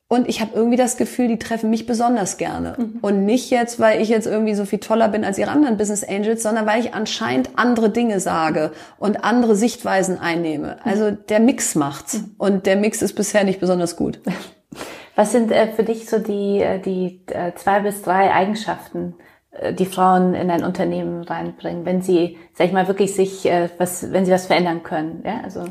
Und 0.08 0.28
ich 0.28 0.40
habe 0.40 0.52
irgendwie 0.54 0.76
das 0.76 0.96
Gefühl, 0.96 1.26
die 1.26 1.38
treffen 1.38 1.68
mich 1.68 1.84
besonders 1.84 2.36
gerne. 2.36 2.76
Und 3.02 3.24
nicht 3.24 3.50
jetzt, 3.50 3.80
weil 3.80 4.00
ich 4.00 4.08
jetzt 4.08 4.28
irgendwie 4.28 4.54
so 4.54 4.64
viel 4.64 4.78
toller 4.78 5.08
bin 5.08 5.24
als 5.24 5.36
ihre 5.36 5.50
anderen 5.50 5.76
Business 5.76 6.04
Angels, 6.04 6.44
sondern 6.44 6.64
weil 6.64 6.80
ich 6.80 6.94
anscheinend 6.94 7.50
andere 7.56 7.90
Dinge 7.90 8.20
sage 8.20 8.70
und 8.98 9.24
andere 9.24 9.56
Sichtweisen 9.56 10.20
einnehme. 10.20 10.76
Also 10.84 11.10
der 11.10 11.40
Mix 11.40 11.74
macht's. 11.74 12.20
Und 12.38 12.66
der 12.66 12.76
Mix 12.76 13.02
ist 13.02 13.14
bisher 13.14 13.42
nicht 13.42 13.58
besonders 13.58 13.96
gut. 13.96 14.20
Was 15.16 15.32
sind 15.32 15.50
äh, 15.50 15.72
für 15.72 15.82
dich 15.82 16.08
so 16.08 16.18
die, 16.18 16.60
äh, 16.60 16.78
die 16.78 17.22
äh, 17.28 17.54
zwei 17.54 17.80
bis 17.80 18.02
drei 18.02 18.32
Eigenschaften, 18.32 19.14
die 19.78 19.86
Frauen 19.86 20.34
in 20.34 20.50
ein 20.50 20.64
Unternehmen 20.64 21.22
reinbringen, 21.22 21.86
wenn 21.86 22.02
sie, 22.02 22.36
sag 22.52 22.66
ich 22.66 22.74
mal, 22.74 22.88
wirklich 22.88 23.14
sich 23.14 23.48
was, 23.78 24.12
wenn 24.12 24.26
sie 24.26 24.32
was 24.32 24.44
verändern 24.44 24.82
können? 24.82 25.22
Ja, 25.24 25.40
also 25.42 25.64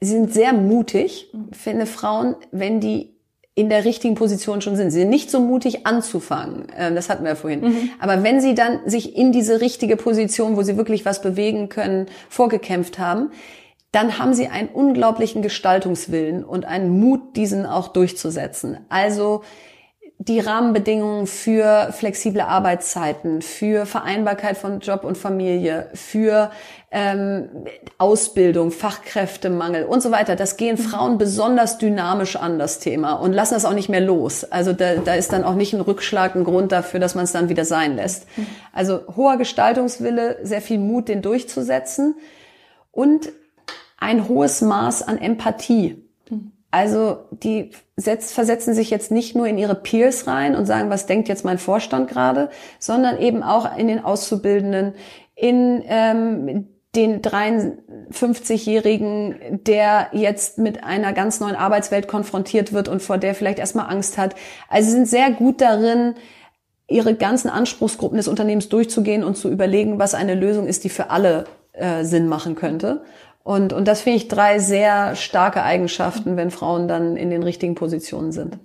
sind 0.00 0.32
sehr 0.32 0.52
mutig, 0.52 1.32
finde 1.52 1.86
Frauen, 1.86 2.36
wenn 2.52 2.80
die 2.80 3.16
in 3.54 3.70
der 3.70 3.86
richtigen 3.86 4.14
Position 4.14 4.60
schon 4.60 4.76
sind. 4.76 4.90
Sie 4.90 5.00
sind 5.00 5.08
nicht 5.08 5.30
so 5.30 5.40
mutig 5.40 5.86
anzufangen. 5.86 6.66
Ähm, 6.76 6.94
Das 6.94 7.08
hatten 7.08 7.24
wir 7.24 7.30
ja 7.30 7.36
vorhin. 7.36 7.90
Aber 7.98 8.22
wenn 8.22 8.40
sie 8.40 8.54
dann 8.54 8.80
sich 8.84 9.16
in 9.16 9.32
diese 9.32 9.62
richtige 9.62 9.96
Position, 9.96 10.56
wo 10.56 10.62
sie 10.62 10.76
wirklich 10.76 11.06
was 11.06 11.22
bewegen 11.22 11.70
können, 11.70 12.06
vorgekämpft 12.28 12.98
haben, 12.98 13.30
dann 13.92 14.18
haben 14.18 14.34
sie 14.34 14.48
einen 14.48 14.68
unglaublichen 14.68 15.40
Gestaltungswillen 15.40 16.44
und 16.44 16.66
einen 16.66 17.00
Mut, 17.00 17.34
diesen 17.34 17.64
auch 17.64 17.88
durchzusetzen. 17.88 18.76
Also 18.90 19.42
die 20.18 20.40
Rahmenbedingungen 20.40 21.26
für 21.26 21.92
flexible 21.92 22.40
Arbeitszeiten, 22.40 23.42
für 23.42 23.84
Vereinbarkeit 23.84 24.56
von 24.56 24.80
Job 24.80 25.04
und 25.04 25.18
Familie, 25.18 25.88
für 25.92 26.50
ähm, 26.90 27.48
Ausbildung, 27.98 28.70
Fachkräftemangel 28.70 29.84
und 29.84 30.02
so 30.02 30.10
weiter. 30.10 30.34
Das 30.34 30.56
gehen 30.56 30.78
Frauen 30.78 31.18
besonders 31.18 31.76
dynamisch 31.76 32.36
an, 32.36 32.58
das 32.58 32.78
Thema, 32.78 33.14
und 33.14 33.34
lassen 33.34 33.54
das 33.54 33.66
auch 33.66 33.74
nicht 33.74 33.90
mehr 33.90 34.00
los. 34.00 34.44
Also 34.44 34.72
da, 34.72 34.96
da 34.96 35.14
ist 35.14 35.32
dann 35.32 35.44
auch 35.44 35.54
nicht 35.54 35.74
ein 35.74 35.82
Rückschlag 35.82 36.34
ein 36.34 36.44
Grund 36.44 36.72
dafür, 36.72 36.98
dass 36.98 37.14
man 37.14 37.24
es 37.24 37.32
dann 37.32 37.50
wieder 37.50 37.66
sein 37.66 37.96
lässt. 37.96 38.26
Also 38.72 39.00
hoher 39.16 39.36
Gestaltungswille, 39.36 40.38
sehr 40.42 40.62
viel 40.62 40.78
Mut, 40.78 41.08
den 41.08 41.20
durchzusetzen 41.20 42.14
und 42.90 43.28
ein 43.98 44.28
hohes 44.28 44.62
Maß 44.62 45.06
an 45.06 45.18
Empathie. 45.18 46.05
Also 46.76 47.24
die 47.30 47.70
setzt, 47.96 48.34
versetzen 48.34 48.74
sich 48.74 48.90
jetzt 48.90 49.10
nicht 49.10 49.34
nur 49.34 49.46
in 49.46 49.56
ihre 49.56 49.74
Peers 49.74 50.26
rein 50.26 50.54
und 50.54 50.66
sagen, 50.66 50.90
was 50.90 51.06
denkt 51.06 51.26
jetzt 51.26 51.42
mein 51.42 51.56
Vorstand 51.56 52.10
gerade, 52.10 52.50
sondern 52.78 53.18
eben 53.18 53.42
auch 53.42 53.78
in 53.78 53.88
den 53.88 54.04
Auszubildenden, 54.04 54.92
in 55.34 55.82
ähm, 55.86 56.68
den 56.94 57.22
53-Jährigen, 57.22 59.62
der 59.64 60.08
jetzt 60.12 60.58
mit 60.58 60.84
einer 60.84 61.14
ganz 61.14 61.40
neuen 61.40 61.56
Arbeitswelt 61.56 62.08
konfrontiert 62.08 62.74
wird 62.74 62.88
und 62.88 63.00
vor 63.00 63.16
der 63.16 63.34
vielleicht 63.34 63.58
erstmal 63.58 63.88
Angst 63.88 64.18
hat. 64.18 64.34
Also 64.68 64.90
sie 64.90 64.96
sind 64.96 65.08
sehr 65.08 65.30
gut 65.30 65.62
darin, 65.62 66.12
ihre 66.88 67.14
ganzen 67.14 67.48
Anspruchsgruppen 67.48 68.18
des 68.18 68.28
Unternehmens 68.28 68.68
durchzugehen 68.68 69.24
und 69.24 69.38
zu 69.38 69.50
überlegen, 69.50 69.98
was 69.98 70.12
eine 70.12 70.34
Lösung 70.34 70.66
ist, 70.66 70.84
die 70.84 70.90
für 70.90 71.08
alle 71.08 71.46
äh, 71.72 72.04
Sinn 72.04 72.28
machen 72.28 72.54
könnte. 72.54 73.00
Und, 73.46 73.72
und 73.72 73.86
das 73.86 74.00
finde 74.00 74.16
ich 74.16 74.26
drei 74.26 74.58
sehr 74.58 75.14
starke 75.14 75.62
Eigenschaften, 75.62 76.36
wenn 76.36 76.50
Frauen 76.50 76.88
dann 76.88 77.16
in 77.16 77.30
den 77.30 77.44
richtigen 77.44 77.76
Positionen 77.76 78.32
sind. 78.32 78.58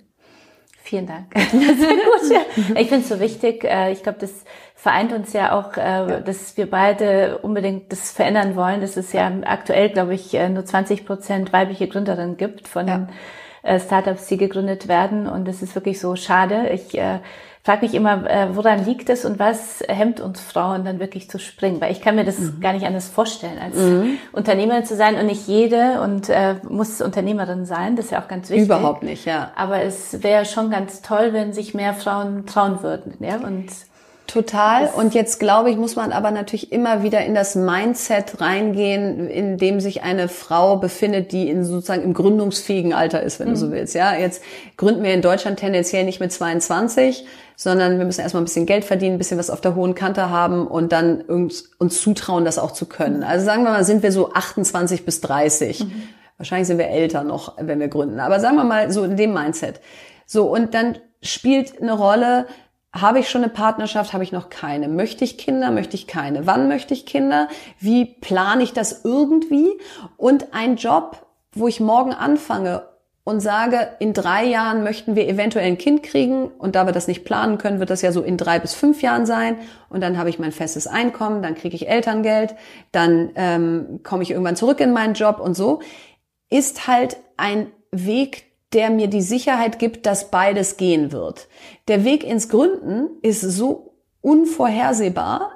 Vielen 0.82 1.06
Dank. 1.06 1.26
Ich 2.76 2.88
finde 2.88 3.04
es 3.04 3.08
so 3.08 3.20
wichtig. 3.20 3.62
äh, 3.62 3.92
Ich 3.92 4.02
glaube, 4.02 4.18
das 4.18 4.32
vereint 4.74 5.12
uns 5.12 5.32
ja 5.34 5.52
auch, 5.56 5.76
äh, 5.76 6.20
dass 6.22 6.56
wir 6.56 6.68
beide 6.68 7.38
unbedingt 7.38 7.92
das 7.92 8.10
verändern 8.10 8.56
wollen. 8.56 8.80
Dass 8.80 8.96
es 8.96 9.12
ja 9.12 9.30
aktuell, 9.44 9.90
glaube 9.90 10.14
ich, 10.14 10.34
äh, 10.34 10.48
nur 10.48 10.64
20 10.64 11.06
Prozent 11.06 11.52
weibliche 11.52 11.86
Gründerinnen 11.86 12.36
gibt 12.36 12.66
von 12.66 12.88
Ja. 12.88 13.08
Startups, 13.78 14.26
die 14.26 14.38
gegründet 14.38 14.88
werden. 14.88 15.28
Und 15.28 15.46
das 15.46 15.62
ist 15.62 15.76
wirklich 15.76 16.00
so 16.00 16.16
schade. 16.16 16.70
Ich 16.70 16.98
äh, 16.98 17.20
frage 17.64 17.86
mich 17.86 17.94
immer, 17.94 18.28
äh, 18.28 18.48
woran 18.56 18.84
liegt 18.84 19.08
es 19.08 19.24
und 19.24 19.38
was 19.38 19.82
hemmt 19.86 20.20
uns 20.20 20.40
Frauen 20.40 20.84
dann 20.84 20.98
wirklich 20.98 21.30
zu 21.30 21.38
springen? 21.38 21.80
Weil 21.80 21.92
ich 21.92 22.00
kann 22.00 22.16
mir 22.16 22.24
das 22.24 22.38
Mhm. 22.38 22.60
gar 22.60 22.72
nicht 22.72 22.84
anders 22.86 23.08
vorstellen, 23.08 23.58
als 23.58 23.76
Unternehmerin 24.32 24.84
zu 24.84 24.96
sein 24.96 25.16
und 25.16 25.26
nicht 25.26 25.46
jede 25.46 26.00
und 26.02 26.28
äh, 26.28 26.56
muss 26.68 27.00
Unternehmerin 27.00 27.64
sein. 27.64 27.94
Das 27.96 28.06
ist 28.06 28.10
ja 28.10 28.22
auch 28.22 28.28
ganz 28.28 28.50
wichtig. 28.50 28.66
Überhaupt 28.66 29.02
nicht, 29.04 29.24
ja. 29.26 29.52
Aber 29.54 29.80
es 29.82 30.22
wäre 30.22 30.44
schon 30.44 30.70
ganz 30.70 31.02
toll, 31.02 31.32
wenn 31.32 31.52
sich 31.52 31.72
mehr 31.74 31.94
Frauen 31.94 32.46
trauen 32.46 32.82
würden. 32.82 33.14
Ja? 33.20 33.36
Und 33.36 33.66
Total. 34.32 34.86
Und 34.96 35.12
jetzt 35.12 35.38
glaube 35.40 35.70
ich, 35.70 35.76
muss 35.76 35.94
man 35.94 36.10
aber 36.10 36.30
natürlich 36.30 36.72
immer 36.72 37.02
wieder 37.02 37.22
in 37.22 37.34
das 37.34 37.54
Mindset 37.54 38.40
reingehen, 38.40 39.28
in 39.28 39.58
dem 39.58 39.78
sich 39.78 40.02
eine 40.04 40.26
Frau 40.28 40.76
befindet, 40.76 41.32
die 41.32 41.50
in 41.50 41.64
sozusagen 41.64 42.02
im 42.02 42.14
gründungsfähigen 42.14 42.94
Alter 42.94 43.22
ist, 43.22 43.40
wenn 43.40 43.50
du 43.50 43.56
so 43.56 43.70
willst. 43.70 43.94
Ja, 43.94 44.14
jetzt 44.14 44.42
gründen 44.78 45.02
wir 45.02 45.12
in 45.12 45.20
Deutschland 45.20 45.58
tendenziell 45.58 46.04
nicht 46.04 46.18
mit 46.18 46.32
22, 46.32 47.26
sondern 47.56 47.98
wir 47.98 48.06
müssen 48.06 48.22
erstmal 48.22 48.40
ein 48.40 48.46
bisschen 48.46 48.64
Geld 48.64 48.86
verdienen, 48.86 49.16
ein 49.16 49.18
bisschen 49.18 49.38
was 49.38 49.50
auf 49.50 49.60
der 49.60 49.74
hohen 49.74 49.94
Kante 49.94 50.30
haben 50.30 50.66
und 50.66 50.92
dann 50.92 51.20
uns, 51.20 51.70
uns 51.78 52.00
zutrauen, 52.00 52.46
das 52.46 52.58
auch 52.58 52.70
zu 52.70 52.86
können. 52.86 53.24
Also 53.24 53.44
sagen 53.44 53.64
wir 53.64 53.70
mal, 53.70 53.84
sind 53.84 54.02
wir 54.02 54.12
so 54.12 54.32
28 54.32 55.04
bis 55.04 55.20
30. 55.20 55.84
Wahrscheinlich 56.38 56.68
sind 56.68 56.78
wir 56.78 56.88
älter 56.88 57.22
noch, 57.22 57.58
wenn 57.60 57.80
wir 57.80 57.88
gründen. 57.88 58.18
Aber 58.18 58.40
sagen 58.40 58.56
wir 58.56 58.64
mal 58.64 58.90
so 58.90 59.04
in 59.04 59.18
dem 59.18 59.34
Mindset. 59.34 59.80
So, 60.24 60.46
und 60.50 60.72
dann 60.72 60.96
spielt 61.20 61.82
eine 61.82 61.92
Rolle, 61.92 62.46
habe 62.94 63.20
ich 63.20 63.30
schon 63.30 63.42
eine 63.42 63.52
Partnerschaft, 63.52 64.12
habe 64.12 64.24
ich 64.24 64.32
noch 64.32 64.50
keine? 64.50 64.88
Möchte 64.88 65.24
ich 65.24 65.38
Kinder, 65.38 65.70
möchte 65.70 65.96
ich 65.96 66.06
keine? 66.06 66.46
Wann 66.46 66.68
möchte 66.68 66.92
ich 66.92 67.06
Kinder? 67.06 67.48
Wie 67.78 68.04
plane 68.04 68.62
ich 68.62 68.72
das 68.72 69.04
irgendwie? 69.04 69.70
Und 70.16 70.52
ein 70.52 70.76
Job, 70.76 71.26
wo 71.54 71.68
ich 71.68 71.80
morgen 71.80 72.12
anfange 72.12 72.82
und 73.24 73.40
sage, 73.40 73.88
in 74.00 74.12
drei 74.12 74.44
Jahren 74.44 74.82
möchten 74.82 75.14
wir 75.14 75.28
eventuell 75.28 75.66
ein 75.66 75.78
Kind 75.78 76.02
kriegen 76.02 76.48
und 76.48 76.74
da 76.74 76.86
wir 76.86 76.92
das 76.92 77.06
nicht 77.06 77.24
planen 77.24 77.56
können, 77.56 77.78
wird 77.78 77.90
das 77.90 78.02
ja 78.02 78.10
so 78.10 78.20
in 78.22 78.36
drei 78.36 78.58
bis 78.58 78.74
fünf 78.74 79.00
Jahren 79.00 79.26
sein 79.26 79.56
und 79.88 80.00
dann 80.00 80.18
habe 80.18 80.28
ich 80.28 80.38
mein 80.38 80.52
festes 80.52 80.86
Einkommen, 80.86 81.40
dann 81.40 81.54
kriege 81.54 81.76
ich 81.76 81.88
Elterngeld, 81.88 82.56
dann 82.90 83.30
ähm, 83.36 84.00
komme 84.02 84.24
ich 84.24 84.32
irgendwann 84.32 84.56
zurück 84.56 84.80
in 84.80 84.92
meinen 84.92 85.14
Job 85.14 85.38
und 85.38 85.54
so, 85.54 85.80
ist 86.50 86.88
halt 86.88 87.16
ein 87.36 87.68
Weg, 87.92 88.51
der 88.72 88.90
mir 88.90 89.08
die 89.08 89.22
Sicherheit 89.22 89.78
gibt, 89.78 90.06
dass 90.06 90.30
beides 90.30 90.76
gehen 90.76 91.12
wird. 91.12 91.48
Der 91.88 92.04
Weg 92.04 92.24
ins 92.24 92.48
Gründen 92.48 93.08
ist 93.22 93.40
so 93.40 93.94
unvorhersehbar. 94.20 95.52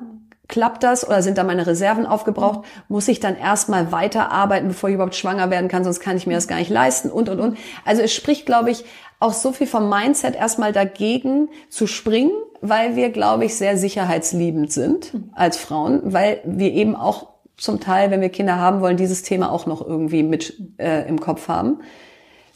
Klappt 0.49 0.85
das 0.85 1.07
oder 1.07 1.23
sind 1.23 1.39
da 1.39 1.45
meine 1.45 1.67
Reserven 1.67 2.07
aufgebraucht? 2.07 2.65
Muss 2.89 3.09
ich 3.09 3.19
dann 3.19 3.37
erstmal 3.37 3.91
weiterarbeiten, 3.91 4.69
bevor 4.69 4.89
ich 4.89 4.95
überhaupt 4.95 5.17
schwanger 5.17 5.51
werden 5.51 5.69
kann, 5.69 5.83
sonst 5.83 5.99
kann 5.99 6.17
ich 6.17 6.27
mir 6.27 6.35
das 6.35 6.47
gar 6.47 6.59
nicht 6.59 6.71
leisten 6.71 7.11
und, 7.11 7.29
und, 7.29 7.41
und. 7.41 7.59
Also 7.85 8.03
es 8.03 8.15
spricht, 8.15 8.47
glaube 8.47 8.71
ich, 8.71 8.85
auch 9.19 9.33
so 9.33 9.51
viel 9.51 9.67
vom 9.67 9.89
Mindset 9.89 10.37
erstmal 10.37 10.73
dagegen 10.73 11.49
zu 11.69 11.87
springen, 11.87 12.33
weil 12.61 12.95
wir, 12.97 13.11
glaube 13.11 13.45
ich, 13.45 13.57
sehr 13.57 13.77
sicherheitsliebend 13.77 14.71
sind 14.71 15.15
als 15.33 15.57
Frauen, 15.57 16.01
weil 16.05 16.41
wir 16.45 16.73
eben 16.73 16.95
auch 16.95 17.29
zum 17.57 17.81
Teil, 17.81 18.11
wenn 18.11 18.21
wir 18.21 18.29
Kinder 18.29 18.57
haben 18.57 18.81
wollen, 18.81 18.97
dieses 18.97 19.23
Thema 19.23 19.51
auch 19.51 19.67
noch 19.67 19.85
irgendwie 19.85 20.23
mit 20.23 20.55
äh, 20.79 21.09
im 21.09 21.19
Kopf 21.21 21.49
haben. 21.49 21.81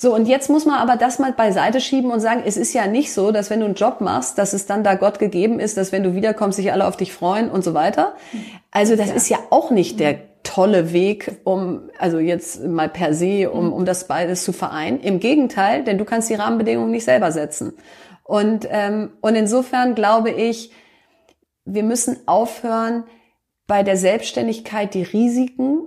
So, 0.02 0.14
und 0.14 0.26
jetzt 0.26 0.48
muss 0.48 0.64
man 0.64 0.76
aber 0.76 0.96
das 0.96 1.18
mal 1.18 1.34
beiseite 1.34 1.78
schieben 1.78 2.10
und 2.10 2.20
sagen, 2.20 2.42
es 2.46 2.56
ist 2.56 2.72
ja 2.72 2.86
nicht 2.86 3.12
so, 3.12 3.32
dass 3.32 3.50
wenn 3.50 3.60
du 3.60 3.66
einen 3.66 3.74
Job 3.74 4.00
machst, 4.00 4.38
dass 4.38 4.54
es 4.54 4.64
dann 4.64 4.82
da 4.82 4.94
Gott 4.94 5.18
gegeben 5.18 5.60
ist, 5.60 5.76
dass 5.76 5.92
wenn 5.92 6.02
du 6.02 6.14
wiederkommst, 6.14 6.56
sich 6.56 6.72
alle 6.72 6.86
auf 6.86 6.96
dich 6.96 7.12
freuen 7.12 7.50
und 7.50 7.62
so 7.62 7.74
weiter. 7.74 8.14
Also 8.70 8.96
das 8.96 9.10
ist 9.10 9.28
ja 9.28 9.36
auch 9.50 9.70
nicht 9.70 10.00
der 10.00 10.42
tolle 10.42 10.94
Weg, 10.94 11.42
um, 11.44 11.90
also 11.98 12.18
jetzt 12.18 12.64
mal 12.64 12.88
per 12.88 13.12
se, 13.12 13.50
um, 13.50 13.74
um 13.74 13.84
das 13.84 14.06
beides 14.06 14.42
zu 14.42 14.54
vereinen. 14.54 15.00
Im 15.00 15.20
Gegenteil, 15.20 15.84
denn 15.84 15.98
du 15.98 16.06
kannst 16.06 16.30
die 16.30 16.34
Rahmenbedingungen 16.34 16.90
nicht 16.90 17.04
selber 17.04 17.30
setzen. 17.30 17.74
Und, 18.24 18.66
ähm, 18.70 19.10
und 19.20 19.34
insofern 19.34 19.94
glaube 19.94 20.30
ich, 20.30 20.72
wir 21.66 21.82
müssen 21.82 22.16
aufhören, 22.24 23.04
bei 23.66 23.82
der 23.82 23.98
Selbstständigkeit 23.98 24.94
die 24.94 25.02
Risiken 25.02 25.82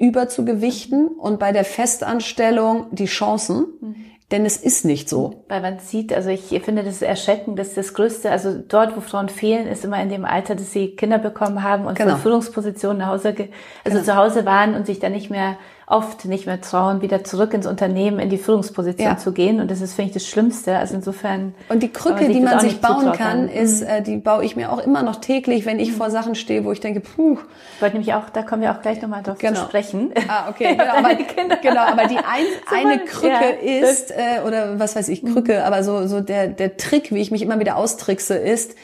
überzugewichten 0.00 1.08
und 1.08 1.38
bei 1.38 1.52
der 1.52 1.64
Festanstellung 1.64 2.86
die 2.90 3.04
Chancen. 3.04 3.66
Mhm. 3.80 3.94
Denn 4.30 4.46
es 4.46 4.56
ist 4.56 4.84
nicht 4.84 5.08
so. 5.08 5.44
Weil 5.48 5.60
man 5.60 5.80
sieht, 5.80 6.12
also 6.12 6.30
ich 6.30 6.50
finde 6.62 6.84
das 6.84 7.02
erschreckend, 7.02 7.58
dass 7.58 7.74
das 7.74 7.94
Größte, 7.94 8.30
also 8.30 8.56
dort, 8.56 8.96
wo 8.96 9.00
Frauen 9.00 9.28
fehlen, 9.28 9.66
ist 9.66 9.84
immer 9.84 10.00
in 10.00 10.08
dem 10.08 10.24
Alter, 10.24 10.54
dass 10.54 10.72
sie 10.72 10.94
Kinder 10.94 11.18
bekommen 11.18 11.64
haben 11.64 11.84
und 11.84 11.98
genau. 11.98 12.14
Führungspositionen 12.14 12.98
nach 12.98 13.08
Hause, 13.08 13.28
also 13.30 13.48
genau. 13.84 14.02
zu 14.02 14.14
Hause 14.14 14.46
waren 14.46 14.76
und 14.76 14.86
sich 14.86 15.00
dann 15.00 15.12
nicht 15.12 15.30
mehr 15.30 15.56
oft 15.90 16.24
nicht 16.24 16.46
mehr 16.46 16.60
trauen, 16.60 17.02
wieder 17.02 17.24
zurück 17.24 17.52
ins 17.52 17.66
Unternehmen, 17.66 18.20
in 18.20 18.30
die 18.30 18.38
Führungsposition 18.38 19.08
ja. 19.08 19.16
zu 19.16 19.32
gehen. 19.32 19.60
Und 19.60 19.70
das 19.70 19.80
ist, 19.80 19.94
finde 19.94 20.10
ich, 20.10 20.14
das 20.14 20.26
Schlimmste. 20.26 20.76
Also 20.76 20.94
insofern. 20.94 21.54
Und 21.68 21.82
die 21.82 21.88
Krücke, 21.88 22.28
die 22.28 22.40
man 22.40 22.60
sich 22.60 22.80
bauen 22.80 23.12
kann, 23.12 23.48
ist, 23.48 23.82
mhm. 23.82 23.88
äh, 23.88 24.02
die 24.02 24.16
baue 24.16 24.44
ich 24.44 24.54
mir 24.54 24.72
auch 24.72 24.78
immer 24.78 25.02
noch 25.02 25.16
täglich, 25.16 25.66
wenn 25.66 25.80
ich 25.80 25.90
mhm. 25.90 25.94
vor 25.94 26.10
Sachen 26.10 26.36
stehe, 26.36 26.64
wo 26.64 26.70
ich 26.70 26.80
denke, 26.80 27.00
puh. 27.00 27.38
Ich 27.74 27.82
wollte 27.82 27.96
nämlich 27.96 28.14
auch, 28.14 28.30
da 28.30 28.42
kommen 28.42 28.62
wir 28.62 28.70
auch 28.70 28.80
gleich 28.82 29.02
nochmal 29.02 29.24
drauf 29.24 29.38
genau. 29.38 29.60
zu 29.60 29.66
sprechen. 29.66 30.12
Ah, 30.28 30.48
okay. 30.48 30.68
Genau, 30.80 30.94
aber, 30.94 31.14
genau, 31.60 31.80
aber 31.80 32.06
die 32.06 32.16
ein, 32.16 32.46
eine 32.70 33.04
Krücke 33.04 33.28
ja, 33.28 33.88
ist, 33.88 34.12
äh, 34.12 34.46
oder 34.46 34.78
was 34.78 34.96
weiß 34.96 35.08
ich, 35.08 35.24
Krücke, 35.24 35.58
mhm. 35.58 35.64
aber 35.64 35.82
so, 35.82 36.06
so 36.06 36.20
der, 36.20 36.46
der 36.46 36.76
Trick, 36.76 37.12
wie 37.12 37.20
ich 37.20 37.30
mich 37.30 37.42
immer 37.42 37.58
wieder 37.58 37.76
austrickse, 37.76 38.36
ist, 38.36 38.76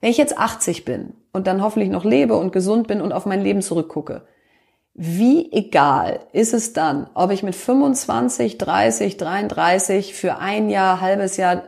wenn 0.00 0.10
ich 0.10 0.16
jetzt 0.16 0.38
80 0.38 0.84
bin 0.84 1.14
und 1.32 1.46
dann 1.46 1.62
hoffentlich 1.62 1.90
noch 1.90 2.04
lebe 2.04 2.36
und 2.36 2.52
gesund 2.52 2.86
bin 2.86 3.00
und 3.00 3.12
auf 3.12 3.26
mein 3.26 3.42
Leben 3.42 3.62
zurückgucke, 3.62 4.22
wie 4.94 5.50
egal 5.50 6.20
ist 6.32 6.54
es 6.54 6.72
dann, 6.72 7.08
ob 7.14 7.32
ich 7.32 7.42
mit 7.42 7.56
25, 7.56 8.58
30, 8.58 9.16
33 9.16 10.14
für 10.14 10.38
ein 10.38 10.70
Jahr, 10.70 11.00
halbes 11.00 11.36
Jahr 11.36 11.64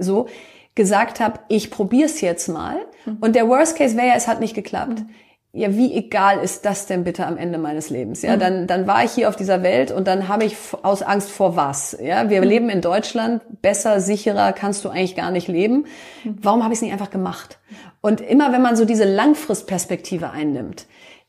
so 0.00 0.26
gesagt 0.74 1.20
habe, 1.20 1.38
ich 1.48 1.70
probiere 1.70 2.06
es 2.06 2.20
jetzt 2.20 2.48
mal. 2.48 2.76
Mhm. 3.06 3.18
Und 3.20 3.36
der 3.36 3.48
Worst 3.48 3.78
Case 3.78 3.96
wäre 3.96 4.08
ja, 4.08 4.14
es 4.16 4.26
hat 4.26 4.40
nicht 4.40 4.54
geklappt. 4.54 5.00
Mhm. 5.00 5.08
Ja, 5.56 5.72
wie 5.76 5.94
egal 5.94 6.40
ist 6.40 6.64
das 6.64 6.86
denn 6.86 7.04
bitte 7.04 7.24
am 7.24 7.36
Ende 7.36 7.58
meines 7.58 7.88
Lebens? 7.88 8.22
Ja, 8.22 8.34
mhm. 8.34 8.40
dann, 8.40 8.66
dann 8.66 8.86
war 8.88 9.04
ich 9.04 9.12
hier 9.12 9.28
auf 9.28 9.36
dieser 9.36 9.62
Welt 9.62 9.92
und 9.92 10.08
dann 10.08 10.26
habe 10.26 10.44
ich 10.44 10.56
aus 10.82 11.02
Angst 11.02 11.30
vor 11.30 11.54
was? 11.54 11.96
Ja, 12.02 12.28
wir 12.28 12.40
leben 12.40 12.70
in 12.70 12.80
Deutschland, 12.80 13.40
besser, 13.62 14.00
sicherer 14.00 14.52
kannst 14.52 14.84
du 14.84 14.88
eigentlich 14.88 15.14
gar 15.14 15.30
nicht 15.30 15.46
leben. 15.46 15.86
Warum 16.24 16.64
habe 16.64 16.72
ich 16.72 16.78
es 16.78 16.82
nicht 16.82 16.92
einfach 16.92 17.10
gemacht? 17.10 17.60
Und 18.00 18.20
immer 18.20 18.52
wenn 18.52 18.62
man 18.62 18.74
so 18.74 18.84
diese 18.84 19.04
Langfristperspektive 19.04 20.30
einnimmt, 20.30 20.86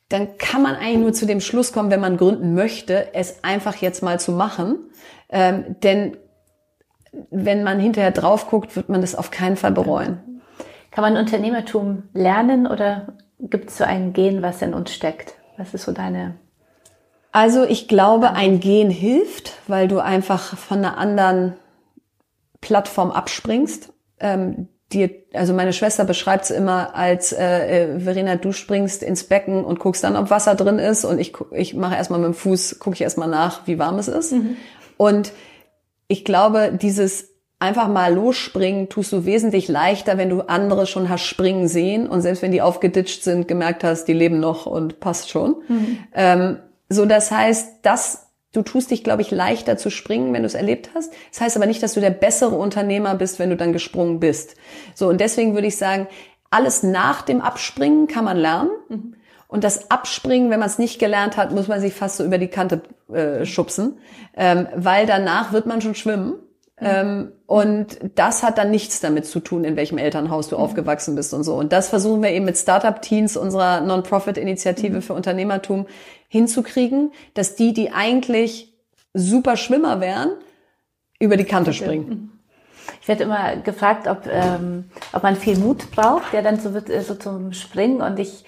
dann 0.09 0.37
kann 0.37 0.61
man 0.61 0.75
eigentlich 0.75 0.99
nur 0.99 1.13
zu 1.13 1.25
dem 1.25 1.41
Schluss 1.41 1.73
kommen, 1.73 1.89
wenn 1.89 1.99
man 1.99 2.17
gründen 2.17 2.53
möchte, 2.53 3.13
es 3.13 3.43
einfach 3.43 3.75
jetzt 3.77 4.03
mal 4.03 4.19
zu 4.19 4.31
machen. 4.31 4.77
Ähm, 5.29 5.75
denn 5.81 6.17
wenn 7.31 7.63
man 7.63 7.79
hinterher 7.79 8.11
drauf 8.11 8.49
guckt, 8.49 8.75
wird 8.75 8.89
man 8.89 9.01
das 9.01 9.15
auf 9.15 9.31
keinen 9.31 9.55
Fall 9.55 9.71
bereuen. 9.71 10.41
Kann 10.91 11.01
man 11.01 11.17
Unternehmertum 11.17 12.03
lernen 12.13 12.67
oder 12.67 13.13
gibt 13.39 13.69
es 13.69 13.77
so 13.77 13.83
ein 13.83 14.13
Gen, 14.13 14.41
was 14.41 14.61
in 14.61 14.73
uns 14.73 14.93
steckt? 14.93 15.35
Was 15.57 15.73
ist 15.73 15.83
so 15.83 15.91
deine? 15.91 16.35
Also 17.31 17.63
ich 17.63 17.87
glaube, 17.87 18.31
ein 18.31 18.59
Gen 18.59 18.89
hilft, 18.89 19.53
weil 19.67 19.87
du 19.87 19.99
einfach 19.99 20.57
von 20.57 20.77
einer 20.77 20.97
anderen 20.97 21.55
Plattform 22.61 23.11
abspringst. 23.11 23.93
Ähm, 24.19 24.69
dir, 24.95 25.09
also 25.33 25.53
meine 25.53 25.73
Schwester 25.73 26.05
beschreibt 26.05 26.45
es 26.45 26.51
immer 26.51 26.95
als 26.95 27.33
äh, 27.33 27.95
äh, 27.95 27.99
Verena, 27.99 28.35
du 28.37 28.51
springst 28.51 29.03
ins 29.03 29.25
Becken 29.25 29.63
und 29.63 29.79
guckst 29.79 30.03
dann, 30.03 30.15
ob 30.15 30.29
Wasser 30.29 30.55
drin 30.55 30.79
ist 30.79 31.05
und 31.05 31.19
ich 31.19 31.33
ich 31.51 31.73
mache 31.73 31.95
erstmal 31.95 32.19
mit 32.19 32.27
dem 32.27 32.33
Fuß, 32.33 32.79
gucke 32.79 32.95
ich 32.95 33.01
erstmal 33.01 33.27
nach, 33.27 33.67
wie 33.67 33.77
warm 33.77 33.99
es 33.99 34.07
ist. 34.07 34.31
Mhm. 34.31 34.57
Und 34.97 35.33
ich 36.07 36.23
glaube, 36.23 36.71
dieses 36.81 37.29
einfach 37.59 37.87
mal 37.87 38.13
losspringen 38.13 38.89
tust 38.89 39.11
du 39.11 39.25
wesentlich 39.25 39.67
leichter, 39.67 40.17
wenn 40.17 40.29
du 40.29 40.41
andere 40.41 40.87
schon 40.87 41.09
hast 41.09 41.23
springen 41.23 41.67
sehen 41.67 42.07
und 42.07 42.21
selbst 42.21 42.41
wenn 42.41 42.51
die 42.51 42.61
aufgeditscht 42.61 43.23
sind, 43.23 43.47
gemerkt 43.47 43.83
hast, 43.83 44.05
die 44.05 44.13
leben 44.13 44.39
noch 44.39 44.65
und 44.65 44.99
passt 44.99 45.29
schon. 45.29 45.55
Mhm. 45.67 45.97
Ähm, 46.13 46.59
so, 46.89 47.05
das 47.05 47.31
heißt, 47.31 47.79
das 47.81 48.24
Du 48.55 48.61
tust 48.61 48.91
dich, 48.91 49.03
glaube 49.03 49.21
ich, 49.21 49.31
leichter 49.31 49.77
zu 49.77 49.89
springen, 49.89 50.33
wenn 50.33 50.43
du 50.43 50.47
es 50.47 50.53
erlebt 50.53 50.91
hast. 50.95 51.11
Das 51.31 51.41
heißt 51.41 51.57
aber 51.57 51.65
nicht, 51.65 51.83
dass 51.83 51.93
du 51.93 51.99
der 51.99 52.09
bessere 52.09 52.55
Unternehmer 52.55 53.15
bist, 53.15 53.37
wenn 53.37 53.49
du 53.49 53.57
dann 53.57 53.73
gesprungen 53.73 54.19
bist. 54.19 54.55
So, 54.93 55.09
und 55.09 55.19
deswegen 55.19 55.53
würde 55.55 55.67
ich 55.67 55.77
sagen, 55.77 56.07
alles 56.49 56.83
nach 56.83 57.21
dem 57.21 57.41
Abspringen 57.41 58.07
kann 58.07 58.23
man 58.23 58.37
lernen. 58.37 58.69
Mhm. 58.87 59.15
Und 59.47 59.63
das 59.63 59.91
Abspringen, 59.91 60.49
wenn 60.49 60.59
man 60.59 60.69
es 60.69 60.79
nicht 60.79 60.99
gelernt 60.99 61.37
hat, 61.37 61.51
muss 61.51 61.67
man 61.67 61.81
sich 61.81 61.93
fast 61.93 62.17
so 62.17 62.23
über 62.23 62.37
die 62.37 62.47
Kante 62.47 62.81
äh, 63.13 63.45
schubsen, 63.45 63.97
ähm, 64.35 64.67
weil 64.75 65.05
danach 65.05 65.53
wird 65.53 65.65
man 65.65 65.81
schon 65.81 65.95
schwimmen. 65.95 66.35
Mhm. 66.79 66.87
Ähm, 66.87 67.31
und 67.45 67.99
das 68.15 68.43
hat 68.43 68.57
dann 68.57 68.71
nichts 68.71 68.99
damit 68.99 69.25
zu 69.25 69.39
tun, 69.39 69.63
in 69.63 69.75
welchem 69.75 69.97
Elternhaus 69.97 70.49
du 70.49 70.55
mhm. 70.55 70.63
aufgewachsen 70.63 71.15
bist 71.15 71.33
und 71.33 71.43
so. 71.43 71.55
Und 71.55 71.71
das 71.71 71.89
versuchen 71.89 72.23
wir 72.23 72.31
eben 72.31 72.45
mit 72.45 72.57
Startup-Teens 72.57 73.37
unserer 73.37 73.81
Non-Profit-Initiative 73.81 74.97
mhm. 74.97 75.01
für 75.01 75.13
Unternehmertum 75.13 75.85
hinzukriegen, 76.27 77.11
dass 77.33 77.55
die, 77.55 77.73
die 77.73 77.91
eigentlich 77.91 78.73
super 79.13 79.57
Schwimmer 79.57 80.01
wären, 80.01 80.31
über 81.19 81.37
die 81.37 81.45
Kante 81.45 81.73
springen. 81.73 82.09
Mhm. 82.09 82.31
Ich 83.01 83.07
werde 83.07 83.23
immer 83.23 83.55
gefragt, 83.57 84.07
ob, 84.07 84.27
ähm, 84.27 84.85
ob 85.13 85.23
man 85.23 85.35
viel 85.35 85.57
Mut 85.57 85.91
braucht, 85.91 86.33
der 86.33 86.41
dann 86.41 86.59
so 86.59 86.73
wird 86.73 86.89
äh, 86.89 87.01
so 87.01 87.15
zum 87.15 87.53
Springen. 87.53 88.01
Und 88.01 88.19
ich 88.19 88.45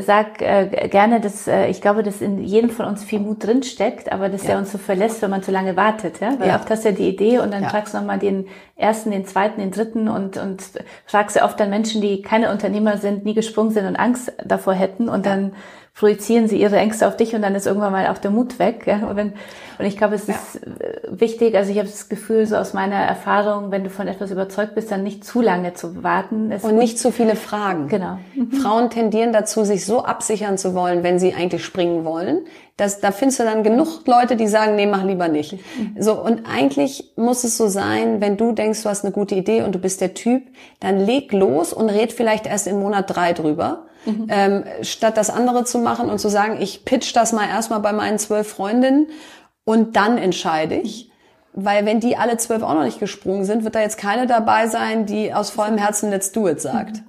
sag 0.00 0.42
äh, 0.42 0.88
gerne, 0.88 1.20
dass 1.20 1.46
äh, 1.46 1.68
ich 1.68 1.80
glaube, 1.80 2.02
dass 2.02 2.20
in 2.20 2.42
jedem 2.42 2.70
von 2.70 2.86
uns 2.86 3.04
viel 3.04 3.20
Mut 3.20 3.44
drin 3.44 3.62
steckt, 3.62 4.12
aber 4.12 4.28
dass 4.28 4.44
ja. 4.44 4.50
er 4.50 4.58
uns 4.58 4.72
so 4.72 4.78
verlässt, 4.78 5.22
wenn 5.22 5.30
man 5.30 5.42
zu 5.42 5.50
lange 5.50 5.76
wartet. 5.76 6.20
Ja? 6.20 6.38
Weil 6.38 6.48
ja. 6.48 6.56
oft 6.56 6.68
hast 6.70 6.84
du 6.84 6.90
ja 6.90 6.94
die 6.94 7.08
Idee 7.08 7.38
und 7.38 7.52
dann 7.52 7.62
ja. 7.62 7.68
fragst 7.68 7.94
du 7.94 7.98
nochmal 7.98 8.18
den 8.18 8.48
ersten, 8.76 9.10
den 9.10 9.24
zweiten, 9.24 9.60
den 9.60 9.70
dritten 9.70 10.08
und, 10.08 10.36
und 10.36 10.62
fragst 11.06 11.36
ja 11.36 11.44
oft 11.44 11.58
dann 11.58 11.70
Menschen, 11.70 12.02
die 12.02 12.22
keine 12.22 12.50
Unternehmer 12.50 12.98
sind, 12.98 13.24
nie 13.24 13.34
gesprungen 13.34 13.70
sind 13.70 13.86
und 13.86 13.96
Angst 13.96 14.32
davor 14.44 14.74
hätten 14.74 15.08
und 15.08 15.24
dann 15.24 15.54
projizieren 15.98 16.46
sie 16.46 16.60
ihre 16.60 16.76
Ängste 16.76 17.08
auf 17.08 17.16
dich 17.16 17.34
und 17.34 17.42
dann 17.42 17.56
ist 17.56 17.66
irgendwann 17.66 17.90
mal 17.90 18.06
auch 18.06 18.18
der 18.18 18.30
Mut 18.30 18.60
weg. 18.60 18.86
Ja? 18.86 18.98
Und, 19.08 19.16
wenn, 19.16 19.32
und 19.80 19.84
ich 19.84 19.96
glaube, 19.96 20.14
es 20.14 20.28
ist 20.28 20.54
ja. 20.54 20.70
wichtig, 21.10 21.56
also 21.56 21.72
ich 21.72 21.78
habe 21.78 21.88
das 21.88 22.08
Gefühl, 22.08 22.46
so 22.46 22.54
aus 22.54 22.72
meiner 22.72 22.94
Erfahrung, 22.94 23.72
wenn 23.72 23.82
du 23.82 23.90
von 23.90 24.06
etwas 24.06 24.30
überzeugt 24.30 24.76
bist, 24.76 24.92
dann 24.92 25.02
nicht 25.02 25.24
zu 25.24 25.40
lange 25.40 25.74
zu 25.74 26.04
warten. 26.04 26.52
und 26.62 26.76
nicht 26.76 27.00
zu 27.00 27.10
viele 27.10 27.34
Fragen. 27.34 27.88
Genau. 27.88 28.18
Frauen 28.62 28.90
tendieren 28.90 29.32
dazu, 29.32 29.64
sich 29.64 29.84
so 29.84 30.04
absichern 30.04 30.56
zu 30.56 30.72
wollen, 30.72 31.02
wenn 31.02 31.18
sie 31.18 31.34
eigentlich 31.34 31.64
springen 31.64 32.04
wollen. 32.04 32.46
Das, 32.78 33.00
da 33.00 33.10
findest 33.10 33.40
du 33.40 33.44
dann 33.44 33.62
genug 33.62 34.06
Leute, 34.06 34.36
die 34.36 34.48
sagen, 34.48 34.76
nee, 34.76 34.86
mach 34.86 35.04
lieber 35.04 35.28
nicht. 35.28 35.52
Mhm. 35.52 36.00
So, 36.00 36.14
und 36.14 36.46
eigentlich 36.46 37.12
muss 37.16 37.44
es 37.44 37.58
so 37.58 37.68
sein, 37.68 38.22
wenn 38.22 38.38
du 38.38 38.52
denkst, 38.52 38.82
du 38.82 38.88
hast 38.88 39.04
eine 39.04 39.12
gute 39.12 39.34
Idee 39.34 39.62
und 39.62 39.74
du 39.74 39.78
bist 39.78 40.00
der 40.00 40.14
Typ, 40.14 40.44
dann 40.80 40.98
leg 40.98 41.32
los 41.32 41.72
und 41.74 41.90
red 41.90 42.12
vielleicht 42.12 42.46
erst 42.46 42.66
in 42.66 42.78
Monat 42.78 43.14
drei 43.14 43.34
drüber 43.34 43.88
Mhm. 44.08 44.26
Ähm, 44.28 44.64
statt 44.82 45.16
das 45.16 45.30
andere 45.30 45.64
zu 45.64 45.78
machen 45.78 46.10
und 46.10 46.18
zu 46.18 46.28
sagen, 46.28 46.60
ich 46.60 46.84
pitch 46.84 47.14
das 47.14 47.32
mal 47.32 47.48
erstmal 47.48 47.80
bei 47.80 47.92
meinen 47.92 48.18
zwölf 48.18 48.48
Freundinnen 48.48 49.08
und 49.64 49.96
dann 49.96 50.18
entscheide 50.18 50.76
ich. 50.76 51.10
Weil 51.52 51.86
wenn 51.86 51.98
die 51.98 52.16
alle 52.16 52.36
zwölf 52.36 52.62
auch 52.62 52.74
noch 52.74 52.84
nicht 52.84 53.00
gesprungen 53.00 53.44
sind, 53.44 53.64
wird 53.64 53.74
da 53.74 53.80
jetzt 53.80 53.98
keine 53.98 54.26
dabei 54.26 54.68
sein, 54.68 55.06
die 55.06 55.34
aus 55.34 55.50
vollem 55.50 55.76
Herzen 55.76 56.10
Let's 56.10 56.30
do 56.32 56.48
it 56.48 56.60
sagt. 56.60 57.02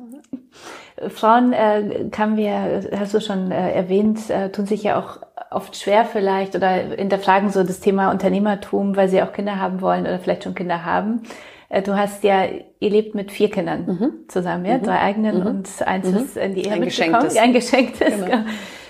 Frauen, 1.07 1.53
äh, 1.53 2.09
kann 2.11 2.35
wir, 2.35 2.89
hast 2.97 3.13
du 3.13 3.21
schon 3.21 3.51
äh, 3.51 3.71
erwähnt, 3.71 4.29
äh, 4.29 4.49
tun 4.49 4.65
sich 4.65 4.83
ja 4.83 4.99
auch 4.99 5.19
oft 5.51 5.75
schwer 5.75 6.05
vielleicht 6.05 6.55
oder 6.55 6.69
hinterfragen 6.69 7.49
so 7.49 7.63
das 7.63 7.79
Thema 7.79 8.11
Unternehmertum, 8.11 8.95
weil 8.95 9.09
sie 9.09 9.21
auch 9.21 9.33
Kinder 9.33 9.59
haben 9.59 9.81
wollen 9.81 10.01
oder 10.01 10.19
vielleicht 10.19 10.43
schon 10.43 10.55
Kinder 10.55 10.85
haben. 10.85 11.23
Äh, 11.69 11.81
du 11.81 11.95
hast 11.95 12.23
ja, 12.23 12.45
ihr 12.79 12.89
lebt 12.89 13.15
mit 13.15 13.31
vier 13.31 13.49
Kindern 13.49 13.85
mhm. 13.85 14.11
zusammen, 14.27 14.65
ja? 14.65 14.77
Mhm. 14.77 14.83
Drei 14.83 14.99
eigenen 14.99 15.39
mhm. 15.39 15.47
und 15.47 15.69
eins 15.85 16.09
mhm. 16.09 16.17
ist 16.17 16.37
in 16.37 16.55
die 16.55 16.65
Ehe 16.65 16.73
ein 16.73 16.81
geschenktes. 16.81 17.37
Ein 17.37 17.53
geschenktes. 17.53 18.25
Genau. 18.25 18.43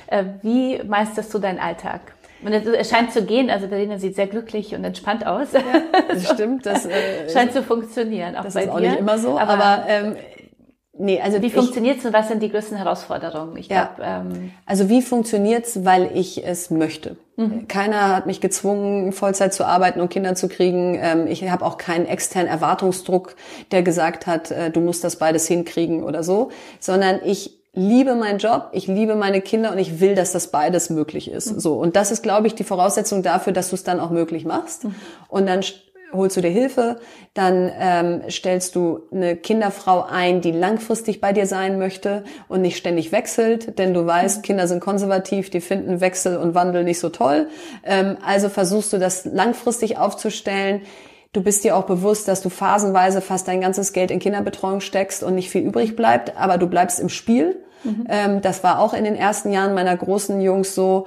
Äh, 0.07 0.23
wie 0.41 0.81
meisterst 0.83 1.33
du 1.33 1.39
deinen 1.39 1.59
Alltag? 1.59 2.01
Und 2.41 2.53
es 2.53 2.89
scheint 2.89 3.11
zu 3.11 3.25
gehen, 3.25 3.49
also 3.49 3.67
Verena 3.67 3.97
sieht 3.97 4.15
sehr 4.15 4.27
glücklich 4.27 4.73
und 4.73 4.83
entspannt 4.85 5.27
aus. 5.27 5.51
Ja, 5.51 5.59
das 6.07 6.29
stimmt. 6.33 6.65
Das 6.65 6.85
äh, 6.85 7.29
scheint 7.29 7.51
zu 7.51 7.61
funktionieren, 7.63 8.37
auch 8.37 8.43
das 8.43 8.53
bei 8.53 8.63
ist 8.63 8.69
auch 8.69 8.79
dir. 8.79 8.91
nicht 8.91 8.99
immer 8.99 9.17
so, 9.17 9.37
aber, 9.37 9.53
aber 9.53 9.83
ähm, 9.89 10.15
Nee, 11.01 11.21
also 11.21 11.41
wie 11.41 11.49
funktioniert's 11.49 12.03
und 12.03 12.11
was 12.11 12.27
sind 12.27 12.43
die 12.43 12.49
größten 12.51 12.77
Herausforderungen? 12.77 13.55
Ich 13.55 13.69
ja. 13.69 13.89
ähm 14.01 14.51
also 14.65 14.89
wie 14.89 15.01
funktioniert's, 15.01 15.85
weil 15.85 16.11
ich 16.13 16.45
es 16.45 16.71
möchte. 16.71 17.15
Mhm. 17.37 17.69
Keiner 17.69 18.13
hat 18.13 18.25
mich 18.25 18.41
gezwungen, 18.41 19.13
Vollzeit 19.13 19.53
zu 19.53 19.65
arbeiten 19.65 20.01
und 20.01 20.09
Kinder 20.09 20.35
zu 20.35 20.49
kriegen. 20.49 20.99
Ähm, 21.01 21.27
ich 21.27 21.49
habe 21.49 21.65
auch 21.65 21.77
keinen 21.77 22.05
externen 22.05 22.49
Erwartungsdruck, 22.49 23.35
der 23.71 23.81
gesagt 23.81 24.27
hat, 24.27 24.51
äh, 24.51 24.71
du 24.71 24.81
musst 24.81 25.05
das 25.05 25.15
beides 25.15 25.47
hinkriegen 25.47 26.03
oder 26.03 26.21
so, 26.21 26.49
sondern 26.81 27.21
ich 27.23 27.57
liebe 27.73 28.15
meinen 28.15 28.39
Job, 28.39 28.69
ich 28.73 28.87
liebe 28.87 29.15
meine 29.15 29.39
Kinder 29.39 29.71
und 29.71 29.77
ich 29.77 30.01
will, 30.01 30.15
dass 30.15 30.33
das 30.33 30.47
beides 30.51 30.89
möglich 30.89 31.31
ist. 31.31 31.53
Mhm. 31.53 31.59
So 31.61 31.75
und 31.75 31.95
das 31.95 32.11
ist, 32.11 32.23
glaube 32.23 32.47
ich, 32.47 32.55
die 32.55 32.65
Voraussetzung 32.65 33.23
dafür, 33.23 33.53
dass 33.53 33.69
du 33.69 33.75
es 33.75 33.85
dann 33.85 34.01
auch 34.01 34.09
möglich 34.09 34.43
machst. 34.43 34.83
Mhm. 34.83 34.95
Und 35.29 35.47
dann 35.47 35.63
holst 36.13 36.37
du 36.37 36.41
dir 36.41 36.49
Hilfe, 36.49 36.99
dann 37.33 37.71
ähm, 37.79 38.21
stellst 38.29 38.75
du 38.75 39.01
eine 39.11 39.35
Kinderfrau 39.35 40.05
ein, 40.09 40.41
die 40.41 40.51
langfristig 40.51 41.21
bei 41.21 41.33
dir 41.33 41.45
sein 41.45 41.77
möchte 41.77 42.23
und 42.47 42.61
nicht 42.61 42.77
ständig 42.77 43.11
wechselt, 43.11 43.77
denn 43.77 43.93
du 43.93 44.05
weißt, 44.05 44.37
mhm. 44.37 44.41
Kinder 44.41 44.67
sind 44.67 44.79
konservativ, 44.79 45.49
die 45.49 45.61
finden 45.61 46.01
Wechsel 46.01 46.37
und 46.37 46.55
Wandel 46.55 46.83
nicht 46.83 46.99
so 46.99 47.09
toll. 47.09 47.47
Ähm, 47.83 48.17
also 48.25 48.49
versuchst 48.49 48.91
du 48.93 48.97
das 48.97 49.25
langfristig 49.25 49.97
aufzustellen. 49.97 50.81
Du 51.31 51.43
bist 51.43 51.63
dir 51.63 51.75
auch 51.75 51.85
bewusst, 51.85 52.27
dass 52.27 52.41
du 52.41 52.49
phasenweise 52.49 53.21
fast 53.21 53.47
dein 53.47 53.61
ganzes 53.61 53.93
Geld 53.93 54.09
in 54.09 54.19
Kinderbetreuung 54.19 54.81
steckst 54.81 55.21
und 55.21 55.35
nicht 55.35 55.51
viel 55.51 55.61
übrig 55.61 55.95
bleibt, 55.95 56.35
aber 56.37 56.57
du 56.57 56.67
bleibst 56.67 56.99
im 56.99 57.09
Spiel. 57.09 57.63
Mhm. 57.83 58.07
Ähm, 58.09 58.41
das 58.41 58.63
war 58.63 58.79
auch 58.79 58.93
in 58.93 59.03
den 59.03 59.15
ersten 59.15 59.51
Jahren 59.51 59.75
meiner 59.75 59.95
großen 59.95 60.41
Jungs 60.41 60.73
so. 60.73 61.05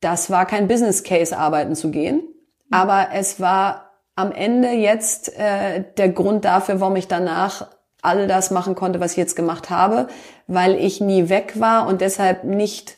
Das 0.00 0.30
war 0.30 0.46
kein 0.46 0.68
Business 0.68 1.02
Case, 1.02 1.36
arbeiten 1.36 1.74
zu 1.74 1.90
gehen. 1.90 2.16
Mhm. 2.16 2.22
Aber 2.70 3.08
es 3.14 3.40
war 3.40 3.83
am 4.16 4.32
Ende 4.32 4.70
jetzt 4.70 5.36
äh, 5.38 5.84
der 5.96 6.08
Grund 6.08 6.44
dafür, 6.44 6.80
warum 6.80 6.96
ich 6.96 7.08
danach 7.08 7.68
all 8.02 8.26
das 8.26 8.50
machen 8.50 8.74
konnte, 8.74 9.00
was 9.00 9.12
ich 9.12 9.16
jetzt 9.16 9.34
gemacht 9.34 9.70
habe, 9.70 10.08
weil 10.46 10.74
ich 10.74 11.00
nie 11.00 11.28
weg 11.28 11.54
war 11.58 11.86
und 11.86 12.00
deshalb 12.00 12.44
nicht 12.44 12.96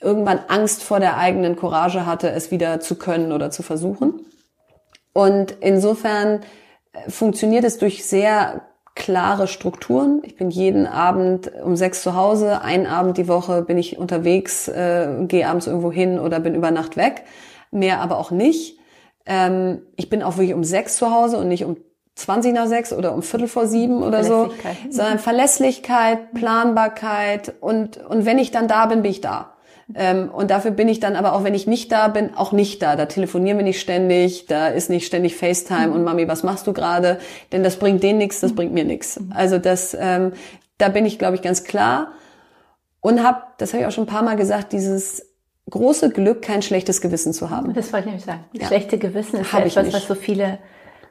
irgendwann 0.00 0.40
Angst 0.48 0.82
vor 0.82 1.00
der 1.00 1.16
eigenen 1.16 1.56
Courage 1.56 2.06
hatte, 2.06 2.30
es 2.30 2.50
wieder 2.50 2.78
zu 2.80 2.96
können 2.96 3.32
oder 3.32 3.50
zu 3.50 3.62
versuchen. 3.62 4.26
Und 5.12 5.56
insofern 5.60 6.42
äh, 6.92 7.10
funktioniert 7.10 7.64
es 7.64 7.78
durch 7.78 8.04
sehr 8.04 8.62
klare 8.94 9.46
Strukturen. 9.46 10.22
Ich 10.24 10.36
bin 10.36 10.50
jeden 10.50 10.86
Abend 10.86 11.50
um 11.62 11.76
sechs 11.76 12.02
zu 12.02 12.14
Hause, 12.14 12.62
einen 12.62 12.86
Abend 12.86 13.16
die 13.16 13.28
Woche 13.28 13.62
bin 13.62 13.78
ich 13.78 13.96
unterwegs, 13.96 14.68
äh, 14.68 15.08
gehe 15.26 15.48
abends 15.48 15.66
irgendwo 15.66 15.90
hin 15.90 16.18
oder 16.18 16.40
bin 16.40 16.54
über 16.54 16.70
Nacht 16.70 16.96
weg. 16.96 17.24
Mehr 17.70 18.00
aber 18.00 18.18
auch 18.18 18.30
nicht. 18.30 18.77
Ähm, 19.28 19.82
ich 19.94 20.08
bin 20.08 20.22
auch 20.22 20.38
wirklich 20.38 20.54
um 20.54 20.64
sechs 20.64 20.96
zu 20.96 21.14
Hause 21.14 21.36
und 21.36 21.48
nicht 21.48 21.64
um 21.64 21.76
20 22.16 22.52
nach 22.52 22.66
sechs 22.66 22.92
oder 22.92 23.14
um 23.14 23.22
Viertel 23.22 23.46
vor 23.46 23.68
sieben 23.68 24.02
oder 24.02 24.24
so, 24.24 24.50
sondern 24.90 25.20
Verlässlichkeit, 25.20 26.32
Planbarkeit 26.34 27.54
und, 27.60 27.98
und 27.98 28.26
wenn 28.26 28.38
ich 28.38 28.50
dann 28.50 28.66
da 28.66 28.86
bin, 28.86 29.02
bin 29.02 29.12
ich 29.12 29.20
da. 29.20 29.52
Ähm, 29.94 30.28
und 30.30 30.50
dafür 30.50 30.70
bin 30.72 30.88
ich 30.88 31.00
dann 31.00 31.14
aber 31.14 31.32
auch, 31.32 31.44
wenn 31.44 31.54
ich 31.54 31.66
nicht 31.66 31.92
da 31.92 32.08
bin, 32.08 32.34
auch 32.34 32.52
nicht 32.52 32.82
da. 32.82 32.96
Da 32.96 33.06
telefonieren 33.06 33.58
wir 33.58 33.64
nicht 33.64 33.80
ständig, 33.80 34.46
da 34.46 34.68
ist 34.68 34.90
nicht 34.90 35.06
ständig 35.06 35.36
FaceTime 35.36 35.92
und 35.92 36.02
Mami, 36.02 36.26
was 36.26 36.42
machst 36.42 36.66
du 36.66 36.72
gerade? 36.72 37.18
Denn 37.52 37.62
das 37.62 37.76
bringt 37.76 38.02
denen 38.02 38.18
nichts, 38.18 38.40
das 38.40 38.54
bringt 38.54 38.74
mir 38.74 38.84
nichts. 38.84 39.20
Also 39.30 39.58
das, 39.58 39.96
ähm, 39.98 40.32
da 40.76 40.88
bin 40.88 41.06
ich, 41.06 41.18
glaube 41.18 41.36
ich, 41.36 41.42
ganz 41.42 41.64
klar. 41.64 42.12
Und 43.00 43.22
habe, 43.22 43.42
das 43.58 43.72
habe 43.72 43.82
ich 43.82 43.86
auch 43.86 43.92
schon 43.92 44.04
ein 44.04 44.08
paar 44.08 44.24
Mal 44.24 44.36
gesagt, 44.36 44.72
dieses 44.72 45.27
große 45.68 46.10
Glück, 46.10 46.42
kein 46.42 46.62
schlechtes 46.62 47.00
Gewissen 47.00 47.32
zu 47.32 47.50
haben. 47.50 47.74
Das 47.74 47.92
wollte 47.92 48.08
ich 48.08 48.12
nämlich 48.12 48.24
sagen. 48.24 48.44
Ja. 48.52 48.66
schlechte 48.66 48.98
Gewissen 48.98 49.40
ist 49.40 49.52
ja 49.52 49.60
etwas, 49.60 49.92
was 49.92 50.06
so 50.06 50.14
viele 50.14 50.58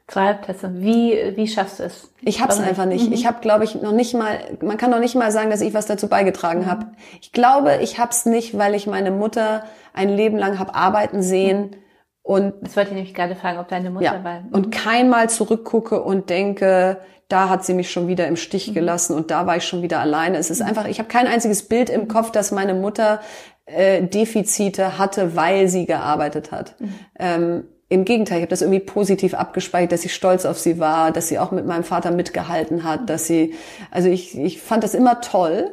treibt. 0.08 0.48
Also 0.50 0.70
wie, 0.74 1.34
wie 1.36 1.48
schaffst 1.48 1.80
du 1.80 1.84
es? 1.84 2.12
Ich 2.22 2.42
habe 2.42 2.52
es 2.52 2.60
einfach 2.60 2.86
nicht. 2.86 3.08
Mhm. 3.08 3.14
Ich 3.14 3.28
habe, 3.28 3.42
glaube 3.42 3.66
ich, 3.66 3.76
noch 3.76 3.92
nicht 3.92 4.14
mal, 4.14 4.40
man 4.62 4.78
kann 4.78 4.90
noch 4.90 5.00
nicht 5.00 5.16
mal 5.16 5.32
sagen, 5.32 5.50
dass 5.50 5.62
ich 5.62 5.74
was 5.74 5.86
dazu 5.86 6.08
beigetragen 6.08 6.62
mhm. 6.62 6.66
habe. 6.68 6.88
Ich 7.22 7.34
glaube, 7.34 7.80
ich 7.82 8.00
habe 8.00 8.12
es 8.12 8.26
nicht, 8.26 8.58
weil 8.58 8.74
ich 8.74 8.88
meine 8.88 9.12
Mutter 9.12 9.64
ein 9.94 10.10
Leben 10.10 10.38
lang 10.38 10.60
habe 10.60 10.74
arbeiten 10.74 11.22
sehen. 11.22 11.72
Mhm. 11.72 11.76
Und 12.24 12.54
das 12.62 12.76
wollte 12.76 12.90
ich 12.90 12.96
nämlich 12.96 13.14
gerade 13.14 13.36
fragen, 13.36 13.58
ob 13.58 13.68
deine 13.70 13.90
Mutter 13.90 14.06
ja, 14.06 14.24
war. 14.24 14.44
Und 14.52 14.72
keinmal 14.72 15.30
zurückgucke 15.30 16.02
und 16.02 16.30
denke, 16.30 17.00
da 17.30 17.50
hat 17.50 17.66
sie 17.66 17.74
mich 17.74 17.92
schon 17.92 18.08
wieder 18.08 18.28
im 18.28 18.36
Stich 18.38 18.70
mhm. 18.70 18.74
gelassen 18.74 19.16
und 19.16 19.32
da 19.32 19.46
war 19.46 19.58
ich 19.58 19.66
schon 19.66 19.82
wieder 19.82 20.00
alleine. 20.00 20.38
Es 20.38 20.50
ist 20.50 20.62
mhm. 20.62 20.68
einfach, 20.68 20.88
ich 20.88 21.00
habe 21.00 21.10
kein 21.10 21.28
einziges 21.28 21.68
Bild 21.68 21.90
im 21.90 22.08
Kopf, 22.08 22.32
dass 22.32 22.52
meine 22.52 22.74
Mutter 22.74 23.20
äh, 23.68 24.02
Defizite 24.02 24.98
hatte, 24.98 25.36
weil 25.36 25.68
sie 25.68 25.86
gearbeitet 25.86 26.52
hat. 26.52 26.76
Mhm. 26.80 26.94
Ähm, 27.20 27.64
im 27.90 28.04
Gegenteil, 28.04 28.40
ich 28.40 28.42
habe 28.42 28.50
das 28.50 28.62
irgendwie 28.62 28.82
positiv 28.82 29.34
abgespeichert, 29.34 29.94
dass 29.94 30.04
ich 30.04 30.14
stolz 30.14 30.46
auf 30.46 30.60
sie 30.60 30.78
war, 30.78 31.12
dass 31.12 31.30
sie 31.30 31.40
auch 31.40 31.52
mit 31.52 31.66
meinem 31.66 31.86
Vater 31.86 32.12
mitgehalten 32.12 32.84
hat, 32.84 33.10
dass 33.10 33.28
sie, 33.28 33.54
also 33.92 34.10
ich, 34.10 34.38
ich 34.38 34.62
fand 34.62 34.84
das 34.84 34.94
immer 34.94 35.22
toll. 35.22 35.72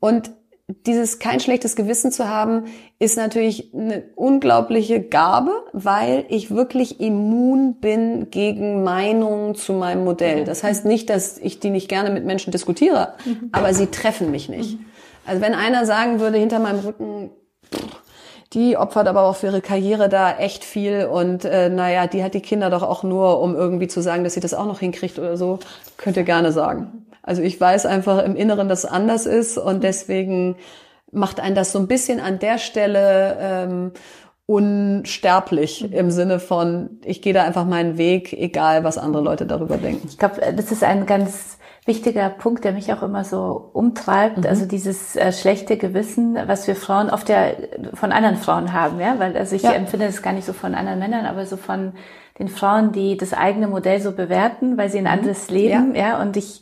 Und 0.00 0.32
dieses 0.68 1.18
kein 1.18 1.38
schlechtes 1.40 1.76
Gewissen 1.76 2.10
zu 2.10 2.28
haben, 2.28 2.64
ist 2.98 3.16
natürlich 3.16 3.72
eine 3.72 4.02
unglaubliche 4.16 5.00
Gabe, 5.00 5.52
weil 5.72 6.26
ich 6.28 6.50
wirklich 6.50 7.00
immun 7.00 7.76
bin 7.76 8.30
gegen 8.30 8.82
Meinungen 8.82 9.54
zu 9.54 9.72
meinem 9.72 10.04
Modell. 10.04 10.44
Das 10.44 10.64
heißt 10.64 10.84
nicht, 10.84 11.08
dass 11.08 11.38
ich 11.38 11.60
die 11.60 11.70
nicht 11.70 11.88
gerne 11.88 12.10
mit 12.10 12.24
Menschen 12.24 12.50
diskutiere, 12.50 13.14
mhm. 13.24 13.50
aber 13.52 13.72
sie 13.74 13.86
treffen 13.86 14.30
mich 14.30 14.48
nicht. 14.48 14.78
Also 15.26 15.42
wenn 15.42 15.54
einer 15.54 15.86
sagen 15.86 16.20
würde 16.20 16.38
hinter 16.38 16.58
meinem 16.58 16.80
Rücken, 16.80 17.30
die 18.52 18.76
opfert 18.76 19.08
aber 19.08 19.22
auch 19.22 19.36
für 19.36 19.46
ihre 19.46 19.60
Karriere 19.60 20.08
da 20.08 20.36
echt 20.38 20.64
viel 20.64 21.06
und 21.06 21.44
äh, 21.44 21.68
naja, 21.68 22.06
die 22.06 22.22
hat 22.22 22.34
die 22.34 22.40
Kinder 22.40 22.70
doch 22.70 22.82
auch 22.82 23.02
nur, 23.02 23.40
um 23.40 23.54
irgendwie 23.54 23.88
zu 23.88 24.00
sagen, 24.00 24.24
dass 24.24 24.34
sie 24.34 24.40
das 24.40 24.54
auch 24.54 24.66
noch 24.66 24.80
hinkriegt 24.80 25.18
oder 25.18 25.36
so, 25.36 25.58
könnt 25.96 26.16
ihr 26.16 26.22
gerne 26.22 26.52
sagen. 26.52 27.06
Also 27.22 27.42
ich 27.42 27.60
weiß 27.60 27.86
einfach 27.86 28.24
im 28.24 28.36
Inneren, 28.36 28.68
dass 28.68 28.84
es 28.84 28.90
anders 28.90 29.26
ist 29.26 29.58
und 29.58 29.82
deswegen 29.82 30.56
macht 31.10 31.40
einen 31.40 31.56
das 31.56 31.72
so 31.72 31.78
ein 31.78 31.88
bisschen 31.88 32.20
an 32.20 32.38
der 32.38 32.58
Stelle 32.58 33.36
ähm, 33.40 33.92
unsterblich 34.46 35.92
im 35.92 36.12
Sinne 36.12 36.38
von, 36.38 37.00
ich 37.04 37.20
gehe 37.20 37.32
da 37.32 37.42
einfach 37.42 37.64
meinen 37.64 37.98
Weg, 37.98 38.32
egal 38.32 38.84
was 38.84 38.96
andere 38.96 39.22
Leute 39.22 39.44
darüber 39.44 39.76
denken. 39.76 40.06
Ich 40.08 40.18
glaube, 40.18 40.40
das 40.54 40.70
ist 40.70 40.84
ein 40.84 41.04
ganz 41.04 41.55
wichtiger 41.86 42.28
Punkt, 42.28 42.64
der 42.64 42.72
mich 42.72 42.92
auch 42.92 43.02
immer 43.02 43.24
so 43.24 43.70
umtreibt, 43.72 44.38
mhm. 44.38 44.46
also 44.46 44.66
dieses 44.66 45.16
äh, 45.16 45.32
schlechte 45.32 45.76
Gewissen, 45.76 46.36
was 46.46 46.66
wir 46.66 46.74
Frauen 46.74 47.10
oft 47.10 47.28
ja 47.28 47.46
von 47.94 48.12
anderen 48.12 48.36
Frauen 48.36 48.72
haben, 48.72 49.00
ja, 49.00 49.18
weil 49.18 49.36
also 49.36 49.54
ich 49.54 49.62
ja. 49.62 49.72
empfinde 49.72 50.06
es 50.06 50.20
gar 50.20 50.32
nicht 50.32 50.44
so 50.44 50.52
von 50.52 50.74
anderen 50.74 50.98
Männern, 50.98 51.26
aber 51.26 51.46
so 51.46 51.56
von 51.56 51.92
den 52.38 52.48
Frauen, 52.48 52.92
die 52.92 53.16
das 53.16 53.32
eigene 53.32 53.68
Modell 53.68 54.00
so 54.00 54.12
bewerten, 54.12 54.76
weil 54.76 54.90
sie 54.90 54.98
ein 54.98 55.04
mhm. 55.04 55.10
anderes 55.10 55.48
leben, 55.48 55.94
ja, 55.94 56.08
ja 56.08 56.20
und 56.20 56.36
ich 56.36 56.60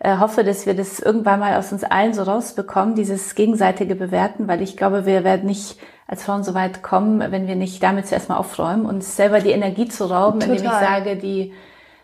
äh, 0.00 0.18
hoffe, 0.18 0.42
dass 0.42 0.66
wir 0.66 0.74
das 0.74 0.98
irgendwann 0.98 1.40
mal 1.40 1.56
aus 1.56 1.72
uns 1.72 1.84
allen 1.84 2.12
so 2.12 2.24
rausbekommen, 2.24 2.96
dieses 2.96 3.36
gegenseitige 3.36 3.94
Bewerten, 3.94 4.48
weil 4.48 4.60
ich 4.60 4.76
glaube, 4.76 5.06
wir 5.06 5.22
werden 5.22 5.46
nicht 5.46 5.78
als 6.06 6.24
Frauen 6.24 6.42
so 6.42 6.52
weit 6.52 6.82
kommen, 6.82 7.20
wenn 7.30 7.46
wir 7.46 7.56
nicht 7.56 7.82
damit 7.82 8.08
zuerst 8.08 8.28
mal 8.28 8.36
aufräumen, 8.36 8.86
uns 8.86 9.16
selber 9.16 9.40
die 9.40 9.52
Energie 9.52 9.88
zu 9.88 10.04
rauben, 10.04 10.40
Total. 10.40 10.56
indem 10.56 10.70
ich 10.70 10.78
sage, 10.78 11.16
die 11.16 11.52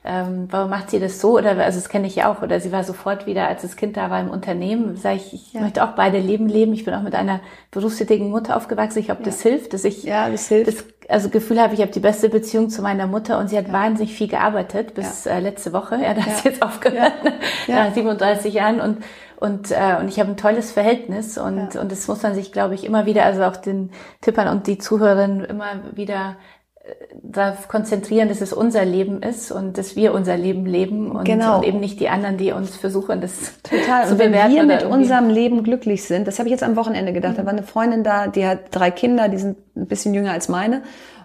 ähm, 0.02 0.48
warum 0.50 0.70
macht 0.70 0.90
sie 0.90 0.98
das 0.98 1.20
so? 1.20 1.36
Oder 1.36 1.50
also 1.58 1.78
das 1.78 1.90
kenne 1.90 2.06
ich 2.06 2.16
ja 2.16 2.32
auch. 2.32 2.40
Oder 2.42 2.58
sie 2.60 2.72
war 2.72 2.84
sofort 2.84 3.26
wieder, 3.26 3.48
als 3.48 3.62
das 3.62 3.76
Kind 3.76 3.98
da 3.98 4.08
war 4.08 4.20
im 4.20 4.30
Unternehmen, 4.30 4.96
sage 4.96 5.16
ich, 5.16 5.34
ich 5.34 5.52
ja. 5.52 5.60
möchte 5.60 5.84
auch 5.84 5.92
beide 5.92 6.18
Leben 6.18 6.48
leben. 6.48 6.72
Ich 6.72 6.86
bin 6.86 6.94
auch 6.94 7.02
mit 7.02 7.14
einer 7.14 7.40
berufstätigen 7.70 8.30
Mutter 8.30 8.56
aufgewachsen. 8.56 9.00
Ich 9.00 9.06
glaube, 9.06 9.20
ja. 9.20 9.26
das 9.26 9.42
hilft, 9.42 9.74
dass 9.74 9.84
ich 9.84 10.04
ja, 10.04 10.30
das 10.30 10.48
hilft. 10.48 10.68
Das, 10.68 10.84
also 11.10 11.28
Gefühl 11.28 11.60
habe, 11.60 11.74
ich 11.74 11.80
habe 11.80 11.90
die 11.90 12.00
beste 12.00 12.30
Beziehung 12.30 12.70
zu 12.70 12.80
meiner 12.82 13.06
Mutter 13.06 13.38
und 13.38 13.50
sie 13.50 13.58
hat 13.58 13.66
ja. 13.66 13.72
wahnsinnig 13.72 14.14
viel 14.14 14.28
gearbeitet 14.28 14.94
bis 14.94 15.26
äh, 15.26 15.38
letzte 15.40 15.72
Woche. 15.74 15.96
Ja, 15.96 16.14
da 16.14 16.22
sie 16.22 16.48
jetzt 16.48 16.62
aufgehört 16.62 17.12
ja. 17.66 17.84
nach 17.86 17.92
37 17.92 18.54
Jahren 18.54 18.80
und 18.80 18.98
und 19.36 19.70
äh, 19.70 19.96
und 19.98 20.08
ich 20.08 20.20
habe 20.20 20.30
ein 20.30 20.36
tolles 20.36 20.72
Verhältnis 20.72 21.36
und 21.36 21.76
und 21.76 21.92
das 21.92 22.08
muss 22.08 22.22
man 22.22 22.34
sich, 22.34 22.52
glaube 22.52 22.74
ich, 22.74 22.84
immer 22.84 23.06
wieder, 23.06 23.24
also 23.24 23.42
auch 23.44 23.56
den 23.56 23.90
Tippern 24.20 24.48
und 24.48 24.66
die 24.66 24.78
Zuhörerinnen 24.78 25.44
immer 25.44 25.80
wieder 25.92 26.36
darauf 27.22 27.68
konzentrieren, 27.68 28.28
dass 28.28 28.40
es 28.40 28.52
unser 28.52 28.84
Leben 28.84 29.22
ist 29.22 29.52
und 29.52 29.78
dass 29.78 29.96
wir 29.96 30.14
unser 30.14 30.36
Leben 30.36 30.66
leben 30.66 31.10
und, 31.10 31.24
genau. 31.24 31.58
und 31.58 31.64
eben 31.64 31.80
nicht 31.80 32.00
die 32.00 32.08
anderen, 32.08 32.36
die 32.36 32.52
uns 32.52 32.76
versuchen, 32.76 33.20
das 33.20 33.60
Total. 33.62 34.06
zu 34.06 34.12
und 34.12 34.18
wenn 34.18 34.32
bewerten. 34.32 34.56
Wenn 34.56 34.68
wir 34.68 34.76
mit 34.76 34.84
unserem 34.84 35.28
Leben 35.28 35.62
glücklich 35.62 36.04
sind, 36.04 36.26
das 36.26 36.38
habe 36.38 36.48
ich 36.48 36.52
jetzt 36.52 36.62
am 36.62 36.76
Wochenende 36.76 37.12
gedacht. 37.12 37.34
Mhm. 37.34 37.38
Da 37.38 37.46
war 37.46 37.52
eine 37.52 37.62
Freundin 37.62 38.02
da, 38.02 38.26
die 38.26 38.46
hat 38.46 38.60
drei 38.70 38.90
Kinder, 38.90 39.28
die 39.28 39.38
sind 39.38 39.58
ein 39.76 39.86
bisschen 39.86 40.14
jünger 40.14 40.32
als 40.32 40.48
meine. 40.48 40.82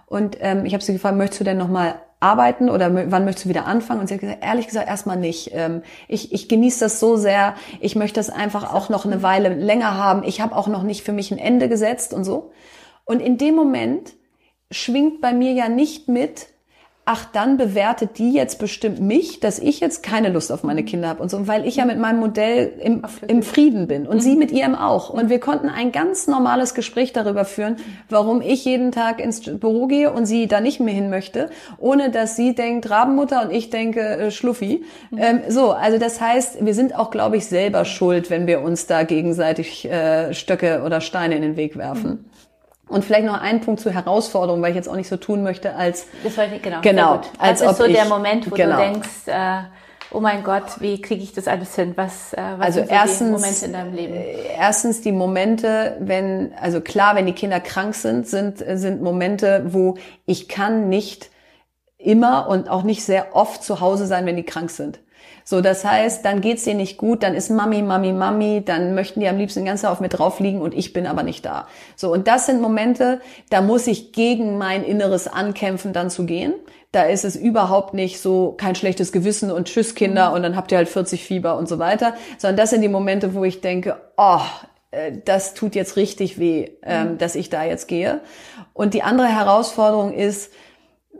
Und 0.07 0.37
ähm, 0.41 0.65
ich 0.65 0.73
habe 0.73 0.83
sie 0.83 0.93
gefragt, 0.93 1.17
möchtest 1.17 1.41
du 1.41 1.45
denn 1.45 1.57
noch 1.57 1.69
mal 1.69 1.95
arbeiten 2.19 2.69
oder 2.69 2.93
wann 3.11 3.25
möchtest 3.25 3.45
du 3.45 3.49
wieder 3.49 3.65
anfangen? 3.65 4.01
Und 4.01 4.07
sie 4.07 4.15
hat 4.15 4.21
gesagt, 4.21 4.43
ehrlich 4.43 4.67
gesagt, 4.67 4.87
erstmal 4.87 5.17
nicht. 5.17 5.51
Ähm, 5.53 5.81
ich, 6.07 6.33
ich 6.33 6.47
genieße 6.49 6.81
das 6.81 6.99
so 6.99 7.17
sehr. 7.17 7.55
Ich 7.79 7.95
möchte 7.95 8.19
das 8.19 8.29
einfach 8.29 8.73
auch 8.73 8.89
noch 8.89 9.05
eine 9.05 9.23
Weile 9.23 9.53
länger 9.53 9.97
haben. 9.97 10.23
Ich 10.23 10.41
habe 10.41 10.55
auch 10.55 10.67
noch 10.67 10.83
nicht 10.83 11.03
für 11.03 11.13
mich 11.13 11.31
ein 11.31 11.37
Ende 11.37 11.69
gesetzt 11.69 12.13
und 12.13 12.23
so. 12.23 12.51
Und 13.05 13.21
in 13.21 13.37
dem 13.37 13.55
Moment 13.55 14.13
schwingt 14.71 15.21
bei 15.21 15.33
mir 15.33 15.53
ja 15.53 15.69
nicht 15.69 16.07
mit, 16.07 16.47
ach, 17.05 17.25
dann 17.31 17.57
bewertet 17.57 18.17
die 18.17 18.33
jetzt 18.33 18.57
bestimmt 18.57 18.99
mich, 18.99 19.39
dass 19.39 19.59
ich 19.59 19.79
jetzt 19.79 20.01
keine 20.01 20.29
Lust 20.29 20.51
auf 20.51 20.63
meine 20.63 20.83
Kinder 20.83 21.07
habe 21.07 21.21
und 21.21 21.29
so, 21.29 21.47
weil 21.47 21.67
ich 21.67 21.75
ja 21.75 21.85
mit 21.85 21.99
meinem 21.99 22.19
Modell 22.19 22.73
im, 22.81 23.03
im 23.27 23.43
Frieden 23.43 23.87
bin 23.87 24.07
und 24.07 24.17
mhm. 24.17 24.21
sie 24.21 24.35
mit 24.35 24.51
ihrem 24.51 24.73
auch. 24.73 25.11
Und 25.11 25.29
wir 25.29 25.39
konnten 25.39 25.69
ein 25.69 25.91
ganz 25.91 26.25
normales 26.25 26.73
Gespräch 26.73 27.13
darüber 27.13 27.45
führen, 27.45 27.77
warum 28.09 28.41
ich 28.41 28.65
jeden 28.65 28.91
Tag 28.91 29.19
ins 29.19 29.41
Büro 29.41 29.85
gehe 29.85 30.11
und 30.11 30.25
sie 30.25 30.47
da 30.47 30.61
nicht 30.61 30.79
mehr 30.79 30.95
hin 30.95 31.11
möchte, 31.11 31.51
ohne 31.77 32.09
dass 32.09 32.35
sie 32.35 32.55
denkt 32.55 32.89
Rabenmutter 32.89 33.43
und 33.43 33.51
ich 33.51 33.69
denke 33.69 34.01
äh, 34.01 34.31
Schluffi. 34.31 34.83
Mhm. 35.11 35.17
Ähm, 35.19 35.39
so, 35.47 35.71
also 35.71 35.99
das 35.99 36.19
heißt, 36.19 36.65
wir 36.65 36.73
sind 36.73 36.95
auch, 36.97 37.11
glaube 37.11 37.37
ich, 37.37 37.45
selber 37.45 37.85
schuld, 37.85 38.31
wenn 38.31 38.47
wir 38.47 38.61
uns 38.61 38.87
da 38.87 39.03
gegenseitig 39.03 39.85
äh, 39.85 40.33
Stöcke 40.33 40.81
oder 40.83 41.01
Steine 41.01 41.35
in 41.35 41.43
den 41.43 41.55
Weg 41.55 41.77
werfen. 41.77 42.09
Mhm. 42.09 42.25
Und 42.87 43.03
vielleicht 43.03 43.25
noch 43.25 43.39
ein 43.39 43.61
Punkt 43.61 43.81
zur 43.81 43.91
Herausforderung, 43.91 44.61
weil 44.61 44.69
ich 44.71 44.75
jetzt 44.75 44.87
auch 44.87 44.95
nicht 44.95 45.07
so 45.07 45.17
tun 45.17 45.41
möchte, 45.41 45.75
als 45.75 46.05
das 46.23 46.37
war, 46.37 46.47
genau, 46.47 46.81
genau 46.81 47.21
als 47.39 47.59
das 47.61 47.71
ist 47.71 47.77
so 47.77 47.85
ich, 47.85 47.93
der 47.93 48.05
Moment, 48.05 48.49
wo 48.49 48.55
genau. 48.55 48.75
du 48.75 48.81
denkst, 48.81 49.27
äh, 49.27 49.63
oh 50.11 50.19
mein 50.19 50.43
Gott, 50.43 50.79
wie 50.79 51.01
kriege 51.01 51.23
ich 51.23 51.33
das 51.33 51.47
alles 51.47 51.75
hin? 51.75 51.93
Was, 51.95 52.33
äh, 52.33 52.41
was 52.57 52.67
also 52.67 52.79
sind 52.81 52.91
erstens, 52.91 53.19
die 53.19 53.31
Momente 53.31 53.65
in 53.65 53.73
deinem 53.73 53.93
Leben? 53.93 54.13
Äh, 54.13 54.35
erstens 54.57 55.01
die 55.01 55.11
Momente, 55.11 55.97
wenn 55.99 56.53
also 56.61 56.79
klar, 56.79 57.15
wenn 57.15 57.25
die 57.25 57.33
Kinder 57.33 57.59
krank 57.59 57.95
sind, 57.95 58.27
sind 58.27 58.59
sind 58.59 59.01
Momente, 59.01 59.63
wo 59.67 59.97
ich 60.25 60.47
kann 60.47 60.87
nicht 60.87 61.31
immer 61.97 62.47
und 62.47 62.69
auch 62.69 62.83
nicht 62.83 63.03
sehr 63.03 63.35
oft 63.35 63.63
zu 63.63 63.79
Hause 63.79 64.05
sein, 64.05 64.25
wenn 64.25 64.35
die 64.35 64.43
krank 64.43 64.69
sind. 64.69 64.99
So, 65.47 65.61
das 65.61 65.85
heißt, 65.85 66.25
dann 66.25 66.41
geht's 66.41 66.63
denen 66.63 66.77
nicht 66.77 66.97
gut, 66.97 67.21
dann 67.21 67.35
ist 67.35 67.51
Mami, 67.51 67.83
Mami, 67.83 68.13
Mami, 68.13 68.63
dann 68.65 68.95
möchten 68.95 69.19
die 69.19 69.27
am 69.27 69.37
liebsten 69.37 69.63
Tag 69.63 69.83
auf 69.85 69.99
mir 69.99 70.09
drauf 70.09 70.39
liegen 70.39 70.59
und 70.59 70.73
ich 70.73 70.91
bin 70.91 71.05
aber 71.05 71.21
nicht 71.21 71.45
da. 71.45 71.67
So, 71.95 72.11
und 72.11 72.27
das 72.27 72.47
sind 72.47 72.61
Momente, 72.61 73.21
da 73.51 73.61
muss 73.61 73.85
ich 73.85 74.11
gegen 74.11 74.57
mein 74.57 74.83
inneres 74.83 75.27
Ankämpfen 75.27 75.93
dann 75.93 76.09
zu 76.09 76.25
gehen. 76.25 76.55
Da 76.91 77.03
ist 77.03 77.25
es 77.25 77.35
überhaupt 77.35 77.93
nicht 77.93 78.19
so 78.19 78.55
kein 78.57 78.73
schlechtes 78.73 79.11
Gewissen 79.11 79.51
und 79.51 79.67
Tschüss 79.67 79.93
Kinder 79.93 80.33
und 80.33 80.41
dann 80.41 80.55
habt 80.55 80.71
ihr 80.71 80.79
halt 80.79 80.89
40 80.89 81.23
Fieber 81.23 81.57
und 81.57 81.69
so 81.69 81.77
weiter, 81.77 82.15
sondern 82.39 82.57
das 82.57 82.71
sind 82.71 82.81
die 82.81 82.87
Momente, 82.87 83.35
wo 83.35 83.43
ich 83.43 83.61
denke, 83.61 83.97
oh, 84.17 84.39
äh, 84.89 85.11
das 85.25 85.53
tut 85.53 85.75
jetzt 85.75 85.95
richtig 85.95 86.39
weh, 86.39 86.71
ähm, 86.81 87.11
mhm. 87.11 87.17
dass 87.19 87.35
ich 87.35 87.51
da 87.51 87.63
jetzt 87.63 87.87
gehe. 87.87 88.21
Und 88.73 88.95
die 88.95 89.03
andere 89.03 89.27
Herausforderung 89.27 90.11
ist, 90.11 90.51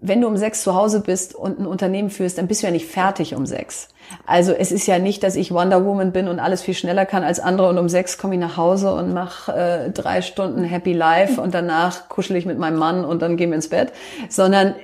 wenn 0.02 0.22
du 0.22 0.28
um 0.28 0.38
sechs 0.38 0.64
zu 0.64 0.74
Hause 0.74 1.02
bist 1.02 1.36
und 1.36 1.60
ein 1.60 1.68
Unternehmen 1.68 2.10
führst, 2.10 2.38
dann 2.38 2.48
bist 2.48 2.64
du 2.64 2.68
ja 2.68 2.72
nicht 2.72 2.88
fertig 2.88 3.36
um 3.36 3.46
sechs. 3.46 3.90
Also 4.26 4.54
es 4.54 4.72
ist 4.72 4.88
ja 4.88 5.00
nicht, 5.00 5.24
dass 5.24 5.36
ich 5.36 5.52
Wonder 5.52 5.86
Woman 5.86 6.12
bin 6.12 6.28
und 6.28 6.40
alles 6.40 6.62
viel 6.62 6.74
schneller 6.74 7.06
kann 7.06 7.24
als 7.24 7.40
andere 7.40 7.70
und 7.70 7.78
um 7.78 7.90
sechs 7.90 8.18
komme 8.18 8.36
ich 8.36 8.40
nach 8.40 8.58
Hause 8.58 8.94
und 8.94 9.14
mache 9.14 9.52
äh, 9.54 9.92
drei 9.92 10.22
Stunden 10.22 10.64
Happy 10.64 10.94
Life 10.94 11.40
und 11.40 11.54
danach 11.54 12.10
kuschel 12.10 12.36
ich 12.36 12.46
mit 12.46 12.58
meinem 12.58 12.78
Mann 12.78 13.06
und 13.06 13.22
dann 13.22 13.38
gehen 13.38 13.50
wir 13.50 13.56
ins 13.56 13.70
Bett, 13.70 13.92
sondern 14.30 14.76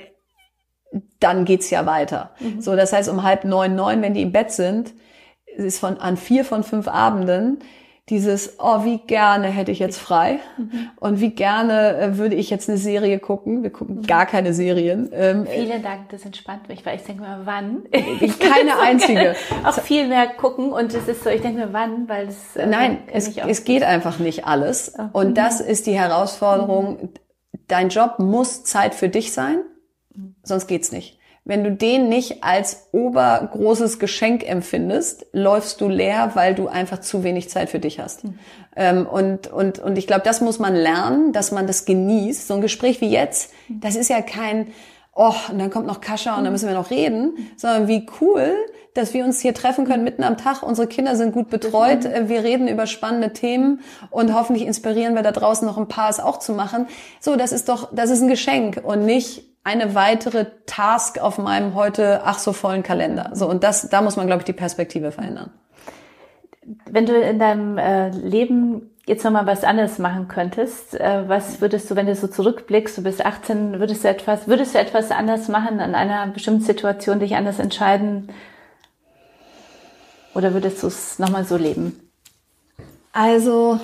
dann 1.19 1.45
geht's 1.45 1.69
ja 1.69 1.85
weiter. 1.85 2.31
Mhm. 2.39 2.61
So, 2.61 2.75
das 2.75 2.93
heißt 2.93 3.09
um 3.09 3.23
halb 3.23 3.45
neun, 3.45 3.75
neun, 3.75 4.01
wenn 4.01 4.13
die 4.13 4.21
im 4.21 4.31
Bett 4.31 4.51
sind, 4.51 4.93
ist 5.45 5.79
von 5.79 5.97
an 5.97 6.17
vier 6.17 6.45
von 6.45 6.63
fünf 6.63 6.87
Abenden 6.87 7.59
dieses, 8.11 8.57
oh, 8.59 8.83
wie 8.83 8.97
gerne 8.99 9.47
hätte 9.47 9.71
ich 9.71 9.79
jetzt 9.79 9.97
frei 9.97 10.39
mhm. 10.57 10.89
und 10.97 11.21
wie 11.21 11.29
gerne 11.29 11.97
äh, 11.97 12.17
würde 12.17 12.35
ich 12.35 12.49
jetzt 12.49 12.69
eine 12.69 12.77
Serie 12.77 13.19
gucken. 13.19 13.63
Wir 13.63 13.71
gucken 13.71 13.95
mhm. 13.95 14.01
gar 14.05 14.25
keine 14.25 14.53
Serien. 14.53 15.09
Ähm, 15.13 15.47
Vielen 15.47 15.81
Dank, 15.81 16.09
das 16.09 16.25
entspannt 16.25 16.67
mich, 16.67 16.85
weil 16.85 16.97
ich 16.97 17.03
denke 17.03 17.21
mir, 17.21 17.41
wann? 17.45 17.83
Keine 17.91 18.79
einzige. 18.81 19.35
auch 19.63 19.79
viel 19.79 20.09
mehr 20.09 20.27
gucken 20.27 20.73
und 20.73 20.93
es 20.93 21.07
ist 21.07 21.23
so, 21.23 21.29
ich 21.29 21.41
denke 21.41 21.65
mir, 21.65 21.73
wann, 21.73 22.09
weil 22.09 22.27
es... 22.27 22.57
Äh, 22.57 22.67
Nein, 22.67 22.97
es, 23.07 23.37
es 23.37 23.63
geht 23.63 23.83
einfach 23.83 24.19
nicht 24.19 24.45
alles. 24.45 24.93
Oh. 24.97 25.19
Und 25.19 25.37
das 25.37 25.61
ist 25.61 25.87
die 25.87 25.97
Herausforderung. 25.97 26.97
Mhm. 27.01 27.09
Dein 27.69 27.87
Job 27.87 28.19
muss 28.19 28.65
Zeit 28.65 28.93
für 28.93 29.07
dich 29.07 29.31
sein, 29.31 29.63
mhm. 30.13 30.35
sonst 30.43 30.67
geht's 30.67 30.91
nicht. 30.91 31.17
Wenn 31.43 31.63
du 31.63 31.71
den 31.71 32.07
nicht 32.07 32.43
als 32.43 32.89
obergroßes 32.91 33.97
Geschenk 33.97 34.47
empfindest, 34.47 35.25
läufst 35.31 35.81
du 35.81 35.87
leer, 35.87 36.31
weil 36.35 36.53
du 36.53 36.67
einfach 36.67 36.99
zu 36.99 37.23
wenig 37.23 37.49
Zeit 37.49 37.69
für 37.69 37.79
dich 37.79 37.99
hast. 37.99 38.23
Mhm. 38.23 38.39
Ähm, 38.75 39.07
und, 39.07 39.47
und, 39.47 39.79
und 39.79 39.97
ich 39.97 40.05
glaube, 40.05 40.21
das 40.23 40.41
muss 40.41 40.59
man 40.59 40.75
lernen, 40.75 41.33
dass 41.33 41.51
man 41.51 41.65
das 41.65 41.85
genießt. 41.85 42.47
So 42.47 42.53
ein 42.53 42.61
Gespräch 42.61 43.01
wie 43.01 43.09
jetzt, 43.09 43.51
das 43.69 43.95
ist 43.95 44.09
ja 44.09 44.21
kein, 44.21 44.67
oh, 45.15 45.33
und 45.51 45.57
dann 45.57 45.71
kommt 45.71 45.87
noch 45.87 45.99
Kascha 45.99 46.37
und 46.37 46.43
dann 46.43 46.53
müssen 46.53 46.67
wir 46.67 46.75
noch 46.75 46.91
reden, 46.91 47.33
sondern 47.57 47.87
wie 47.87 48.05
cool, 48.21 48.53
dass 48.93 49.13
wir 49.13 49.25
uns 49.25 49.39
hier 49.39 49.53
treffen 49.53 49.85
können 49.85 50.03
mitten 50.03 50.23
am 50.23 50.37
Tag. 50.37 50.61
Unsere 50.61 50.87
Kinder 50.87 51.15
sind 51.15 51.33
gut 51.33 51.49
betreut. 51.49 52.05
Äh, 52.05 52.29
wir 52.29 52.43
reden 52.43 52.67
über 52.67 52.85
spannende 52.85 53.33
Themen 53.33 53.81
und 54.11 54.33
hoffentlich 54.33 54.67
inspirieren 54.67 55.15
wir 55.15 55.23
da 55.23 55.31
draußen 55.31 55.65
noch 55.65 55.77
ein 55.77 55.87
paar, 55.87 56.09
es 56.09 56.19
auch 56.19 56.37
zu 56.37 56.53
machen. 56.53 56.87
So, 57.19 57.35
das 57.35 57.51
ist 57.51 57.67
doch, 57.67 57.89
das 57.93 58.11
ist 58.11 58.21
ein 58.21 58.27
Geschenk 58.27 58.81
und 58.83 59.05
nicht 59.05 59.50
eine 59.63 59.95
weitere 59.95 60.45
Task 60.65 61.19
auf 61.19 61.37
meinem 61.37 61.75
heute 61.75 62.21
ach 62.25 62.39
so 62.39 62.53
vollen 62.53 62.83
Kalender. 62.83 63.31
So 63.33 63.47
und 63.47 63.63
das, 63.63 63.89
da 63.89 64.01
muss 64.01 64.15
man 64.15 64.27
glaube 64.27 64.41
ich 64.41 64.45
die 64.45 64.53
Perspektive 64.53 65.11
verändern. 65.11 65.51
Wenn 66.89 67.05
du 67.05 67.19
in 67.19 67.39
deinem 67.39 67.77
äh, 67.77 68.09
Leben 68.09 68.91
jetzt 69.05 69.23
nochmal 69.23 69.45
was 69.45 69.63
anderes 69.63 69.99
machen 69.99 70.27
könntest, 70.27 70.99
äh, 70.99 71.27
was 71.27 71.61
würdest 71.61 71.89
du, 71.89 71.95
wenn 71.95 72.05
du 72.05 72.15
so 72.15 72.27
zurückblickst, 72.27 72.97
du 72.97 73.03
bist 73.03 73.25
18, 73.25 73.79
würdest 73.79 74.03
du 74.03 74.07
etwas, 74.07 74.47
würdest 74.47 74.75
du 74.75 74.79
etwas 74.79 75.11
anders 75.11 75.47
machen, 75.47 75.79
an 75.79 75.95
einer 75.95 76.27
bestimmten 76.27 76.61
Situation 76.61 77.19
dich 77.19 77.35
anders 77.35 77.59
entscheiden? 77.59 78.29
Oder 80.33 80.53
würdest 80.53 80.81
du 80.83 80.87
es 80.87 81.19
nochmal 81.19 81.45
so 81.45 81.57
leben? 81.57 82.09
Also 83.11 83.79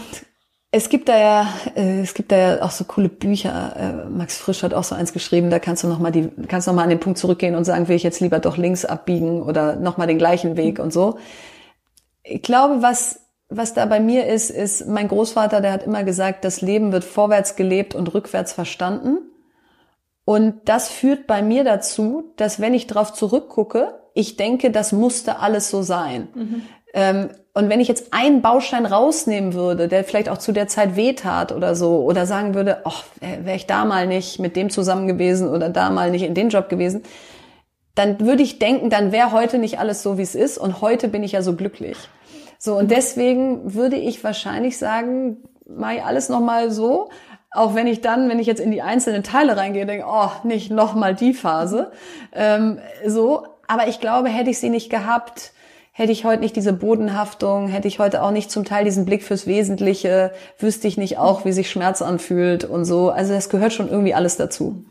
es 0.72 0.90
gibt 0.90 1.08
da 1.08 1.18
ja, 1.18 1.54
äh, 1.76 2.02
es 2.02 2.14
gibt 2.14 2.32
da 2.32 2.38
ja 2.38 2.62
auch 2.62 2.72
so 2.72 2.84
coole 2.84 3.10
Bücher. 3.10 3.76
Äh, 4.06 4.10
Max 4.10 4.38
Frisch 4.38 4.64
hat 4.64 4.74
auch 4.74 4.84
so 4.84 4.96
eins 4.96 5.14
geschrieben. 5.14 5.50
Da 5.50 5.60
kannst 5.60 5.84
du 5.84 5.88
noch 5.88 6.00
mal 6.00 6.12
die, 6.12 6.30
kannst 6.48 6.68
noch 6.68 6.74
mal 6.74 6.84
an 6.84 6.90
den 6.90 7.00
Punkt 7.00 7.18
zurückgehen 7.18 7.56
und 7.56 7.64
sagen, 7.64 7.88
will 7.88 7.96
ich 7.96 8.04
jetzt 8.04 8.20
lieber 8.20 8.40
doch 8.40 8.58
links 8.58 8.86
abbiegen 8.86 9.42
oder 9.42 9.78
noch 9.78 9.98
mal 9.98 10.08
den 10.08 10.18
gleichen 10.18 10.58
Weg 10.58 10.80
und 10.80 10.92
so. 10.92 11.18
Ich 12.24 12.42
glaube, 12.42 12.82
was 12.82 13.22
was 13.50 13.74
da 13.74 13.86
bei 13.86 14.00
mir 14.00 14.28
ist, 14.28 14.50
ist 14.50 14.88
mein 14.88 15.08
Großvater, 15.08 15.62
der 15.62 15.72
hat 15.72 15.84
immer 15.84 16.04
gesagt, 16.04 16.44
das 16.44 16.62
Leben 16.62 16.92
wird 16.92 17.06
vorwärts 17.06 17.56
gelebt 17.56 17.96
und 17.96 18.14
rückwärts 18.14 18.52
verstanden. 18.52 19.20
Und 20.26 20.68
das 20.68 20.90
führt 20.90 21.28
bei 21.28 21.42
mir 21.42 21.64
dazu, 21.64 22.34
dass 22.36 22.60
wenn 22.60 22.74
ich 22.74 22.88
drauf 22.88 23.14
zurückgucke, 23.14 23.94
ich 24.14 24.36
denke, 24.36 24.72
das 24.72 24.92
musste 24.92 25.40
alles 25.40 25.70
so 25.70 25.82
sein. 25.82 26.28
Mhm. 26.36 26.62
Ähm, 26.94 27.30
und 27.58 27.70
wenn 27.70 27.80
ich 27.80 27.88
jetzt 27.88 28.14
einen 28.14 28.44
Baustein 28.44 28.86
rausnehmen 28.86 29.56
würde, 29.56 29.88
der 29.88 30.04
vielleicht 30.04 30.30
auch 30.30 30.38
zu 30.38 30.52
der 30.52 30.68
Zeit 30.68 30.96
wehtat 30.96 31.52
oder 31.52 31.74
so, 31.74 32.04
oder 32.04 32.28
sagen 32.28 32.54
würde, 32.54 32.82
ach, 32.84 33.04
wäre 33.20 33.56
ich 33.56 33.66
da 33.66 33.84
mal 33.84 34.06
nicht 34.06 34.38
mit 34.38 34.56
dem 34.56 34.70
zusammen 34.70 35.08
gewesen 35.08 35.50
oder 35.50 35.70
da 35.70 35.90
mal 35.90 36.12
nicht 36.12 36.22
in 36.22 36.36
den 36.36 36.50
Job 36.50 36.70
gewesen, 36.70 37.02
dann 37.96 38.20
würde 38.20 38.44
ich 38.44 38.60
denken, 38.60 38.92
dann 38.92 39.12
wäre 39.12 39.32
heute 39.32 39.58
nicht 39.58 39.80
alles 39.80 40.04
so, 40.04 40.20
wie 40.20 40.22
es 40.22 40.36
ist. 40.36 40.60
Und 40.60 40.82
heute 40.82 41.08
bin 41.08 41.24
ich 41.24 41.32
ja 41.32 41.42
so 41.42 41.56
glücklich. 41.56 41.98
So, 42.60 42.78
und 42.78 42.92
deswegen 42.92 43.74
würde 43.74 43.96
ich 43.96 44.24
wahrscheinlich 44.24 44.78
sagen, 44.78 45.38
mache 45.68 45.96
ich 45.96 46.04
alles 46.04 46.30
nochmal 46.30 46.70
so. 46.70 47.10
Auch 47.50 47.74
wenn 47.74 47.88
ich 47.88 48.02
dann, 48.02 48.30
wenn 48.30 48.38
ich 48.38 48.46
jetzt 48.46 48.62
in 48.62 48.70
die 48.70 48.84
einzelnen 48.84 49.24
Teile 49.24 49.58
reingehe, 49.58 49.88
denke, 49.88 50.06
oh, 50.08 50.30
nicht 50.44 50.70
nochmal 50.70 51.16
die 51.16 51.34
Phase. 51.34 51.92
Ähm, 52.34 52.78
so, 53.04 53.48
aber 53.68 53.88
ich 53.88 54.00
glaube, 54.00 54.30
hätte 54.30 54.52
ich 54.52 54.60
sie 54.60 54.70
nicht 54.70 54.92
gehabt, 54.92 55.54
hätte 55.98 56.12
ich 56.12 56.26
heute 56.26 56.42
nicht 56.42 56.56
diese 56.56 56.74
Bodenhaftung, 56.74 57.70
hätte 57.70 57.88
ich 57.88 57.98
heute 57.98 58.22
auch 58.22 58.30
nicht 58.30 58.52
zum 58.52 58.66
Teil 58.66 58.86
diesen 58.86 59.04
Blick 59.04 59.24
fürs 59.24 59.48
Wesentliche, 59.48 60.32
wüsste 60.60 60.88
ich 60.88 60.96
nicht 60.96 61.18
auch, 61.18 61.44
wie 61.44 61.52
sich 61.52 61.72
Schmerz 61.72 62.04
anfühlt 62.04 62.66
und 62.66 62.86
so. 62.86 63.10
Also 63.10 63.34
das 63.34 63.50
gehört 63.50 63.74
schon 63.74 63.90
irgendwie 63.90 64.14
alles 64.14 64.38
dazu. 64.38 64.86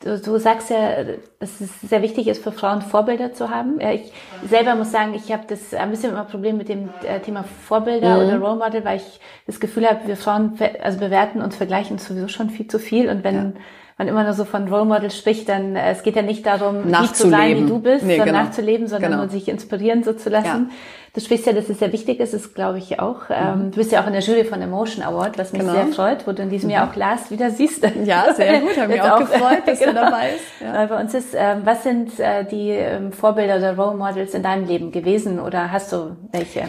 Du, 0.00 0.18
du 0.18 0.36
sagst 0.38 0.70
ja, 0.70 1.04
dass 1.38 1.60
es 1.60 1.70
sehr 1.88 2.02
wichtig 2.02 2.26
ist 2.26 2.42
für 2.42 2.50
Frauen 2.50 2.82
Vorbilder 2.82 3.32
zu 3.32 3.48
haben. 3.48 3.80
Ich 3.80 4.12
selber 4.44 4.74
muss 4.74 4.90
sagen, 4.90 5.14
ich 5.14 5.32
habe 5.32 5.44
das 5.46 5.72
ein 5.72 5.90
bisschen 5.90 6.10
immer 6.10 6.24
Problem 6.24 6.56
mit 6.56 6.68
dem 6.68 6.88
äh, 7.04 7.20
Thema 7.20 7.44
Vorbilder 7.68 8.16
mhm. 8.16 8.26
oder 8.26 8.38
Role 8.40 8.56
Model, 8.56 8.84
weil 8.84 8.96
ich 8.96 9.20
das 9.46 9.60
Gefühl 9.60 9.86
habe, 9.88 10.00
wir 10.08 10.16
Frauen 10.16 10.58
also 10.82 10.98
bewerten 10.98 11.42
und 11.42 11.54
vergleichen 11.54 11.98
sowieso 11.98 12.26
schon 12.26 12.50
viel 12.50 12.66
zu 12.66 12.80
viel 12.80 13.08
und 13.08 13.22
wenn 13.22 13.34
ja 13.36 13.52
man 13.96 14.08
immer 14.08 14.24
nur 14.24 14.32
so 14.32 14.44
von 14.44 14.66
Role 14.68 14.84
Model 14.84 15.10
spricht, 15.10 15.48
dann 15.48 15.76
äh, 15.76 15.90
es 15.92 16.02
geht 16.02 16.16
ja 16.16 16.22
nicht 16.22 16.44
darum, 16.44 16.86
nicht 16.86 17.16
zu 17.16 17.28
sein, 17.28 17.64
wie 17.64 17.68
du 17.68 17.78
bist, 17.78 18.04
nee, 18.04 18.16
sondern 18.16 18.34
genau. 18.34 18.44
nachzuleben, 18.44 18.88
sondern 18.88 19.12
genau. 19.12 19.22
nur 19.22 19.30
sich 19.30 19.48
inspirieren 19.48 20.02
so 20.02 20.12
zu 20.12 20.30
lassen. 20.30 20.70
Ja. 20.70 20.76
Du 21.14 21.20
sprichst 21.20 21.46
ja, 21.46 21.52
dass 21.52 21.68
es 21.68 21.78
sehr 21.78 21.92
wichtig 21.92 22.18
ist, 22.18 22.34
ist 22.34 22.56
glaube 22.56 22.78
ich 22.78 22.98
auch. 22.98 23.30
Ähm, 23.30 23.66
mhm. 23.66 23.70
Du 23.70 23.76
bist 23.76 23.92
ja 23.92 24.02
auch 24.02 24.06
in 24.08 24.14
der 24.14 24.22
Jury 24.22 24.44
von 24.44 24.60
Emotion 24.60 25.04
Award, 25.04 25.38
was 25.38 25.52
mich 25.52 25.60
genau. 25.60 25.72
sehr 25.72 25.86
freut, 25.86 26.26
wo 26.26 26.32
du 26.32 26.42
in 26.42 26.50
diesem 26.50 26.70
Jahr 26.70 26.86
mhm. 26.86 26.90
auch 26.90 26.96
Lars 26.96 27.30
wieder 27.30 27.50
siehst. 27.50 27.86
Ja, 28.04 28.34
sehr 28.34 28.60
gut, 28.60 28.76
habe 28.76 28.88
mich 28.92 29.00
auch, 29.00 29.12
auch 29.12 29.18
gefreut, 29.20 29.62
dass 29.64 29.78
genau. 29.78 29.92
du 29.92 29.98
dabei 30.00 30.30
bist. 30.32 30.44
Ja. 30.60 30.86
Bei 30.86 31.00
uns 31.00 31.14
ist, 31.14 31.34
ähm, 31.36 31.60
was 31.62 31.84
sind 31.84 32.18
äh, 32.18 32.44
die 32.44 32.70
ähm, 32.70 33.12
Vorbilder 33.12 33.58
oder 33.58 33.76
Role 33.76 33.96
Models 33.96 34.34
in 34.34 34.42
deinem 34.42 34.66
Leben 34.66 34.90
gewesen 34.90 35.38
oder 35.38 35.70
hast 35.70 35.92
du 35.92 36.16
welche? 36.32 36.62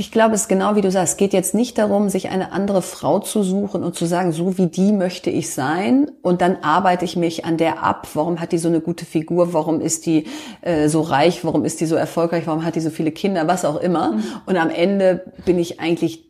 Ich 0.00 0.12
glaube, 0.12 0.34
es 0.34 0.42
ist 0.42 0.48
genau 0.48 0.76
wie 0.76 0.80
du 0.80 0.90
sagst. 0.90 1.14
Es 1.14 1.16
geht 1.16 1.32
jetzt 1.32 1.54
nicht 1.54 1.78
darum, 1.78 2.08
sich 2.08 2.28
eine 2.28 2.52
andere 2.52 2.82
Frau 2.82 3.18
zu 3.18 3.42
suchen 3.42 3.82
und 3.82 3.94
zu 3.94 4.06
sagen, 4.06 4.32
so 4.32 4.58
wie 4.58 4.66
die 4.66 4.92
möchte 4.92 5.30
ich 5.30 5.52
sein. 5.52 6.10
Und 6.22 6.40
dann 6.40 6.58
arbeite 6.62 7.04
ich 7.04 7.16
mich 7.16 7.44
an 7.44 7.56
der 7.56 7.82
ab. 7.82 8.08
Warum 8.14 8.40
hat 8.40 8.52
die 8.52 8.58
so 8.58 8.68
eine 8.68 8.80
gute 8.80 9.04
Figur? 9.04 9.52
Warum 9.52 9.80
ist 9.80 10.06
die 10.06 10.26
äh, 10.62 10.88
so 10.88 11.00
reich? 11.00 11.44
Warum 11.44 11.64
ist 11.64 11.80
die 11.80 11.86
so 11.86 11.96
erfolgreich? 11.96 12.46
Warum 12.46 12.64
hat 12.64 12.76
die 12.76 12.80
so 12.80 12.90
viele 12.90 13.12
Kinder? 13.12 13.46
Was 13.46 13.64
auch 13.64 13.76
immer. 13.76 14.12
Mhm. 14.12 14.24
Und 14.46 14.56
am 14.56 14.70
Ende 14.70 15.32
bin 15.44 15.58
ich 15.58 15.80
eigentlich 15.80 16.26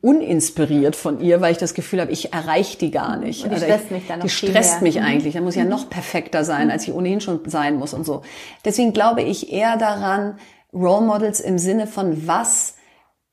uninspiriert 0.00 0.94
von 0.94 1.20
ihr, 1.20 1.40
weil 1.40 1.52
ich 1.52 1.58
das 1.58 1.74
Gefühl 1.74 2.00
habe, 2.00 2.12
ich 2.12 2.32
erreiche 2.32 2.78
die 2.78 2.90
gar 2.90 3.16
nicht. 3.16 3.44
Und 3.44 3.52
die 3.52 3.56
stresst 3.56 3.84
ich, 3.86 3.90
mich 3.90 4.06
dann 4.06 4.18
noch 4.20 4.24
Die 4.26 4.30
stresst 4.30 4.82
mich 4.82 4.96
mhm. 4.96 5.04
eigentlich. 5.04 5.34
Da 5.34 5.40
muss 5.40 5.54
ich 5.54 5.58
ja 5.58 5.64
mhm. 5.64 5.70
noch 5.70 5.90
perfekter 5.90 6.44
sein, 6.44 6.66
mhm. 6.66 6.72
als 6.72 6.86
ich 6.86 6.94
ohnehin 6.94 7.20
schon 7.20 7.40
sein 7.46 7.76
muss 7.76 7.92
und 7.92 8.04
so. 8.04 8.22
Deswegen 8.64 8.92
glaube 8.92 9.22
ich 9.22 9.52
eher 9.52 9.76
daran, 9.76 10.38
Role 10.72 11.06
Models 11.06 11.40
im 11.40 11.58
Sinne 11.58 11.86
von 11.86 12.26
was 12.26 12.74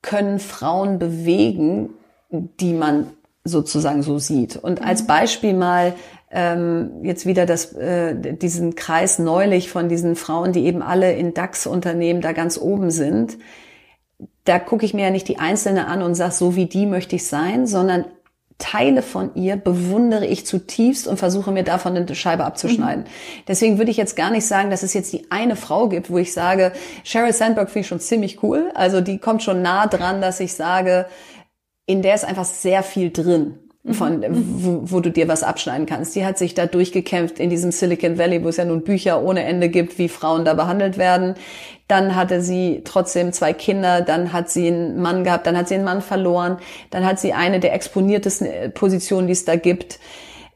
können 0.02 0.38
Frauen 0.38 0.98
bewegen, 0.98 1.90
die 2.30 2.72
man 2.72 3.10
sozusagen 3.44 4.02
so 4.02 4.18
sieht. 4.18 4.56
Und 4.56 4.82
als 4.82 5.02
mhm. 5.02 5.06
Beispiel 5.06 5.54
mal 5.54 5.94
ähm, 6.30 7.04
jetzt 7.04 7.26
wieder 7.26 7.46
das, 7.46 7.72
äh, 7.74 8.14
diesen 8.14 8.74
Kreis 8.74 9.18
neulich 9.18 9.70
von 9.70 9.88
diesen 9.88 10.16
Frauen, 10.16 10.52
die 10.52 10.66
eben 10.66 10.82
alle 10.82 11.12
in 11.12 11.34
DAX-Unternehmen 11.34 12.20
da 12.20 12.32
ganz 12.32 12.58
oben 12.58 12.90
sind. 12.90 13.38
Da 14.44 14.58
gucke 14.58 14.84
ich 14.84 14.94
mir 14.94 15.04
ja 15.04 15.10
nicht 15.10 15.28
die 15.28 15.38
Einzelne 15.38 15.86
an 15.86 16.02
und 16.02 16.14
sage, 16.14 16.32
so 16.32 16.56
wie 16.56 16.66
die 16.66 16.86
möchte 16.86 17.16
ich 17.16 17.26
sein, 17.26 17.66
sondern 17.66 18.06
Teile 18.58 19.02
von 19.02 19.34
ihr 19.34 19.56
bewundere 19.56 20.26
ich 20.26 20.46
zutiefst 20.46 21.06
und 21.06 21.18
versuche 21.18 21.52
mir 21.52 21.62
davon 21.62 21.94
eine 21.94 22.14
Scheibe 22.14 22.44
abzuschneiden. 22.44 23.04
Mhm. 23.04 23.44
Deswegen 23.46 23.78
würde 23.78 23.90
ich 23.90 23.98
jetzt 23.98 24.16
gar 24.16 24.30
nicht 24.30 24.46
sagen, 24.46 24.70
dass 24.70 24.82
es 24.82 24.94
jetzt 24.94 25.12
die 25.12 25.30
eine 25.30 25.56
Frau 25.56 25.88
gibt, 25.88 26.10
wo 26.10 26.16
ich 26.16 26.32
sage, 26.32 26.72
Sheryl 27.04 27.34
Sandberg 27.34 27.68
finde 27.68 27.80
ich 27.80 27.88
schon 27.88 28.00
ziemlich 28.00 28.42
cool. 28.42 28.70
Also 28.74 29.02
die 29.02 29.18
kommt 29.18 29.42
schon 29.42 29.60
nah 29.60 29.86
dran, 29.86 30.22
dass 30.22 30.40
ich 30.40 30.54
sage, 30.54 31.06
in 31.84 32.00
der 32.00 32.14
ist 32.14 32.24
einfach 32.24 32.46
sehr 32.46 32.82
viel 32.82 33.10
drin. 33.10 33.58
Von 33.92 34.24
wo, 34.28 34.80
wo 34.84 35.00
du 35.00 35.10
dir 35.10 35.28
was 35.28 35.42
abschneiden 35.42 35.86
kannst. 35.86 36.14
Die 36.16 36.24
hat 36.24 36.38
sich 36.38 36.54
da 36.54 36.66
durchgekämpft 36.66 37.38
in 37.38 37.50
diesem 37.50 37.70
Silicon 37.70 38.18
Valley, 38.18 38.42
wo 38.42 38.48
es 38.48 38.56
ja 38.56 38.64
nun 38.64 38.82
Bücher 38.82 39.22
ohne 39.22 39.44
Ende 39.44 39.68
gibt, 39.68 39.98
wie 39.98 40.08
Frauen 40.08 40.44
da 40.44 40.54
behandelt 40.54 40.98
werden. 40.98 41.34
Dann 41.88 42.16
hatte 42.16 42.40
sie 42.40 42.82
trotzdem 42.84 43.32
zwei 43.32 43.52
Kinder, 43.52 44.00
dann 44.00 44.32
hat 44.32 44.50
sie 44.50 44.66
einen 44.66 45.00
Mann 45.00 45.22
gehabt, 45.22 45.46
dann 45.46 45.56
hat 45.56 45.68
sie 45.68 45.76
einen 45.76 45.84
Mann 45.84 46.02
verloren, 46.02 46.58
dann 46.90 47.06
hat 47.06 47.20
sie 47.20 47.32
eine 47.32 47.60
der 47.60 47.74
exponiertesten 47.74 48.46
äh, 48.46 48.68
Positionen, 48.70 49.28
die 49.28 49.34
es 49.34 49.44
da 49.44 49.56
gibt. 49.56 50.00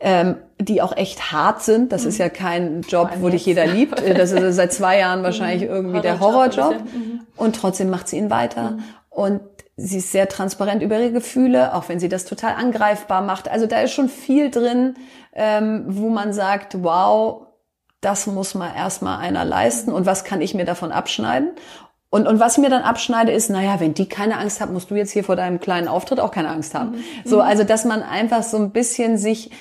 Ähm, 0.02 0.36
die 0.58 0.80
auch 0.80 0.96
echt 0.96 1.30
hart 1.30 1.62
sind. 1.62 1.92
Das 1.92 2.06
ist 2.06 2.16
ja 2.16 2.30
kein 2.30 2.80
Job, 2.82 3.10
wo 3.20 3.28
dich 3.28 3.44
jeder 3.44 3.66
liebt. 3.66 4.02
Das 4.16 4.32
ist 4.32 4.56
seit 4.56 4.72
zwei 4.72 4.98
Jahren 4.98 5.22
wahrscheinlich 5.22 5.68
irgendwie 5.68 6.00
der 6.00 6.20
Horrorjob. 6.20 6.72
Mhm. 6.72 7.20
Und 7.36 7.56
trotzdem 7.56 7.90
macht 7.90 8.08
sie 8.08 8.16
ihn 8.16 8.30
weiter. 8.30 8.72
Mhm. 8.72 8.82
Und 9.10 9.40
sie 9.82 9.98
ist 9.98 10.12
sehr 10.12 10.28
transparent 10.28 10.82
über 10.82 10.98
ihre 10.98 11.12
Gefühle, 11.12 11.74
auch 11.74 11.88
wenn 11.88 12.00
sie 12.00 12.08
das 12.08 12.24
total 12.24 12.54
angreifbar 12.54 13.22
macht. 13.22 13.48
Also 13.48 13.66
da 13.66 13.80
ist 13.80 13.92
schon 13.92 14.08
viel 14.08 14.50
drin, 14.50 14.94
ähm, 15.32 15.84
wo 15.86 16.08
man 16.08 16.32
sagt, 16.32 16.82
wow, 16.82 17.46
das 18.00 18.26
muss 18.26 18.54
mal 18.54 18.74
erstmal 18.74 19.18
einer 19.18 19.44
leisten 19.44 19.92
und 19.92 20.06
was 20.06 20.24
kann 20.24 20.40
ich 20.40 20.54
mir 20.54 20.64
davon 20.64 20.92
abschneiden? 20.92 21.50
Und, 22.08 22.26
und 22.26 22.40
was 22.40 22.56
ich 22.56 22.62
mir 22.62 22.70
dann 22.70 22.82
abschneide, 22.82 23.30
ist, 23.30 23.50
naja, 23.50 23.78
wenn 23.78 23.94
die 23.94 24.08
keine 24.08 24.38
Angst 24.38 24.60
hat, 24.60 24.72
musst 24.72 24.90
du 24.90 24.96
jetzt 24.96 25.12
hier 25.12 25.22
vor 25.22 25.36
deinem 25.36 25.60
kleinen 25.60 25.86
Auftritt 25.86 26.18
auch 26.18 26.32
keine 26.32 26.48
Angst 26.48 26.74
haben. 26.74 26.92
Mhm. 26.92 27.02
So, 27.24 27.40
also, 27.40 27.62
dass 27.62 27.84
man 27.84 28.02
einfach 28.02 28.42
so 28.42 28.56
ein 28.56 28.72
bisschen 28.72 29.16
sich 29.16 29.52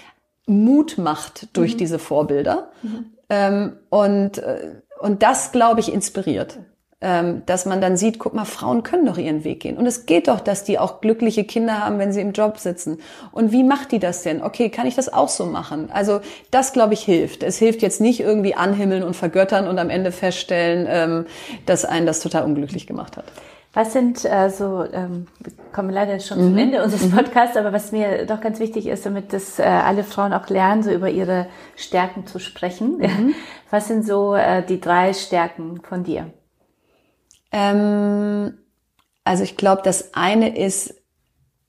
Mut 0.48 0.98
macht 0.98 1.56
durch 1.56 1.76
mhm. 1.76 1.78
diese 1.78 2.00
Vorbilder. 2.00 2.72
Mhm. 2.82 3.06
Ähm, 3.30 3.78
und, 3.90 4.40
äh, 4.40 4.82
und 5.00 5.22
das, 5.22 5.52
glaube 5.52 5.80
ich, 5.80 5.94
inspiriert 5.94 6.58
dass 7.02 7.66
man 7.66 7.80
dann 7.80 7.96
sieht, 7.96 8.20
guck 8.20 8.34
mal, 8.34 8.44
Frauen 8.44 8.84
können 8.84 9.06
doch 9.06 9.18
ihren 9.18 9.46
Weg 9.46 9.62
gehen. 9.62 9.78
Und 9.78 9.86
es 9.86 10.06
geht 10.06 10.28
doch, 10.28 10.42
dass 10.42 10.66
die 10.66 10.78
auch 10.80 11.00
glückliche 11.00 11.46
Kinder 11.46 11.80
haben, 11.80 11.98
wenn 11.98 12.12
sie 12.12 12.20
im 12.20 12.34
Job 12.34 12.58
sitzen. 12.58 13.00
Und 13.32 13.54
wie 13.54 13.64
macht 13.64 13.94
die 13.94 14.00
das 14.00 14.24
denn? 14.24 14.44
Okay, 14.44 14.70
kann 14.70 14.86
ich 14.86 14.96
das 14.96 15.12
auch 15.12 15.30
so 15.30 15.46
machen? 15.46 15.90
Also 15.94 16.20
das, 16.52 16.74
glaube 16.74 16.96
ich, 16.96 17.02
hilft. 17.02 17.42
Es 17.42 17.58
hilft 17.58 17.82
jetzt 17.82 18.02
nicht 18.02 18.20
irgendwie 18.20 18.54
anhimmeln 18.54 19.04
und 19.04 19.16
vergöttern 19.16 19.70
und 19.70 19.80
am 19.80 19.90
Ende 19.90 20.12
feststellen, 20.12 20.88
ähm, 20.90 21.26
dass 21.66 21.86
einen 21.86 22.06
das 22.06 22.20
total 22.20 22.44
unglücklich 22.44 22.86
gemacht 22.86 23.16
hat. 23.16 23.26
Was 23.74 23.94
sind 23.94 24.26
äh, 24.26 24.50
so, 24.50 24.84
ähm, 24.92 25.28
wir 25.40 25.54
kommen 25.72 25.92
leider 25.92 26.20
schon 26.20 26.40
mhm. 26.40 26.44
zum 26.44 26.58
Ende 26.58 26.84
unseres 26.84 27.06
mhm. 27.06 27.16
Podcasts, 27.16 27.56
aber 27.56 27.72
was 27.72 27.92
mir 27.92 28.26
doch 28.26 28.42
ganz 28.42 28.60
wichtig 28.60 28.88
ist, 28.88 29.06
damit 29.06 29.32
das 29.32 29.60
äh, 29.60 29.64
alle 29.64 30.04
Frauen 30.04 30.34
auch 30.34 30.50
lernen, 30.50 30.82
so 30.82 30.92
über 30.92 31.10
ihre 31.10 31.46
Stärken 31.76 32.26
zu 32.26 32.40
sprechen. 32.40 32.98
Mhm. 32.98 33.36
Was 33.70 33.88
sind 33.88 34.04
so 34.04 34.34
äh, 34.34 34.64
die 34.66 34.82
drei 34.82 35.14
Stärken 35.14 35.82
von 35.84 36.04
dir? 36.04 36.26
Ähm, 37.52 38.58
also 39.24 39.44
ich 39.44 39.58
glaube, 39.58 39.82
das 39.84 40.14
eine 40.14 40.58
ist, 40.58 40.96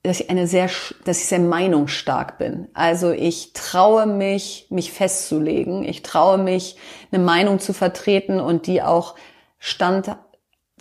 dass 0.03 0.19
ich 0.19 0.29
eine 0.29 0.47
sehr, 0.47 0.69
dass 1.05 1.19
ich 1.19 1.27
sehr 1.27 1.39
meinungsstark 1.39 2.37
bin. 2.37 2.67
Also 2.73 3.11
ich 3.11 3.53
traue 3.53 4.07
mich, 4.07 4.67
mich 4.69 4.91
festzulegen. 4.91 5.83
Ich 5.83 6.01
traue 6.01 6.37
mich, 6.37 6.77
eine 7.11 7.23
Meinung 7.23 7.59
zu 7.59 7.73
vertreten 7.73 8.39
und 8.39 8.65
die 8.65 8.81
auch 8.81 9.15
stand 9.59 10.15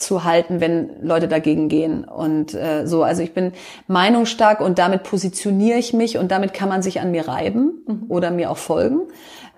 zu 0.00 0.24
halten, 0.24 0.60
wenn 0.60 1.02
Leute 1.02 1.28
dagegen 1.28 1.68
gehen 1.68 2.04
und 2.04 2.54
äh, 2.54 2.86
so. 2.86 3.02
Also 3.02 3.22
ich 3.22 3.34
bin 3.34 3.52
meinungsstark 3.86 4.60
und 4.60 4.78
damit 4.78 5.02
positioniere 5.02 5.78
ich 5.78 5.92
mich 5.92 6.16
und 6.16 6.30
damit 6.30 6.54
kann 6.54 6.70
man 6.70 6.80
sich 6.82 7.00
an 7.00 7.10
mir 7.10 7.28
reiben 7.28 7.82
mhm. 7.86 8.04
oder 8.08 8.30
mir 8.30 8.50
auch 8.50 8.56
folgen. 8.56 9.08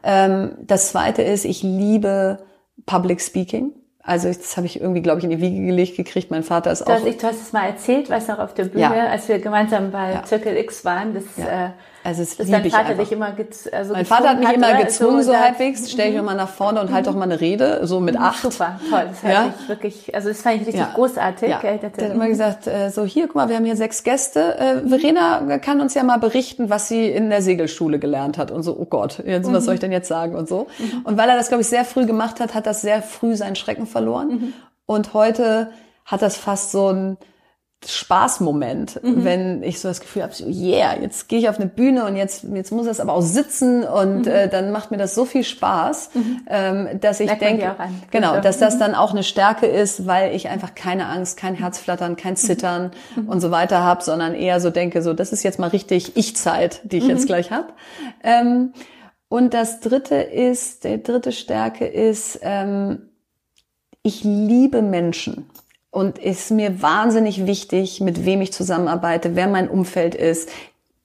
Ähm, 0.03 0.57
das 0.61 0.90
Zweite 0.90 1.22
ist, 1.22 1.45
ich 1.45 1.62
liebe 1.62 2.38
Public 2.84 3.20
Speaking. 3.20 3.72
Also 4.05 4.28
das 4.28 4.57
habe 4.57 4.66
ich 4.66 4.80
irgendwie, 4.80 5.00
glaube 5.00 5.18
ich, 5.18 5.24
in 5.24 5.30
die 5.30 5.40
Wiege 5.40 5.64
gelegt 5.64 5.96
gekriegt. 5.96 6.30
Mein 6.30 6.42
Vater 6.42 6.72
ist 6.72 6.82
auch. 6.82 6.90
Hast, 6.90 7.05
du 7.05 7.26
hast 7.26 7.40
es 7.40 7.53
mal 7.53 7.66
erzählt, 7.66 8.11
weißt 8.11 8.28
du 8.28 8.32
noch, 8.32 8.40
auf 8.40 8.55
der 8.55 8.64
Bühne, 8.64 8.82
ja. 8.82 9.07
als 9.07 9.28
wir 9.28 9.38
gemeinsam 9.38 9.92
bei 9.92 10.12
ja. 10.12 10.26
Circle 10.26 10.57
X 10.57 10.84
waren. 10.84 11.14
Das, 11.14 11.24
ja. 11.36 11.66
äh, 11.66 11.70
also 12.05 12.22
es 12.22 12.36
dass 12.36 12.48
dein 12.48 12.68
Vater 12.68 12.94
dich 12.94 13.12
immer 13.12 13.34
also 13.72 13.92
Mein 13.92 14.07
Vater 14.07 14.30
hat 14.30 14.38
mich 14.40 14.48
hat, 14.48 14.57
immer 14.57 14.74
gezwungen, 14.82 15.22
so, 15.22 15.32
so 15.32 15.38
halbwegs. 15.38 15.90
Stell 15.90 16.12
dich 16.12 16.20
mal 16.20 16.34
nach 16.34 16.48
vorne 16.48 16.80
und 16.80 16.92
halt 16.92 17.07
doch 17.07 17.14
mal 17.14 17.24
eine 17.24 17.40
Rede, 17.40 17.86
so 17.86 18.00
mit 18.00 18.16
mhm. 18.16 18.22
acht. 18.22 18.42
Super, 18.42 18.80
toll. 18.90 19.09
Das 19.09 19.22
ja. 19.22 19.55
ich 19.61 19.68
wirklich, 19.68 20.14
also 20.14 20.28
das 20.28 20.42
fand 20.42 20.57
ich 20.57 20.61
richtig 20.62 20.80
ja. 20.80 20.90
großartig. 20.94 21.48
Ja. 21.48 21.61
Der 21.61 21.74
hat 21.74 21.98
immer 21.98 22.26
gesagt, 22.26 22.66
äh, 22.66 22.90
so 22.90 23.05
hier, 23.05 23.26
guck 23.26 23.36
mal, 23.36 23.48
wir 23.48 23.57
haben 23.57 23.64
hier 23.64 23.76
sechs 23.76 24.03
Gäste. 24.03 24.59
Äh, 24.59 24.88
Verena 24.88 25.59
kann 25.59 25.80
uns 25.80 25.94
ja 25.94 26.03
mal 26.03 26.18
berichten, 26.18 26.70
was 26.70 26.88
sie 26.88 27.07
in 27.07 27.30
der 27.30 27.40
Segelschule 27.40 28.00
gelernt 28.00 28.36
hat. 28.36 28.50
Und 28.50 28.64
so, 28.64 28.76
oh 28.76 28.86
Gott, 28.86 29.22
jetzt, 29.24 29.53
was 29.53 29.62
mhm. 29.62 29.64
soll 29.64 29.74
ich 29.74 29.80
denn 29.80 29.92
jetzt 29.92 30.09
sagen 30.09 30.34
und 30.34 30.48
so. 30.48 30.66
Mhm. 30.78 31.03
Und 31.05 31.18
weil 31.18 31.28
er 31.28 31.36
das, 31.36 31.48
glaube 31.48 31.62
ich, 31.62 31.68
sehr 31.68 31.84
früh 31.84 32.07
gemacht 32.07 32.40
hat, 32.40 32.55
hat 32.55 32.66
das 32.66 32.82
sehr 32.82 33.03
früh 33.03 33.36
seinen 33.36 33.55
Schrecken 33.55 33.86
verloren. 33.86 34.28
Mhm. 34.28 34.53
Und 34.86 35.14
heute 35.14 35.70
hat 36.05 36.22
das 36.22 36.36
fast 36.36 36.72
so 36.72 36.88
ein 36.88 37.16
Spaßmoment, 37.86 39.02
mhm. 39.02 39.24
wenn 39.24 39.62
ich 39.62 39.80
so 39.80 39.88
das 39.88 40.00
Gefühl 40.00 40.22
habe, 40.22 40.34
so, 40.34 40.46
yeah, 40.46 40.96
jetzt 41.00 41.28
gehe 41.28 41.38
ich 41.38 41.48
auf 41.48 41.58
eine 41.58 41.68
Bühne 41.68 42.04
und 42.06 42.16
jetzt 42.16 42.44
jetzt 42.54 42.70
muss 42.70 42.86
das 42.86 43.00
aber 43.00 43.12
auch 43.14 43.22
sitzen 43.22 43.84
und 43.84 44.26
mhm. 44.26 44.32
äh, 44.32 44.48
dann 44.48 44.70
macht 44.70 44.90
mir 44.90 44.96
das 44.96 45.14
so 45.14 45.24
viel 45.24 45.44
Spaß, 45.44 46.10
mhm. 46.14 46.40
ähm, 46.48 46.88
dass 47.00 47.20
ich 47.20 47.30
denke, 47.32 47.74
genau, 48.10 48.40
dass 48.40 48.58
das 48.58 48.76
mhm. 48.76 48.80
dann 48.80 48.94
auch 48.94 49.12
eine 49.12 49.22
Stärke 49.22 49.66
ist, 49.66 50.06
weil 50.06 50.34
ich 50.34 50.48
einfach 50.48 50.74
keine 50.74 51.06
Angst, 51.06 51.36
kein 51.36 51.54
Herzflattern, 51.54 52.16
kein 52.16 52.36
Zittern 52.36 52.92
mhm. 53.16 53.28
und 53.28 53.40
so 53.40 53.50
weiter 53.50 53.82
habe, 53.82 54.02
sondern 54.02 54.34
eher 54.34 54.60
so 54.60 54.70
denke, 54.70 55.02
so 55.02 55.12
das 55.12 55.32
ist 55.32 55.42
jetzt 55.42 55.58
mal 55.58 55.68
richtig 55.68 56.16
Ich-Zeit, 56.16 56.80
die 56.84 56.98
ich 56.98 57.06
jetzt 57.06 57.22
mhm. 57.22 57.26
gleich 57.26 57.50
habe. 57.50 57.68
Ähm, 58.22 58.72
und 59.28 59.54
das 59.54 59.80
dritte 59.80 60.16
ist, 60.16 60.84
der 60.84 60.98
dritte 60.98 61.32
Stärke 61.32 61.86
ist, 61.86 62.38
ähm, 62.42 63.08
ich 64.02 64.24
liebe 64.24 64.82
Menschen. 64.82 65.48
Und 65.93 66.18
ist 66.18 66.51
mir 66.51 66.82
wahnsinnig 66.82 67.47
wichtig, 67.47 68.01
mit 68.01 68.24
wem 68.24 68.40
ich 68.40 68.53
zusammenarbeite, 68.53 69.36
wer 69.36 69.47
mein 69.47 69.68
Umfeld 69.68 70.14
ist. 70.14 70.49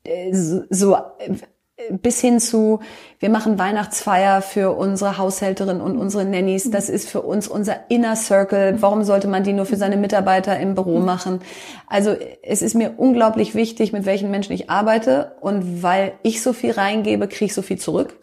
Äh, 0.04 0.34
so 0.34 0.96
äh, 0.96 1.36
bis 1.92 2.22
hin 2.22 2.40
zu, 2.40 2.80
wir 3.20 3.30
machen 3.30 3.60
Weihnachtsfeier 3.60 4.42
für 4.42 4.72
unsere 4.72 5.20
Haushälterin 5.20 5.80
und 5.80 5.98
unsere 5.98 6.26
Nannies. 6.26 6.72
Das 6.72 6.90
ist 6.90 7.08
für 7.08 7.22
uns 7.22 7.48
unser 7.48 7.90
Inner 7.90 8.16
Circle. 8.16 8.82
Warum 8.82 9.04
sollte 9.04 9.28
man 9.28 9.44
die 9.44 9.54
nur 9.54 9.68
für 9.68 9.76
seine 9.76 9.96
Mitarbeiter 9.96 10.60
im 10.60 10.74
Büro 10.74 11.00
machen? 11.00 11.40
Also 11.86 12.16
es 12.42 12.64
ist 12.64 12.74
mir 12.74 12.96
unglaublich 12.98 13.54
wichtig, 13.54 13.94
mit 13.94 14.06
welchen 14.06 14.32
Menschen 14.32 14.54
ich 14.54 14.72
arbeite. 14.72 15.34
Und 15.40 15.84
weil 15.84 16.14
ich 16.24 16.42
so 16.42 16.52
viel 16.52 16.72
reingebe, 16.72 17.28
kriege 17.28 17.46
ich 17.46 17.54
so 17.54 17.62
viel 17.62 17.78
zurück. 17.78 18.18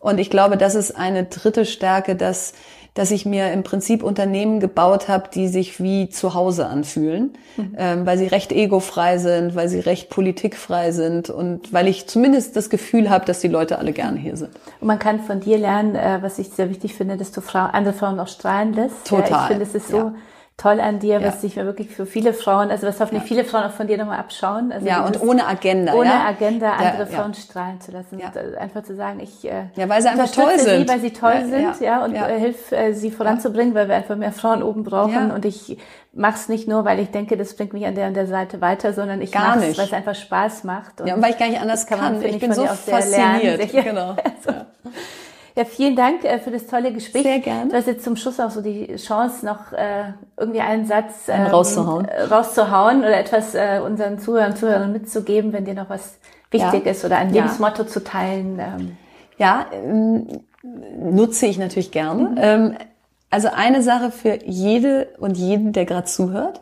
Und 0.00 0.18
ich 0.18 0.28
glaube, 0.28 0.58
das 0.58 0.74
ist 0.74 0.94
eine 0.94 1.24
dritte 1.24 1.64
Stärke, 1.64 2.14
dass 2.14 2.52
dass 2.98 3.12
ich 3.12 3.24
mir 3.24 3.52
im 3.52 3.62
Prinzip 3.62 4.02
Unternehmen 4.02 4.58
gebaut 4.58 5.06
habe, 5.06 5.28
die 5.32 5.46
sich 5.46 5.80
wie 5.80 6.08
zu 6.08 6.34
Hause 6.34 6.66
anfühlen, 6.66 7.32
mhm. 7.56 7.76
ähm, 7.78 8.06
weil 8.06 8.18
sie 8.18 8.26
recht 8.26 8.50
egofrei 8.50 9.18
sind, 9.18 9.54
weil 9.54 9.68
sie 9.68 9.78
recht 9.78 10.10
politikfrei 10.10 10.90
sind 10.90 11.30
und 11.30 11.72
weil 11.72 11.86
ich 11.86 12.08
zumindest 12.08 12.56
das 12.56 12.70
Gefühl 12.70 13.08
habe, 13.08 13.24
dass 13.24 13.38
die 13.38 13.46
Leute 13.46 13.78
alle 13.78 13.92
gerne 13.92 14.18
hier 14.18 14.36
sind. 14.36 14.50
Und 14.80 14.88
man 14.88 14.98
kann 14.98 15.20
von 15.20 15.38
dir 15.38 15.58
lernen, 15.58 15.94
äh, 15.94 16.18
was 16.22 16.40
ich 16.40 16.48
sehr 16.48 16.70
wichtig 16.70 16.94
finde, 16.94 17.16
dass 17.16 17.30
du 17.30 17.40
Frau, 17.40 17.60
andere 17.60 17.94
Frauen 17.94 18.18
auch 18.18 18.26
strahlen 18.26 18.72
lässt. 18.72 19.06
Total. 19.06 19.30
Ja, 19.30 19.42
ich 19.42 19.46
finde, 19.46 19.62
es 19.62 19.74
ist 19.76 19.88
so 19.88 19.96
ja 19.98 20.14
toll 20.58 20.80
an 20.80 20.98
dir, 20.98 21.22
was 21.22 21.40
sich 21.40 21.54
wirklich 21.54 21.88
für 21.88 22.04
viele 22.04 22.34
Frauen, 22.34 22.72
also 22.72 22.86
was 22.88 22.98
hoffentlich 22.98 23.22
ja. 23.22 23.28
viele 23.28 23.44
Frauen 23.44 23.62
auch 23.62 23.70
von 23.70 23.86
dir 23.86 23.96
nochmal 23.96 24.18
abschauen. 24.18 24.72
Also 24.72 24.88
ja, 24.88 25.06
und 25.06 25.22
ohne 25.22 25.46
Agenda. 25.46 25.94
Ohne 25.94 26.08
ja? 26.08 26.26
Agenda 26.26 26.72
andere 26.72 27.06
Frauen 27.06 27.32
strahlen 27.32 27.80
zu 27.80 27.92
lassen. 27.92 28.18
Ja. 28.18 28.32
Einfach 28.58 28.82
zu 28.82 28.96
sagen, 28.96 29.20
ich 29.20 29.44
äh, 29.44 29.66
ja, 29.76 29.88
weil 29.88 30.02
sie 30.02 30.08
einfach 30.08 30.28
toll 30.30 30.58
sind. 30.58 30.80
sie, 30.80 30.88
weil 30.88 31.00
sie 31.00 31.12
toll 31.12 31.44
sind, 31.46 31.80
ja, 31.80 32.04
und 32.04 32.12
äh, 32.12 32.40
hilf 32.40 32.72
äh, 32.72 32.92
sie 32.92 33.12
voranzubringen, 33.12 33.72
weil 33.74 33.86
wir 33.86 33.94
einfach 33.94 34.16
mehr 34.16 34.32
Frauen 34.32 34.64
oben 34.64 34.82
brauchen. 34.82 35.30
Und 35.30 35.44
ich 35.44 35.78
mach's 36.12 36.48
nicht 36.48 36.66
nur, 36.66 36.84
weil 36.84 36.98
ich 36.98 37.12
denke, 37.12 37.36
das 37.36 37.54
bringt 37.54 37.72
mich 37.72 37.86
an 37.86 37.94
der 37.94 38.08
und 38.08 38.14
der 38.14 38.26
Seite 38.26 38.60
weiter, 38.60 38.92
sondern 38.92 39.22
ich 39.22 39.30
gar 39.30 39.56
mach's, 39.56 39.78
weil 39.78 39.84
es 39.84 39.92
einfach 39.92 40.16
Spaß 40.16 40.64
macht. 40.64 41.00
Und 41.00 41.06
ja, 41.06 41.14
und 41.14 41.22
weil 41.22 41.30
ich 41.30 41.38
gar 41.38 41.48
nicht 41.48 41.60
anders 41.60 41.86
kann. 41.86 42.00
kann. 42.00 42.20
ich, 42.20 42.34
ich 42.34 42.40
bin 42.40 42.52
so 42.52 42.66
fasziniert. 42.66 43.72
Genau. 43.88 44.16
also. 44.24 44.60
Ja, 45.58 45.64
vielen 45.64 45.96
Dank 45.96 46.22
äh, 46.22 46.38
für 46.38 46.52
das 46.52 46.68
tolle 46.68 46.92
Gespräch. 46.92 47.24
Sehr 47.24 47.40
gerne. 47.40 47.68
Du 47.68 47.76
hast 47.76 47.88
jetzt 47.88 48.04
zum 48.04 48.14
Schluss 48.14 48.38
auch 48.38 48.50
so 48.50 48.60
die 48.60 48.94
Chance, 48.94 49.44
noch 49.44 49.72
äh, 49.72 50.12
irgendwie 50.36 50.60
einen 50.60 50.86
Satz 50.86 51.26
ähm, 51.26 51.46
rauszuhauen. 51.46 52.04
Äh, 52.04 52.22
rauszuhauen 52.22 53.00
oder 53.00 53.18
etwas 53.18 53.56
äh, 53.56 53.80
unseren 53.84 54.20
Zuhörern 54.20 54.52
und 54.52 54.56
Zuhörern 54.56 54.92
mitzugeben, 54.92 55.52
wenn 55.52 55.64
dir 55.64 55.74
noch 55.74 55.90
was 55.90 56.18
wichtig 56.52 56.86
ja. 56.86 56.92
ist 56.92 57.04
oder 57.04 57.16
ein 57.16 57.32
Lebensmotto 57.32 57.82
ja. 57.82 57.88
zu 57.88 58.04
teilen. 58.04 58.60
Ähm. 58.60 58.96
Ja, 59.36 59.66
ähm, 59.72 60.28
nutze 60.62 61.46
ich 61.46 61.58
natürlich 61.58 61.90
gerne. 61.90 62.22
Mhm. 62.22 62.36
Ähm, 62.40 62.74
also 63.28 63.48
eine 63.52 63.82
Sache 63.82 64.12
für 64.12 64.38
jede 64.44 65.08
und 65.18 65.36
jeden, 65.36 65.72
der 65.72 65.86
gerade 65.86 66.06
zuhört. 66.06 66.60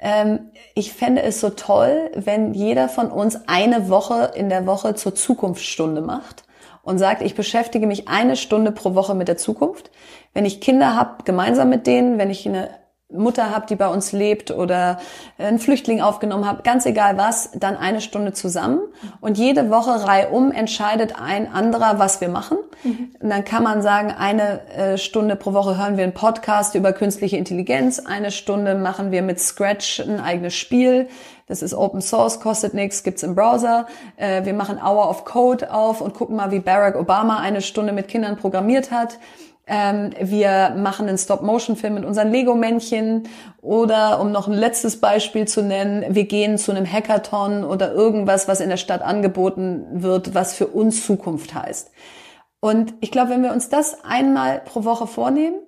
Ähm, 0.00 0.50
ich 0.74 0.92
fände 0.92 1.22
es 1.22 1.40
so 1.40 1.50
toll, 1.50 2.10
wenn 2.16 2.54
jeder 2.54 2.88
von 2.88 3.06
uns 3.12 3.42
eine 3.46 3.88
Woche 3.88 4.32
in 4.34 4.48
der 4.48 4.66
Woche 4.66 4.96
zur 4.96 5.14
Zukunftsstunde 5.14 6.00
macht 6.00 6.42
und 6.82 6.98
sagt, 6.98 7.22
ich 7.22 7.34
beschäftige 7.34 7.86
mich 7.86 8.08
eine 8.08 8.36
Stunde 8.36 8.72
pro 8.72 8.94
Woche 8.94 9.14
mit 9.14 9.28
der 9.28 9.36
Zukunft. 9.36 9.90
Wenn 10.34 10.44
ich 10.44 10.60
Kinder 10.60 10.96
habe, 10.96 11.24
gemeinsam 11.24 11.68
mit 11.68 11.86
denen, 11.86 12.18
wenn 12.18 12.30
ich 12.30 12.46
eine 12.46 12.70
Mutter 13.12 13.50
habe, 13.50 13.66
die 13.66 13.76
bei 13.76 13.88
uns 13.88 14.12
lebt 14.12 14.50
oder 14.50 14.98
einen 15.38 15.58
Flüchtling 15.58 16.00
aufgenommen 16.00 16.46
habe, 16.46 16.62
ganz 16.62 16.86
egal 16.86 17.18
was, 17.18 17.50
dann 17.54 17.76
eine 17.76 18.00
Stunde 18.00 18.32
zusammen. 18.32 18.80
Und 19.20 19.38
jede 19.38 19.70
Woche 19.70 20.06
reihum 20.06 20.50
entscheidet 20.50 21.14
ein 21.20 21.52
anderer, 21.52 21.98
was 21.98 22.20
wir 22.20 22.28
machen. 22.28 22.58
Mhm. 22.82 23.14
Und 23.20 23.30
dann 23.30 23.44
kann 23.44 23.62
man 23.62 23.82
sagen, 23.82 24.12
eine 24.16 24.66
äh, 24.70 24.98
Stunde 24.98 25.36
pro 25.36 25.52
Woche 25.52 25.76
hören 25.76 25.96
wir 25.96 26.04
einen 26.04 26.14
Podcast 26.14 26.74
über 26.74 26.92
künstliche 26.92 27.36
Intelligenz, 27.36 27.98
eine 28.00 28.30
Stunde 28.30 28.74
machen 28.74 29.10
wir 29.10 29.22
mit 29.22 29.40
Scratch 29.40 30.00
ein 30.00 30.20
eigenes 30.20 30.54
Spiel. 30.54 31.08
Das 31.46 31.62
ist 31.62 31.74
Open 31.74 32.00
Source, 32.00 32.40
kostet 32.40 32.74
nichts, 32.74 33.02
gibt's 33.02 33.22
im 33.22 33.34
Browser. 33.34 33.86
Äh, 34.16 34.44
wir 34.44 34.54
machen 34.54 34.78
Hour 34.78 35.08
of 35.08 35.24
Code 35.24 35.72
auf 35.72 36.00
und 36.00 36.14
gucken 36.14 36.36
mal, 36.36 36.50
wie 36.50 36.60
Barack 36.60 36.96
Obama 36.96 37.38
eine 37.38 37.62
Stunde 37.62 37.92
mit 37.92 38.08
Kindern 38.08 38.36
programmiert 38.36 38.90
hat. 38.90 39.18
Ähm, 39.66 40.10
wir 40.20 40.74
machen 40.76 41.08
einen 41.08 41.18
Stop-Motion-Film 41.18 41.94
mit 41.94 42.04
unseren 42.04 42.32
Lego-Männchen 42.32 43.28
oder, 43.60 44.20
um 44.20 44.32
noch 44.32 44.48
ein 44.48 44.54
letztes 44.54 45.00
Beispiel 45.00 45.46
zu 45.46 45.62
nennen, 45.62 46.04
wir 46.14 46.24
gehen 46.24 46.58
zu 46.58 46.72
einem 46.72 46.90
Hackathon 46.90 47.64
oder 47.64 47.92
irgendwas, 47.92 48.48
was 48.48 48.60
in 48.60 48.70
der 48.70 48.76
Stadt 48.76 49.02
angeboten 49.02 49.86
wird, 49.92 50.34
was 50.34 50.54
für 50.54 50.66
uns 50.66 51.06
Zukunft 51.06 51.54
heißt. 51.54 51.92
Und 52.60 52.94
ich 53.00 53.10
glaube, 53.12 53.30
wenn 53.30 53.42
wir 53.42 53.52
uns 53.52 53.68
das 53.68 54.04
einmal 54.04 54.60
pro 54.64 54.84
Woche 54.84 55.06
vornehmen, 55.06 55.60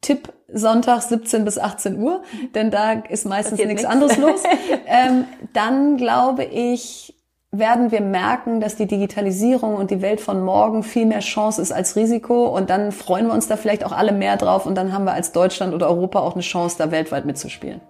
Tipp 0.00 0.32
Sonntag 0.52 1.02
17 1.02 1.44
bis 1.44 1.58
18 1.58 1.98
Uhr, 1.98 2.22
denn 2.54 2.70
da 2.70 2.92
ist 2.92 3.26
meistens 3.26 3.62
nichts. 3.64 3.84
anderes 3.84 4.16
los, 4.16 4.42
ähm, 4.86 5.24
dann 5.52 5.96
glaube 5.96 6.44
ich, 6.44 7.14
werden 7.52 7.90
wir 7.90 8.00
merken, 8.00 8.60
dass 8.60 8.76
die 8.76 8.86
Digitalisierung 8.86 9.74
und 9.74 9.90
die 9.90 10.02
Welt 10.02 10.20
von 10.20 10.42
morgen 10.44 10.82
viel 10.82 11.06
mehr 11.06 11.20
Chance 11.20 11.60
ist 11.60 11.72
als 11.72 11.96
Risiko. 11.96 12.46
Und 12.46 12.70
dann 12.70 12.92
freuen 12.92 13.26
wir 13.26 13.34
uns 13.34 13.48
da 13.48 13.56
vielleicht 13.56 13.84
auch 13.84 13.92
alle 13.92 14.12
mehr 14.12 14.36
drauf. 14.36 14.66
Und 14.66 14.76
dann 14.76 14.92
haben 14.92 15.04
wir 15.04 15.12
als 15.12 15.32
Deutschland 15.32 15.74
oder 15.74 15.88
Europa 15.88 16.20
auch 16.20 16.34
eine 16.34 16.42
Chance, 16.42 16.76
da 16.78 16.92
weltweit 16.92 17.24
mitzuspielen. 17.26 17.80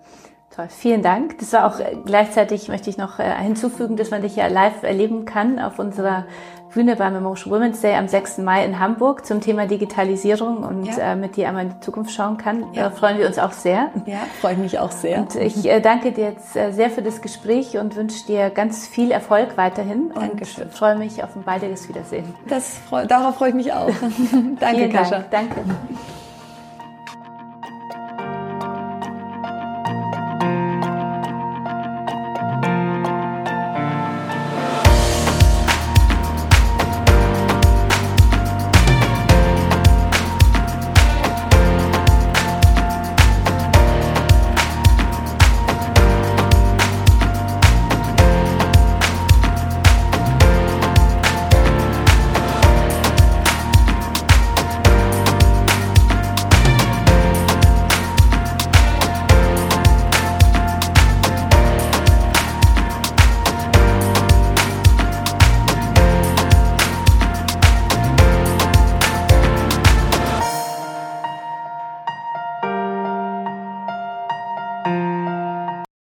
Toll, 0.54 0.66
vielen 0.68 1.02
Dank. 1.02 1.38
Das 1.38 1.52
war 1.52 1.66
auch 1.66 1.78
äh, 1.78 1.96
gleichzeitig 2.04 2.68
möchte 2.68 2.90
ich 2.90 2.96
noch 2.96 3.18
äh, 3.18 3.34
hinzufügen, 3.42 3.96
dass 3.96 4.10
man 4.10 4.22
dich 4.22 4.34
ja 4.34 4.46
live 4.46 4.82
erleben 4.82 5.24
kann 5.24 5.58
auf 5.58 5.78
unserer 5.78 6.24
Bühne 6.72 6.96
beim 6.96 7.14
Emotion 7.14 7.52
Women's 7.52 7.80
Day 7.80 7.94
am 7.94 8.08
6. 8.08 8.38
Mai 8.38 8.64
in 8.64 8.78
Hamburg 8.78 9.26
zum 9.26 9.40
Thema 9.40 9.66
Digitalisierung 9.66 10.58
und 10.58 10.86
ja. 10.86 11.12
äh, 11.12 11.16
mit 11.16 11.36
dir 11.36 11.48
einmal 11.48 11.64
in 11.64 11.70
die 11.70 11.80
Zukunft 11.80 12.12
schauen 12.12 12.36
kann. 12.36 12.64
Ja. 12.72 12.84
Da 12.84 12.90
freuen 12.90 13.18
wir 13.18 13.26
uns 13.26 13.38
auch 13.38 13.52
sehr. 13.52 13.90
Ja, 14.06 14.18
freue 14.40 14.56
mich 14.56 14.78
auch 14.78 14.90
sehr. 14.90 15.18
Und 15.18 15.34
ich 15.34 15.68
äh, 15.68 15.80
danke 15.80 16.12
dir 16.12 16.30
jetzt 16.30 16.56
äh, 16.56 16.72
sehr 16.72 16.90
für 16.90 17.02
das 17.02 17.22
Gespräch 17.22 17.76
und 17.76 17.96
wünsche 17.96 18.26
dir 18.26 18.50
ganz 18.50 18.86
viel 18.86 19.10
Erfolg 19.10 19.56
weiterhin 19.56 20.12
Dankeschön. 20.14 20.64
und 20.64 20.74
freue 20.74 20.96
mich 20.96 21.22
auf 21.22 21.34
ein 21.36 21.42
baldiges 21.42 21.88
Wiedersehen. 21.88 22.34
Das, 22.48 22.78
darauf 23.08 23.36
freue 23.36 23.50
ich 23.50 23.54
mich 23.54 23.72
auch. 23.72 23.88
danke, 24.60 24.76
Vielen 24.76 24.92
Kascha. 24.92 25.24
Dank. 25.30 25.54
Danke. 25.54 25.60